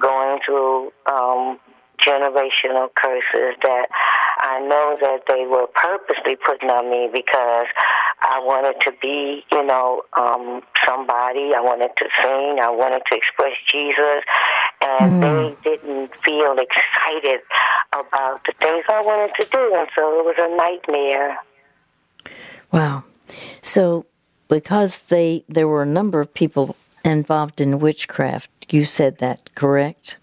going 0.00 0.38
through 0.46 0.92
um, 1.10 1.58
generational 1.98 2.88
curses 2.94 3.56
that 3.62 3.88
I 4.38 4.60
know 4.60 4.96
that 5.00 5.22
they 5.26 5.46
were 5.46 5.66
purposely 5.74 6.36
putting 6.36 6.70
on 6.70 6.90
me 6.90 7.08
because 7.12 7.66
I 8.28 8.40
wanted 8.40 8.80
to 8.82 8.92
be, 9.00 9.44
you 9.52 9.64
know, 9.64 10.02
um, 10.16 10.60
somebody. 10.84 11.54
I 11.54 11.60
wanted 11.60 11.90
to 11.98 12.08
sing. 12.20 12.58
I 12.60 12.70
wanted 12.70 13.02
to 13.10 13.16
express 13.16 13.52
Jesus. 13.70 14.24
And 14.82 15.22
mm. 15.22 15.62
they 15.62 15.70
didn't 15.70 16.10
feel 16.24 16.56
excited 16.58 17.40
about 17.92 18.44
the 18.44 18.52
things 18.60 18.84
I 18.88 19.00
wanted 19.00 19.34
to 19.40 19.48
do. 19.50 19.74
And 19.76 19.88
so 19.94 20.18
it 20.18 20.24
was 20.24 20.34
a 20.38 20.56
nightmare. 20.56 21.38
Wow. 22.72 23.04
So, 23.62 24.06
because 24.48 24.98
they 24.98 25.44
there 25.48 25.68
were 25.68 25.82
a 25.82 25.86
number 25.86 26.20
of 26.20 26.32
people 26.34 26.76
involved 27.04 27.60
in 27.60 27.78
witchcraft, 27.78 28.50
you 28.70 28.84
said 28.84 29.18
that, 29.18 29.54
correct? 29.54 30.18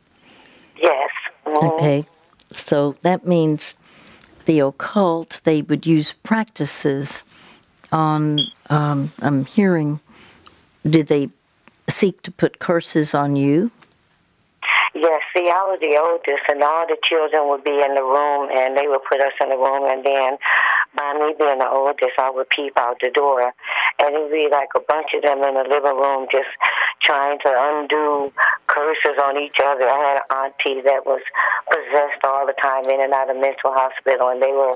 Yes. 0.78 1.10
Mm-hmm. 1.46 1.68
Okay. 1.68 2.06
So 2.52 2.98
that 3.02 3.26
means 3.26 3.76
the 4.46 4.60
occult, 4.60 5.40
they 5.46 5.62
would 5.62 5.86
use 5.86 6.14
practices 6.24 7.26
on, 7.94 8.42
um, 8.70 9.14
I'm 9.22 9.46
hearing, 9.46 10.00
did 10.84 11.08
they 11.08 11.30
seek 11.88 12.22
to 12.24 12.32
put 12.32 12.60
curses 12.60 13.14
on 13.14 13.36
you? 13.36 13.72
Yes, 14.96 15.22
the 15.34 15.50
oldest, 16.00 16.46
and 16.50 16.64
all 16.64 16.86
the 16.88 16.98
children 17.04 17.50
would 17.50 17.64
be 17.64 17.82
in 17.82 17.96
the 17.96 18.04
room, 18.04 18.50
and 18.54 18.78
they 18.78 18.88
would 18.88 19.02
put 19.10 19.20
us 19.20 19.34
in 19.42 19.50
the 19.50 19.58
room, 19.58 19.90
and 19.90 20.06
then 20.06 20.38
by 20.96 21.14
me 21.18 21.34
being 21.38 21.60
the 21.60 21.70
oldest, 21.70 22.14
I 22.18 22.30
would 22.30 22.50
peep 22.50 22.78
out 22.78 22.98
the 23.02 23.10
door, 23.10 23.52
and 24.00 24.16
it'd 24.16 24.32
be 24.32 24.48
like 24.52 24.70
a 24.76 24.80
bunch 24.80 25.12
of 25.16 25.24
them 25.24 25.44
in 25.44 25.56
the 25.56 25.66
living 25.68 25.98
room 25.98 26.28
just 26.32 26.50
trying 27.02 27.40
to 27.40 27.50
undo 27.52 28.32
curses 28.68 29.18
on 29.22 29.38
each 29.38 29.58
other. 29.60 29.90
I 29.90 30.00
had 30.00 30.18
an 30.22 30.28
auntie 30.32 30.82
that 30.86 31.06
was 31.06 31.22
possessed 31.68 32.24
all 32.24 32.46
the 32.46 32.56
time 32.62 32.86
in 32.90 33.02
and 33.02 33.14
out 33.14 33.30
of 33.30 33.38
mental 33.38 33.74
hospital, 33.74 34.30
and 34.30 34.42
they 34.42 34.54
were 34.54 34.76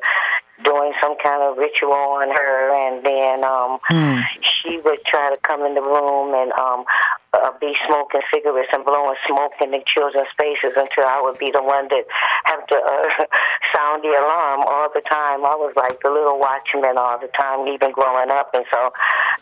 doing 0.64 0.94
some 1.02 1.16
kind 1.22 1.44
of 1.44 1.58
ritual 1.58 1.94
on 1.94 2.30
her, 2.30 2.74
and 2.74 3.06
then 3.06 3.44
um, 3.44 3.80
mm. 3.90 4.24
she 4.42 4.80
would 4.80 5.04
try 5.06 5.30
to 5.30 5.38
come 5.42 5.66
in 5.66 5.76
the 5.76 5.82
room 5.82 6.34
and 6.34 6.52
um, 6.54 6.86
uh, 7.34 7.52
be 7.60 7.76
smoking 7.86 8.22
cigarettes 8.34 8.70
and 8.74 8.84
blowing 8.86 9.16
smoke 9.28 9.54
in 9.62 9.72
the 9.72 9.82
children's 9.86 10.30
faces 10.38 10.74
until 10.76 11.06
I 11.06 11.22
would 11.22 11.38
be 11.38 11.52
the 11.52 11.62
one 11.62 11.88
that 11.90 12.06
have 12.46 12.66
to 12.68 12.76
uh, 12.76 13.26
sound 13.76 14.04
the 14.04 14.16
alarm 14.18 14.66
all 14.66 14.90
the 14.94 15.02
time. 15.02 15.46
I 15.46 15.56
was 15.56 15.74
like 15.76 16.02
the 16.02 16.10
little 16.10 16.40
watchman 16.40 16.98
all 16.98 17.20
the 17.20 17.30
time, 17.38 17.68
even 17.68 17.92
growing 17.92 18.32
up, 18.32 18.52
and 18.54 18.66
so 18.72 18.92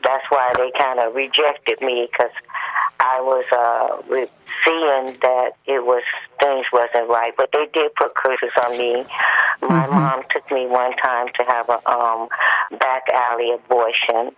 that's 0.03 0.26
why 0.30 0.51
they 0.57 0.72
kind 0.78 0.99
of 0.99 1.16
rejected 1.16 1.82
me 1.82 2.07
because 2.11 2.34
I 3.06 3.22
was 3.22 3.45
uh, 3.53 4.12
re- 4.12 4.28
seeing 4.66 5.18
that 5.22 5.51
it 5.68 5.86
was 5.86 6.01
things 6.39 6.66
wasn't 6.74 7.08
right. 7.08 7.34
But 7.38 7.51
they 7.53 7.68
did 7.72 7.93
put 7.95 8.16
curses 8.16 8.49
on 8.66 8.78
me. 8.78 9.06
My 9.62 9.86
mm-hmm. 9.86 9.93
mom 9.93 10.24
took 10.30 10.49
me 10.51 10.66
one 10.66 10.95
time 10.97 11.28
to 11.38 11.43
have 11.43 11.70
a 11.70 11.89
um, 11.89 12.28
back 12.80 13.03
alley 13.14 13.51
abortion 13.53 14.32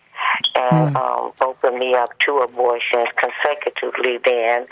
and 0.55 0.93
mm. 0.93 0.95
um, 0.95 1.31
opened 1.41 1.79
me 1.79 1.95
up 1.95 2.09
two 2.19 2.37
abortions 2.39 3.07
consecutively 3.15 4.17
then 4.23 4.67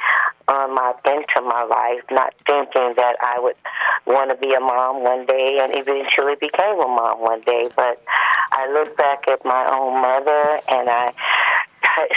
on 0.47 0.75
my 0.75 0.93
into 1.05 1.41
my 1.41 1.63
life, 1.63 2.03
not 2.11 2.33
thinking 2.45 2.93
that 2.97 3.15
I 3.21 3.39
would 3.39 3.55
want 4.05 4.29
to 4.29 4.35
be 4.35 4.53
a 4.53 4.59
mom 4.59 5.03
one 5.03 5.25
day 5.25 5.59
and 5.61 5.73
eventually 5.75 6.35
became 6.39 6.79
a 6.79 6.87
mom 6.87 7.21
one 7.21 7.41
day. 7.41 7.67
But 7.75 8.01
I 8.51 8.71
look 8.71 8.95
back 8.97 9.27
at 9.27 9.43
my 9.45 9.65
own 9.71 10.01
mother 10.01 10.59
and 10.69 10.89
I 10.89 11.13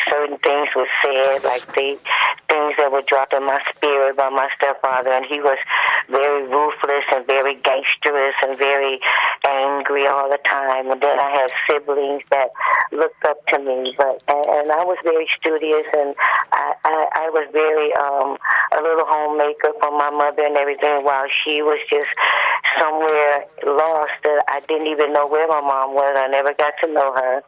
certain 0.08 0.38
things 0.38 0.68
were 0.74 0.88
said, 1.02 1.44
like 1.44 1.66
the 1.74 1.98
things 2.48 2.74
that 2.78 2.90
were 2.90 3.02
dropped 3.02 3.32
in 3.32 3.44
my 3.44 3.60
spirit 3.74 4.16
by 4.16 4.28
my 4.28 4.48
stepfather, 4.56 5.12
and 5.12 5.26
he 5.26 5.40
was 5.40 5.58
very 6.08 6.46
ruthless 6.48 7.04
and 7.12 7.26
very 7.26 7.54
gangsterous 7.56 8.34
and 8.42 8.58
very 8.58 9.00
angry 9.46 10.06
all 10.06 10.28
the 10.30 10.38
time. 10.44 10.90
And 10.90 11.00
then 11.00 11.18
I 11.18 11.30
had 11.30 11.50
siblings 11.68 12.22
that 12.30 12.50
looked 12.92 13.24
up 13.24 13.44
to 13.48 13.58
me, 13.58 13.94
but 13.96 14.22
and, 14.28 14.46
and 14.48 14.72
I 14.72 14.82
was 14.84 14.98
very 15.04 15.28
studious, 15.38 15.86
and 15.92 16.14
I, 16.52 16.74
I, 16.84 17.06
I 17.14 17.30
was 17.30 17.46
very 17.52 17.92
um, 17.94 18.38
a 18.72 18.80
little 18.82 19.06
homemaker 19.06 19.72
for 19.80 19.92
my 19.92 20.10
mother 20.10 20.42
and 20.42 20.56
everything, 20.56 21.04
while 21.04 21.26
she 21.44 21.62
was 21.62 21.78
just 21.88 22.10
somewhere 22.78 23.44
lost 23.66 24.16
that 24.24 24.44
I 24.48 24.60
didn't 24.66 24.88
even 24.88 25.12
know 25.12 25.26
where 25.26 25.46
my 25.48 25.60
mom 25.60 25.94
was. 25.94 26.16
I 26.16 26.28
never 26.28 26.54
got 26.54 26.74
to 26.82 26.92
know 26.92 27.12
her. 27.14 27.42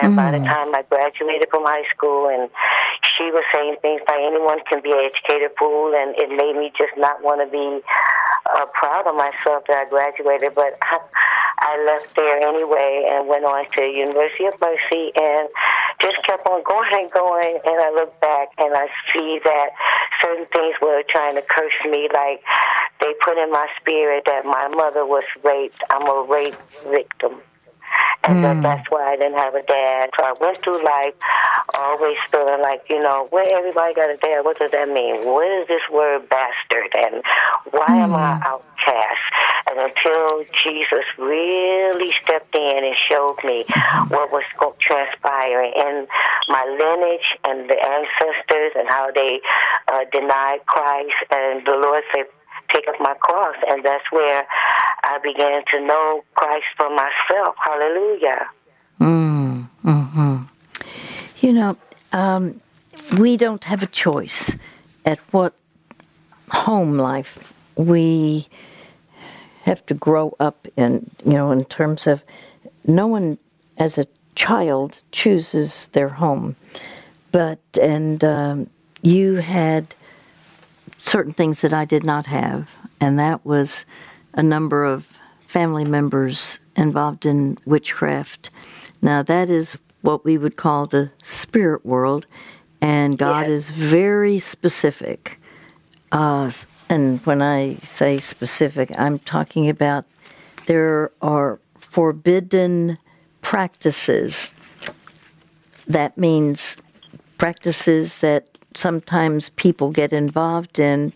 And 0.00 0.14
mm. 0.14 0.16
by 0.16 0.30
the 0.30 0.38
mm. 0.38 0.46
time 0.46 0.74
I 0.74 0.82
graduated 0.88 1.48
from 1.50 1.64
high 1.64 1.86
school, 1.90 2.28
and 2.28 2.48
she 3.16 3.30
was 3.30 3.44
saying 3.52 3.76
things 3.82 4.00
like 4.08 4.20
anyone 4.20 4.60
can 4.68 4.80
be 4.80 4.92
an 4.92 5.10
educated 5.10 5.52
fool, 5.58 5.92
and 5.94 6.16
it 6.16 6.30
made 6.30 6.56
me 6.56 6.72
just 6.76 6.96
not 6.96 7.22
want 7.22 7.44
to 7.44 7.48
be 7.50 7.82
uh, 8.54 8.66
proud 8.74 9.06
of 9.06 9.14
myself 9.14 9.64
that 9.68 9.86
I 9.86 9.88
graduated. 9.88 10.54
But 10.54 10.78
I, 10.82 10.98
I 11.60 11.84
left 11.84 12.16
there 12.16 12.40
anyway 12.40 13.06
and 13.10 13.28
went 13.28 13.44
on 13.44 13.68
to 13.76 13.82
University 13.82 14.46
of 14.46 14.54
Mercy 14.60 15.12
and 15.14 15.48
just 16.00 16.22
kept 16.24 16.46
on 16.46 16.62
going 16.68 16.90
and 16.92 17.10
going. 17.10 17.60
And 17.64 17.76
I 17.80 17.90
look 17.94 18.18
back 18.20 18.48
and 18.58 18.74
I 18.74 18.88
see 19.12 19.40
that 19.44 19.70
certain 20.20 20.46
things 20.52 20.76
were 20.80 21.02
trying 21.08 21.36
to 21.36 21.42
curse 21.42 21.76
me, 21.84 22.08
like 22.12 22.42
they 23.00 23.12
put 23.24 23.36
in 23.36 23.50
my 23.50 23.68
spirit 23.80 24.24
that 24.26 24.44
my 24.44 24.68
mother 24.68 25.04
was 25.04 25.24
raped. 25.44 25.82
I'm 25.90 26.08
a 26.08 26.22
rape 26.28 26.56
victim 26.88 27.42
and 28.24 28.38
mm. 28.38 28.42
that 28.42 28.62
that's 28.62 28.90
why 28.90 29.12
I 29.12 29.16
didn't 29.16 29.38
have 29.38 29.54
a 29.54 29.62
dad. 29.62 30.10
So 30.16 30.24
I 30.24 30.34
went 30.40 30.62
through 30.62 30.82
life 30.84 31.14
always 31.74 32.16
feeling 32.30 32.60
like, 32.62 32.82
you 32.88 33.00
know, 33.00 33.26
where 33.30 33.46
everybody 33.56 33.94
got 33.94 34.10
a 34.10 34.16
dad, 34.16 34.44
what 34.44 34.58
does 34.58 34.70
that 34.70 34.88
mean? 34.88 35.24
What 35.26 35.50
is 35.60 35.68
this 35.68 35.82
word 35.90 36.28
bastard? 36.28 36.90
And 36.94 37.22
why 37.70 37.88
mm. 37.88 38.04
am 38.04 38.14
I 38.14 38.36
hmm. 38.36 38.42
outcast? 38.44 39.24
And 39.70 39.80
until 39.80 40.44
Jesus 40.62 41.04
really 41.18 42.12
stepped 42.22 42.54
in 42.54 42.84
and 42.84 42.96
showed 43.08 43.38
me 43.44 43.64
what 44.08 44.30
was 44.30 44.44
transpiring 44.80 45.72
in 45.76 46.06
my 46.48 46.64
lineage 46.78 47.26
and 47.44 47.70
the 47.70 47.78
ancestors 47.78 48.72
and 48.76 48.88
how 48.88 49.10
they 49.14 49.40
uh, 49.88 50.04
denied 50.12 50.66
Christ, 50.66 51.16
and 51.30 51.64
the 51.66 51.72
Lord 51.72 52.02
said, 52.14 52.26
take 52.72 52.88
up 52.88 52.96
my 53.00 53.14
cross. 53.20 53.56
And 53.68 53.84
that's 53.84 54.04
where 54.10 54.46
I 55.12 55.18
began 55.18 55.62
to 55.68 55.86
know 55.86 56.24
Christ 56.34 56.64
for 56.78 56.88
myself. 56.88 57.54
Hallelujah. 57.62 58.48
Mm, 58.98 59.68
hmm 59.82 60.36
You 61.40 61.52
know, 61.52 61.76
um, 62.12 62.62
we 63.18 63.36
don't 63.36 63.62
have 63.64 63.82
a 63.82 63.86
choice 63.86 64.56
at 65.04 65.18
what 65.30 65.52
home 66.50 66.96
life 66.96 67.52
we 67.76 68.46
have 69.64 69.84
to 69.86 69.94
grow 69.94 70.34
up 70.40 70.66
in, 70.78 71.10
you 71.26 71.34
know, 71.34 71.50
in 71.50 71.66
terms 71.66 72.06
of 72.06 72.22
no 72.86 73.06
one 73.06 73.36
as 73.76 73.98
a 73.98 74.06
child 74.34 75.02
chooses 75.12 75.88
their 75.88 76.08
home. 76.08 76.56
But, 77.32 77.60
and 77.80 78.24
um, 78.24 78.70
you 79.02 79.36
had 79.36 79.94
certain 81.02 81.34
things 81.34 81.60
that 81.60 81.74
I 81.74 81.84
did 81.84 82.06
not 82.06 82.24
have, 82.26 82.70
and 82.98 83.18
that 83.18 83.44
was 83.44 83.84
a 84.34 84.42
number 84.42 84.84
of 84.84 85.06
family 85.46 85.84
members 85.84 86.60
involved 86.76 87.26
in 87.26 87.58
witchcraft. 87.66 88.50
Now, 89.02 89.22
that 89.22 89.50
is 89.50 89.78
what 90.00 90.24
we 90.24 90.38
would 90.38 90.56
call 90.56 90.86
the 90.86 91.10
spirit 91.22 91.84
world, 91.84 92.26
and 92.80 93.18
God 93.18 93.46
yes. 93.46 93.50
is 93.50 93.70
very 93.70 94.38
specific. 94.38 95.38
Uh, 96.10 96.50
and 96.88 97.20
when 97.26 97.40
I 97.42 97.76
say 97.76 98.18
specific, 98.18 98.90
I'm 98.98 99.18
talking 99.20 99.68
about 99.68 100.04
there 100.66 101.10
are 101.20 101.58
forbidden 101.78 102.98
practices. 103.42 104.52
That 105.86 106.16
means 106.16 106.76
practices 107.38 108.18
that 108.18 108.58
sometimes 108.74 109.50
people 109.50 109.90
get 109.90 110.12
involved 110.12 110.78
in, 110.78 111.12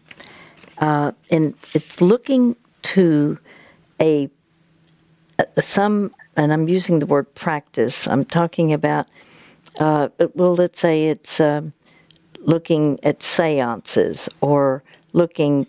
uh, 0.78 1.12
and 1.30 1.54
it's 1.72 2.00
looking 2.00 2.56
to 2.94 3.38
a, 4.00 4.30
some, 5.58 6.14
and 6.36 6.52
I'm 6.52 6.68
using 6.68 6.98
the 6.98 7.06
word 7.06 7.34
practice. 7.34 8.06
I'm 8.06 8.24
talking 8.24 8.72
about, 8.72 9.06
uh, 9.80 10.08
well, 10.34 10.54
let's 10.54 10.80
say 10.80 11.08
it's 11.08 11.40
uh, 11.40 11.62
looking 12.40 12.98
at 13.02 13.22
seances 13.22 14.28
or 14.40 14.82
looking 15.12 15.66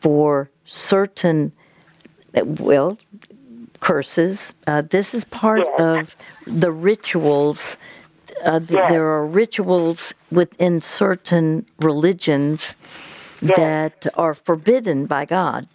for 0.00 0.50
certain, 0.64 1.52
well, 2.34 2.98
curses. 3.80 4.54
Uh, 4.66 4.82
this 4.82 5.14
is 5.14 5.24
part 5.24 5.66
of 5.78 6.14
the 6.46 6.70
rituals 6.70 7.76
uh, 8.44 8.60
yes. 8.68 8.90
there 8.90 9.06
are 9.06 9.26
rituals 9.26 10.14
within 10.30 10.80
certain 10.80 11.66
religions 11.80 12.76
yes. 13.42 13.56
that 13.56 14.06
are 14.16 14.34
forbidden 14.34 15.06
by 15.06 15.24
God. 15.24 15.66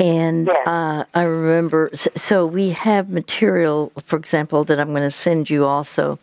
And 0.00 0.46
yes. 0.46 0.66
uh, 0.66 1.04
I 1.12 1.22
remember, 1.24 1.90
so 1.94 2.46
we 2.46 2.70
have 2.70 3.10
material, 3.10 3.92
for 4.02 4.16
example, 4.16 4.64
that 4.64 4.80
I'm 4.80 4.88
going 4.88 5.02
to 5.02 5.10
send 5.10 5.50
you 5.50 5.66
also 5.66 6.18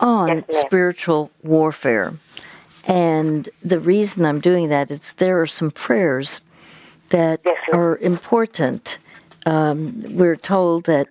on 0.00 0.44
spiritual 0.50 1.30
warfare. 1.42 2.14
And 2.84 3.50
the 3.62 3.78
reason 3.78 4.24
I'm 4.24 4.40
doing 4.40 4.70
that 4.70 4.90
is 4.90 5.12
there 5.12 5.40
are 5.42 5.46
some 5.46 5.70
prayers 5.70 6.40
that 7.10 7.42
are 7.72 7.98
important. 7.98 8.98
Um, 9.44 10.02
we're 10.16 10.36
told 10.36 10.84
that 10.84 11.08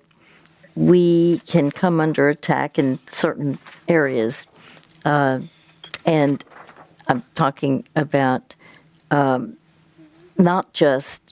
we 0.75 1.39
can 1.45 1.69
come 1.69 1.99
under 1.99 2.29
attack 2.29 2.79
in 2.79 2.97
certain 3.05 3.59
areas. 3.87 4.47
Uh, 5.05 5.41
and 6.05 6.43
I'm 7.07 7.23
talking 7.35 7.85
about 7.95 8.55
um, 9.11 9.55
not 10.39 10.73
just 10.73 11.31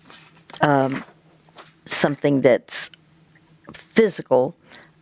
um, 0.61 1.03
something 1.85 2.41
that's 2.41 2.91
physical. 3.73 4.55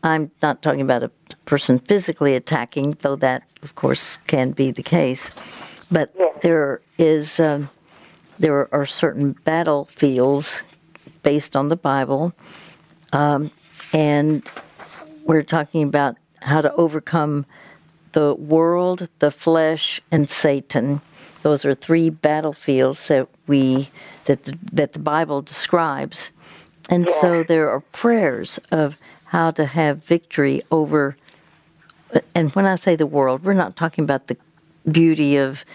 I'm 0.04 0.32
not 0.42 0.62
talking 0.62 0.82
about 0.82 1.04
a 1.04 1.12
person 1.46 1.80
physically 1.80 2.36
attacking, 2.36 2.98
though 3.02 3.16
that, 3.18 3.44
of 3.64 3.76
course, 3.76 4.18
can 4.28 4.52
be 4.52 4.72
the 4.72 4.84
case. 4.84 5.32
But 5.92 6.14
there 6.42 6.82
is 6.98 7.40
um, 7.40 7.70
there 8.40 8.74
are 8.74 8.86
certain 8.86 9.34
battlefields 9.44 10.62
based 11.24 11.56
on 11.56 11.70
the 11.70 11.76
Bible 11.76 12.34
um, 13.14 13.52
and 13.94 14.48
we're 15.26 15.44
talking 15.44 15.84
about 15.84 16.18
how 16.42 16.62
to 16.62 16.74
overcome 16.76 17.46
the 18.14 18.34
world, 18.36 19.08
the 19.20 19.32
flesh, 19.32 20.02
and 20.12 20.30
Satan. 20.30 21.02
Those 21.42 21.66
are 21.66 21.74
three 21.74 22.10
battlefields 22.10 23.08
that 23.08 23.28
we 23.48 23.90
that 24.28 24.46
the, 24.46 24.58
that 24.74 24.94
the 24.94 25.00
Bible 25.00 25.44
describes. 25.44 26.32
And 26.90 27.10
so 27.10 27.44
there 27.44 27.70
are 27.72 27.82
prayers 27.82 28.60
of 28.72 28.98
how 29.26 29.52
to 29.54 29.66
have 29.66 30.06
victory 30.06 30.64
over 30.72 31.18
and 32.36 32.52
when 32.56 32.66
I 32.66 32.78
say 32.78 32.96
the 32.98 33.08
world, 33.08 33.46
we're 33.46 33.54
not 33.54 33.78
talking 33.78 34.06
about 34.06 34.28
the 34.28 34.38
beauty 34.92 35.38
of 35.38 35.66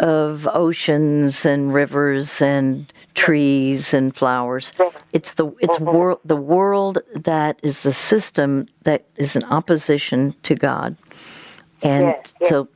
of 0.00 0.48
oceans 0.54 1.46
and 1.46 1.74
rivers 1.74 2.42
and 2.42 2.92
trees 3.14 3.94
and 3.94 4.16
flowers. 4.16 4.72
It's 5.12 5.34
the 5.34 5.48
it's 5.60 5.78
Mm-hmm. 5.78 5.96
world 5.96 6.20
the 6.24 6.36
world 6.36 6.98
that 7.14 7.60
is 7.62 7.82
the 7.84 7.94
system 7.94 8.68
that 8.84 9.04
is 9.16 9.36
in 9.36 9.44
opposition 9.46 10.34
to 10.44 10.56
God, 10.56 10.96
and 11.82 12.16
Yes, 12.16 12.34
yes. 12.40 12.50
so 12.50 12.68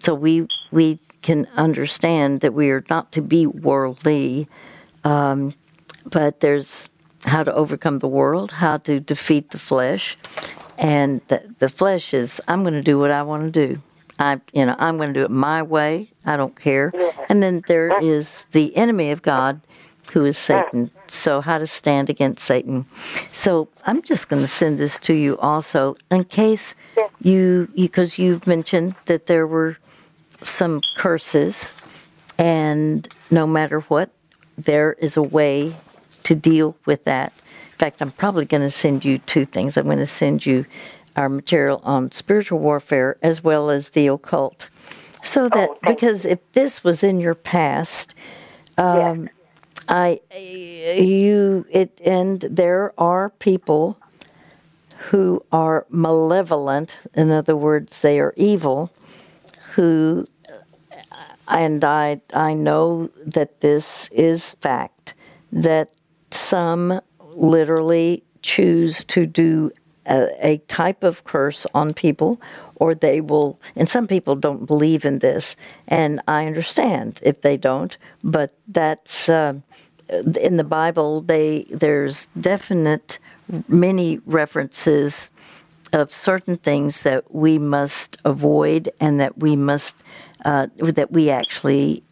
so 0.00 0.14
we 0.14 0.48
we 0.70 0.98
can 1.22 1.46
understand 1.56 2.40
that 2.40 2.54
we 2.54 2.70
are 2.70 2.84
not 2.88 3.12
to 3.12 3.22
be 3.22 3.46
worldly, 3.46 4.48
um, 5.04 5.54
but 6.06 6.40
there's 6.40 6.88
how 7.24 7.42
to 7.42 7.52
overcome 7.54 7.98
the 7.98 8.08
world, 8.08 8.50
how 8.52 8.78
to 8.78 8.98
defeat 9.00 9.50
the 9.50 9.58
flesh, 9.58 10.16
and 10.78 11.20
the, 11.28 11.42
the 11.58 11.68
flesh 11.68 12.14
is 12.14 12.40
I'm 12.48 12.62
going 12.62 12.74
to 12.74 12.82
do 12.82 12.98
what 12.98 13.10
I 13.10 13.22
want 13.22 13.42
to 13.42 13.50
do. 13.50 13.82
I 14.18 14.40
you 14.52 14.64
know 14.66 14.76
I'm 14.78 14.96
going 14.96 15.08
to 15.08 15.14
do 15.14 15.24
it 15.24 15.30
my 15.30 15.62
way. 15.62 16.10
I 16.24 16.36
don't 16.36 16.58
care. 16.58 16.90
And 17.28 17.42
then 17.42 17.62
there 17.68 17.98
is 18.02 18.46
the 18.52 18.74
enemy 18.76 19.10
of 19.10 19.22
God, 19.22 19.60
who 20.12 20.24
is 20.24 20.36
Satan. 20.38 20.90
So 21.06 21.40
how 21.40 21.58
to 21.58 21.66
stand 21.66 22.08
against 22.10 22.44
Satan? 22.44 22.86
So 23.32 23.68
I'm 23.86 24.02
just 24.02 24.28
going 24.28 24.42
to 24.42 24.48
send 24.48 24.78
this 24.78 24.98
to 25.00 25.14
you 25.14 25.38
also 25.38 25.96
in 26.10 26.24
case 26.24 26.74
you 27.22 27.68
because 27.74 28.18
you've 28.18 28.46
mentioned 28.46 28.94
that 29.06 29.26
there 29.26 29.46
were 29.46 29.76
some 30.42 30.80
curses, 30.96 31.72
and 32.38 33.08
no 33.30 33.46
matter 33.46 33.80
what, 33.80 34.10
there 34.56 34.94
is 34.94 35.16
a 35.16 35.22
way 35.22 35.76
to 36.24 36.34
deal 36.34 36.76
with 36.86 37.04
that. 37.04 37.32
In 37.72 37.78
fact, 37.78 38.02
I'm 38.02 38.12
probably 38.12 38.44
going 38.44 38.62
to 38.62 38.70
send 38.70 39.04
you 39.04 39.18
two 39.18 39.44
things. 39.44 39.76
I'm 39.76 39.86
going 39.86 39.98
to 39.98 40.06
send 40.06 40.44
you 40.44 40.66
our 41.16 41.28
material 41.28 41.80
on 41.84 42.10
spiritual 42.12 42.58
warfare 42.58 43.16
as 43.22 43.42
well 43.42 43.70
as 43.70 43.90
the 43.90 44.06
occult. 44.08 44.68
So 45.22 45.48
that 45.50 45.68
Oh, 45.70 45.78
because 45.82 46.24
if 46.24 46.38
this 46.52 46.82
was 46.84 47.02
in 47.02 47.20
your 47.20 47.34
past, 47.34 48.14
um, 48.78 49.28
I 49.88 50.20
you 50.32 51.66
it 51.70 52.00
and 52.04 52.40
there 52.42 52.92
are 52.96 53.30
people 53.30 53.98
who 54.96 55.44
are 55.52 55.86
malevolent. 55.90 56.98
In 57.14 57.30
other 57.30 57.56
words, 57.56 58.00
they 58.00 58.20
are 58.20 58.32
evil. 58.36 58.90
Who 59.74 60.26
and 61.50 61.84
I 61.84 62.22
I 62.34 62.54
know 62.54 63.10
that 63.26 63.60
this 63.60 64.08
is 64.12 64.54
fact 64.60 65.14
that 65.52 65.92
some 66.30 67.00
literally 67.34 68.24
choose 68.42 69.04
to 69.04 69.26
do 69.26 69.72
a, 70.06 70.28
a 70.40 70.58
type 70.68 71.04
of 71.04 71.24
curse 71.24 71.66
on 71.74 71.94
people 71.94 72.40
or 72.76 72.94
they 72.94 73.20
will 73.20 73.60
and 73.76 73.88
some 73.88 74.06
people 74.06 74.36
don't 74.36 74.66
believe 74.66 75.04
in 75.04 75.20
this. 75.20 75.56
And 75.88 76.20
I 76.28 76.46
understand 76.46 77.20
if 77.22 77.42
they 77.42 77.56
don't 77.56 77.96
but 78.24 78.52
that's 78.68 79.28
uh, 79.28 79.54
in 80.40 80.56
the 80.56 80.64
Bible 80.64 81.22
they 81.22 81.66
there's 81.70 82.26
definite 82.40 83.18
many 83.68 84.20
references 84.26 85.32
of 85.92 86.12
certain 86.12 86.56
things 86.56 87.02
that 87.02 87.34
we 87.34 87.58
must 87.58 88.16
avoid 88.24 88.90
and 89.00 89.20
that 89.20 89.38
we 89.38 89.56
must 89.56 90.02
uh, 90.44 90.68
that 90.78 91.12
we 91.12 91.30
actually 91.30 92.02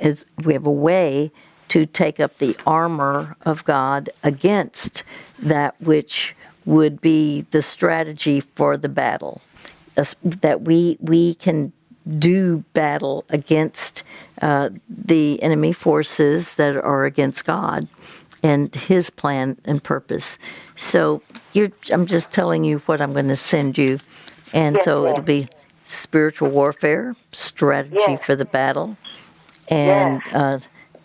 is 0.00 0.26
we 0.44 0.52
have 0.52 0.66
a 0.66 0.70
way 0.70 1.30
to 1.68 1.86
take 1.86 2.20
up 2.20 2.38
the 2.38 2.56
armor 2.66 3.36
of 3.42 3.64
God 3.64 4.10
against 4.22 5.02
that 5.38 5.80
which 5.80 6.34
would 6.64 7.00
be 7.00 7.42
the 7.50 7.62
strategy 7.62 8.40
for 8.40 8.76
the 8.76 8.88
battle. 8.88 9.40
That 10.22 10.62
we 10.62 10.98
we 11.00 11.34
can 11.34 11.72
do 12.18 12.64
battle 12.74 13.24
against 13.30 14.02
uh, 14.42 14.70
the 14.88 15.42
enemy 15.42 15.72
forces 15.72 16.56
that 16.56 16.76
are 16.76 17.04
against 17.04 17.44
God 17.44 17.88
and 18.42 18.74
His 18.74 19.08
plan 19.08 19.56
and 19.64 19.82
purpose. 19.82 20.38
So 20.76 21.22
you're, 21.54 21.70
I'm 21.90 22.06
just 22.06 22.30
telling 22.30 22.64
you 22.64 22.78
what 22.80 23.00
I'm 23.00 23.12
going 23.12 23.28
to 23.28 23.36
send 23.36 23.78
you, 23.78 23.98
and 24.52 24.74
Yes, 24.76 24.84
so 24.84 25.06
it'll 25.06 25.22
be 25.22 25.48
spiritual 25.84 26.50
warfare, 26.50 27.14
strategy 27.32 27.96
Yes. 27.98 28.24
for 28.24 28.34
the 28.34 28.44
battle, 28.44 28.96
and 29.68 30.20
uh, 30.32 30.58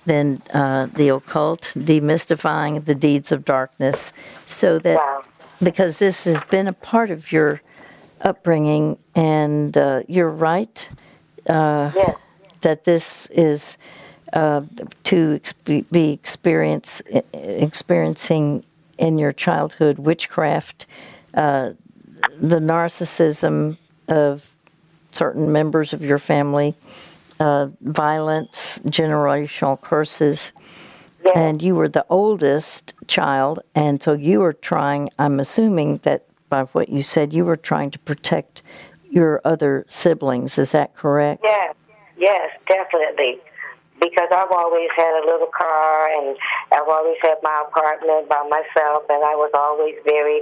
then 0.05 0.41
uh, 0.53 0.87
the 0.93 1.09
occult, 1.09 1.73
demystifying 1.77 2.83
the 2.85 2.95
deeds 2.95 3.31
of 3.31 3.45
darkness, 3.45 4.13
so 4.45 4.79
that 4.79 4.97
Wow. 4.97 5.21
because 5.61 5.97
this 5.97 6.23
has 6.23 6.41
been 6.45 6.67
a 6.67 6.73
part 6.73 7.11
of 7.11 7.31
your 7.31 7.61
upbringing, 8.21 8.97
and 9.15 9.77
uh, 9.77 10.03
you're 10.07 10.29
right 10.29 10.89
Yes. 11.47 12.15
that 12.61 12.83
this 12.83 13.27
is 13.27 13.77
uh, 14.33 14.61
to 15.05 15.39
exp- 15.39 15.85
be 15.91 16.11
experience 16.11 17.01
experiencing 17.33 18.63
in 18.97 19.17
your 19.17 19.31
childhood 19.33 19.97
witchcraft, 19.97 20.85
uh, 21.33 21.71
the 22.39 22.59
narcissism 22.59 23.77
of 24.07 24.53
certain 25.11 25.51
members 25.51 25.93
of 25.93 26.03
your 26.03 26.19
family, 26.19 26.75
uh, 27.39 27.67
violence, 27.81 28.79
generational 28.85 29.79
curses. 29.79 30.53
Yes. 31.23 31.33
And 31.35 31.61
you 31.61 31.75
were 31.75 31.89
the 31.89 32.05
oldest 32.09 32.93
child, 33.07 33.59
and 33.75 34.01
so 34.01 34.13
you 34.13 34.39
were 34.39 34.53
trying, 34.53 35.09
I'm 35.19 35.41
assuming 35.41 35.97
that 36.03 36.23
by 36.47 36.63
what 36.63 36.87
you 36.89 37.03
said, 37.03 37.33
you 37.33 37.43
were 37.43 37.57
trying 37.57 37.91
to 37.91 37.99
protect 37.99 38.61
your 39.11 39.41
other 39.43 39.85
siblings. 39.89 40.57
Is 40.57 40.71
that 40.71 40.95
correct? 40.95 41.41
Yes, 41.43 41.75
yes, 42.17 42.49
definitely. 42.67 43.39
Because 43.99 44.31
I've 44.31 44.51
always 44.51 44.89
had 44.95 45.11
a 45.19 45.27
little 45.27 45.51
car 45.51 46.07
and 46.15 46.37
I've 46.71 46.87
always 46.87 47.17
had 47.21 47.37
my 47.43 47.67
apartment 47.67 48.29
by 48.29 48.41
myself, 48.47 49.03
and 49.09 49.21
I 49.23 49.35
was 49.35 49.51
always 49.53 49.95
very 50.03 50.41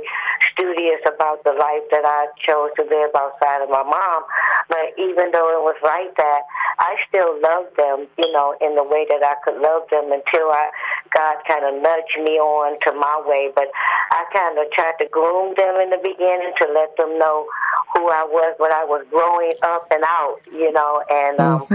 studious 0.54 1.02
about 1.06 1.44
the 1.44 1.54
life 1.54 1.86
that 1.92 2.06
I 2.06 2.30
chose 2.42 2.70
to 2.78 2.84
live 2.86 3.12
outside 3.18 3.66
of 3.66 3.70
my 3.70 3.84
mom. 3.84 4.24
But 4.70 4.94
even 4.98 5.32
though 5.32 5.50
it 5.58 5.64
was 5.66 5.78
like 5.82 6.14
that, 6.18 6.42
I 6.80 6.96
still 7.10 7.34
loved 7.42 7.74
them, 7.78 8.06
you 8.18 8.30
know, 8.32 8.54
in 8.62 8.76
the 8.76 8.84
way 8.84 9.06
that 9.10 9.26
I 9.26 9.36
could 9.42 9.58
love 9.58 9.90
them 9.90 10.12
until 10.14 10.54
I 10.54 10.70
God 11.14 11.42
kind 11.48 11.66
of 11.66 11.82
nudged 11.82 12.20
me 12.22 12.38
on 12.38 12.78
to 12.86 12.92
my 12.94 13.22
way. 13.26 13.50
But 13.54 13.72
I 14.12 14.26
kind 14.34 14.58
of 14.60 14.70
tried 14.72 14.98
to 15.00 15.08
groom 15.10 15.56
them 15.56 15.82
in 15.82 15.90
the 15.90 16.02
beginning 16.02 16.54
to 16.62 16.66
let 16.74 16.96
them 16.98 17.18
know 17.18 17.48
who 17.94 18.10
I 18.10 18.24
was 18.24 18.56
when 18.60 18.72
I 18.74 18.84
was 18.84 19.06
growing 19.10 19.54
up 19.64 19.88
and 19.92 20.04
out, 20.04 20.40
you 20.52 20.72
know, 20.72 21.04
and 21.10 21.40
um, 21.40 21.66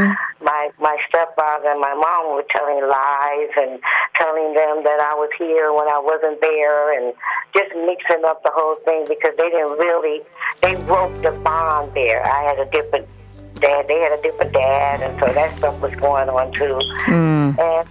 my 0.43 0.71
my 0.79 0.97
stepfather 1.09 1.71
and 1.71 1.81
my 1.81 1.95
mom 1.95 2.35
were 2.35 2.45
telling 2.51 2.85
lies 2.85 3.53
and 3.57 3.81
telling 4.15 4.53
them 4.55 4.85
that 4.85 5.01
I 5.01 5.15
was 5.15 5.31
here 5.39 5.73
when 5.73 5.89
I 5.89 5.99
wasn't 5.99 6.41
there, 6.41 6.93
and 6.99 7.15
just 7.55 7.75
mixing 7.75 8.25
up 8.25 8.43
the 8.43 8.53
whole 8.53 8.77
thing 8.85 9.07
because 9.09 9.33
they 9.37 9.49
didn't 9.49 9.79
really 9.79 10.21
they 10.61 10.75
broke 10.85 11.15
the 11.23 11.33
bond 11.43 11.93
there. 11.95 12.25
I 12.27 12.43
had 12.45 12.59
a 12.59 12.69
different 12.71 13.09
dad, 13.63 13.89
they 13.89 13.99
had 14.01 14.13
a 14.19 14.23
different 14.23 14.53
dad, 14.53 15.01
and 15.01 15.19
so 15.21 15.33
that 15.33 15.57
stuff 15.57 15.81
was 15.81 15.95
going 15.95 16.29
on 16.29 16.53
too. 16.53 16.79
And 17.59 17.87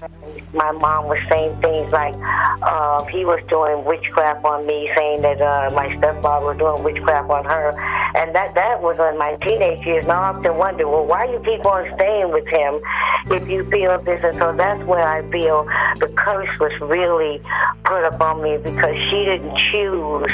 my 0.53 0.71
mom 0.71 1.07
was 1.07 1.19
saying 1.29 1.55
things 1.57 1.91
like 1.91 2.13
uh, 2.61 3.03
he 3.05 3.25
was 3.25 3.41
doing 3.49 3.83
witchcraft 3.85 4.43
on 4.45 4.65
me, 4.67 4.91
saying 4.95 5.21
that 5.21 5.41
uh, 5.41 5.73
my 5.73 5.95
stepfather 5.97 6.45
was 6.47 6.57
doing 6.57 6.83
witchcraft 6.83 7.29
on 7.29 7.45
her, 7.45 7.69
and 8.15 8.35
that 8.35 8.53
that 8.55 8.81
was 8.81 8.99
in 8.99 9.17
my 9.17 9.33
teenage 9.41 9.85
years. 9.85 10.05
And 10.05 10.13
I 10.13 10.29
often 10.29 10.57
wonder, 10.57 10.87
well, 10.87 11.05
why 11.05 11.25
you 11.25 11.39
keep 11.43 11.65
on 11.65 11.89
staying 11.95 12.31
with 12.31 12.47
him 12.47 12.79
if 13.31 13.49
you 13.49 13.69
feel 13.69 13.97
this? 14.01 14.23
And 14.23 14.37
so 14.37 14.53
that's 14.53 14.83
where 14.85 15.07
I 15.07 15.21
feel 15.31 15.63
the 15.99 16.11
curse 16.17 16.59
was 16.59 16.73
really 16.81 17.41
put 17.85 18.03
upon 18.03 18.43
me 18.43 18.57
because 18.57 18.95
she 19.09 19.25
didn't 19.25 19.55
choose 19.71 20.31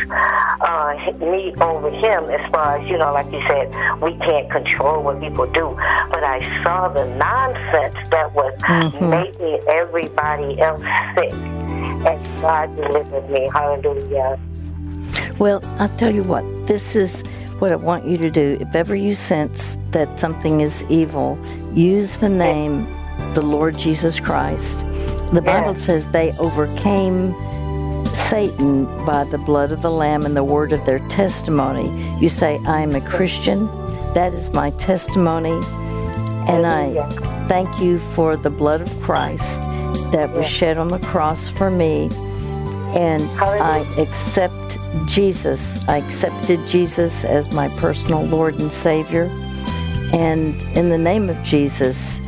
uh, 0.61 1.13
me 1.19 1.53
over 1.61 1.91
him. 1.91 2.29
As 2.29 2.51
far 2.51 2.77
as 2.77 2.89
you 2.89 2.97
know, 2.97 3.13
like 3.13 3.31
you 3.31 3.41
said, 3.47 3.67
we 4.01 4.15
can't 4.25 4.49
control 4.49 5.03
what 5.03 5.21
people 5.27 5.45
do, 5.47 5.75
but 6.11 6.23
I 6.23 6.41
saw 6.63 6.87
the 6.89 7.05
nonsense 7.15 8.09
that 8.09 8.33
was 8.33 8.53
mm-hmm. 8.59 9.09
making 9.09 9.59
everybody 9.67 10.59
else 10.59 10.79
sick, 11.15 11.33
and 11.33 12.41
God 12.41 12.75
delivered 12.75 13.29
me. 13.29 13.49
Hallelujah. 13.53 14.39
Well, 15.39 15.61
I'll 15.79 15.95
tell 15.97 16.13
you 16.13 16.23
what, 16.23 16.43
this 16.67 16.95
is 16.95 17.23
what 17.59 17.71
I 17.71 17.75
want 17.75 18.05
you 18.05 18.17
to 18.17 18.29
do. 18.29 18.57
If 18.59 18.75
ever 18.75 18.95
you 18.95 19.15
sense 19.15 19.77
that 19.91 20.19
something 20.19 20.61
is 20.61 20.83
evil, 20.89 21.37
use 21.73 22.17
the 22.17 22.29
name 22.29 22.87
the 23.33 23.41
Lord 23.41 23.77
Jesus 23.77 24.19
Christ. 24.19 24.85
The 25.33 25.41
Bible 25.41 25.73
Yes. 25.73 25.81
says 25.81 26.11
they 26.11 26.31
overcame 26.39 27.35
Satan 28.05 28.85
by 29.05 29.25
the 29.25 29.37
blood 29.37 29.71
of 29.71 29.81
the 29.81 29.91
Lamb 29.91 30.25
and 30.25 30.35
the 30.35 30.43
word 30.43 30.73
of 30.73 30.83
their 30.85 30.99
testimony. 31.07 31.87
You 32.19 32.29
say, 32.29 32.59
I 32.65 32.81
am 32.81 32.95
a 32.95 33.01
Christian. 33.01 33.67
That 34.17 34.33
is 34.33 34.51
my 34.51 34.71
testimony. 34.71 35.61
And 36.49 36.65
I 36.65 37.07
thank 37.47 37.79
you 37.79 37.99
for 38.15 38.35
the 38.35 38.49
blood 38.49 38.81
of 38.81 38.89
Christ 39.03 39.61
that 40.11 40.33
was 40.33 40.45
Yes. 40.45 40.49
shed 40.49 40.77
on 40.79 40.87
the 40.87 40.97
cross 40.97 41.49
for 41.49 41.69
me. 41.69 42.09
And 42.95 43.21
I 43.39 43.85
accept 43.99 44.79
Jesus. 45.05 45.87
I 45.87 45.97
accepted 45.97 46.65
Jesus 46.65 47.25
as 47.25 47.53
my 47.53 47.67
personal 47.77 48.23
Lord 48.23 48.59
and 48.59 48.71
Savior. 48.71 49.29
And 50.11 50.59
in 50.75 50.89
the 50.89 50.97
name 50.97 51.29
of 51.29 51.37
Jesus, 51.43 52.19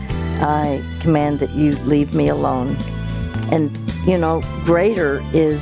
I 0.42 0.84
command 1.00 1.40
that 1.40 1.56
you 1.56 1.72
leave 1.86 2.14
me 2.14 2.28
alone. 2.28 2.78
and 3.52 3.76
you 4.06 4.16
know, 4.16 4.44
greater 4.64 5.24
is 5.34 5.60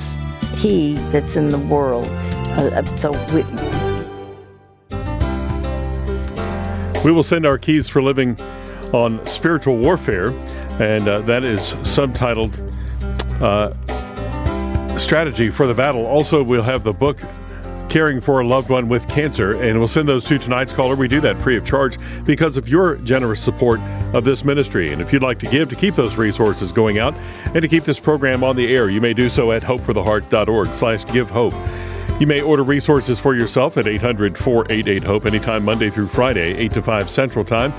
He 0.58 0.96
that's 1.14 1.38
in 1.38 1.52
the 1.52 1.64
world. 1.74 2.06
Uh, 2.58 2.82
uh 2.82 2.98
so 2.98 3.12
we, 3.34 3.46
we 7.08 7.14
will 7.14 7.24
send 7.24 7.46
our 7.46 7.58
keys 7.58 7.88
for 7.88 8.04
living 8.04 8.38
on 8.92 9.26
spiritual 9.26 9.78
warfare, 9.78 10.32
and 10.82 11.08
uh, 11.08 11.22
that 11.22 11.46
is 11.46 11.72
subtitled 11.84 12.54
uh, 13.42 14.98
"Strategy 14.98 15.50
for 15.50 15.68
the 15.68 15.74
Battle." 15.74 16.06
Also, 16.06 16.44
we'll 16.44 16.62
have 16.62 16.84
the 16.84 16.92
book 16.92 17.18
caring 17.88 18.20
for 18.20 18.42
a 18.42 18.46
loved 18.46 18.70
one 18.70 18.90
with 18.90 19.08
cancer. 19.08 19.62
And 19.62 19.80
we'll 19.80 19.88
send 19.88 20.10
those 20.10 20.26
to 20.26 20.38
tonight's 20.38 20.74
caller. 20.74 20.98
We 20.98 21.08
do 21.08 21.22
that 21.22 21.42
free 21.42 21.56
of 21.56 21.66
charge 21.66 21.98
because 22.26 22.58
of 22.58 22.68
your 22.68 22.98
generous 22.98 23.42
support 23.42 23.80
of 24.14 24.26
this 24.26 24.44
ministry. 24.44 24.92
And 24.92 25.02
if 25.02 25.14
you'd 25.14 25.24
like 25.24 25.40
to 25.40 25.48
give 25.48 25.70
to 25.70 25.76
keep 25.78 25.96
those 25.96 26.18
resources 26.18 26.74
going 26.74 27.00
out 27.00 27.16
and 27.46 27.62
to 27.62 27.70
keep 27.70 27.86
this 27.86 28.02
program 28.02 28.44
on 28.44 28.58
the 28.58 28.76
air, 28.76 28.90
you 28.90 29.00
may 29.00 29.14
do 29.14 29.30
so 29.30 29.54
at 29.54 29.64
hopefortheheart.org 29.64 30.76
slash 30.76 31.06
give 31.06 31.30
hope. 31.30 31.54
You 32.20 32.26
may 32.26 32.42
order 32.42 32.64
resources 32.64 33.20
for 33.20 33.36
yourself 33.36 33.78
at 33.78 33.88
800 33.88 34.38
488 34.38 35.04
HOPE 35.04 35.26
anytime 35.28 35.64
Monday 35.64 35.90
through 35.92 36.08
Friday, 36.08 36.56
8 36.58 36.72
to 36.72 36.82
5 36.82 37.10
Central 37.10 37.46
Time. 37.46 37.72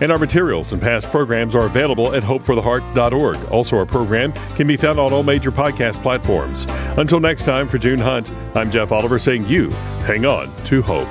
And 0.00 0.12
our 0.12 0.18
materials 0.18 0.72
and 0.72 0.80
past 0.80 1.10
programs 1.10 1.54
are 1.54 1.66
available 1.66 2.14
at 2.14 2.22
hopefortheheart.org. 2.22 3.50
Also, 3.50 3.76
our 3.76 3.86
program 3.86 4.32
can 4.54 4.66
be 4.66 4.76
found 4.76 5.00
on 5.00 5.12
all 5.12 5.22
major 5.22 5.50
podcast 5.50 6.00
platforms. 6.02 6.66
Until 6.98 7.18
next 7.18 7.44
time, 7.44 7.66
for 7.66 7.78
June 7.78 7.98
Hunt, 7.98 8.30
I'm 8.54 8.70
Jeff 8.70 8.92
Oliver 8.92 9.18
saying 9.18 9.46
you 9.48 9.70
hang 10.06 10.24
on 10.24 10.54
to 10.66 10.82
hope. 10.82 11.08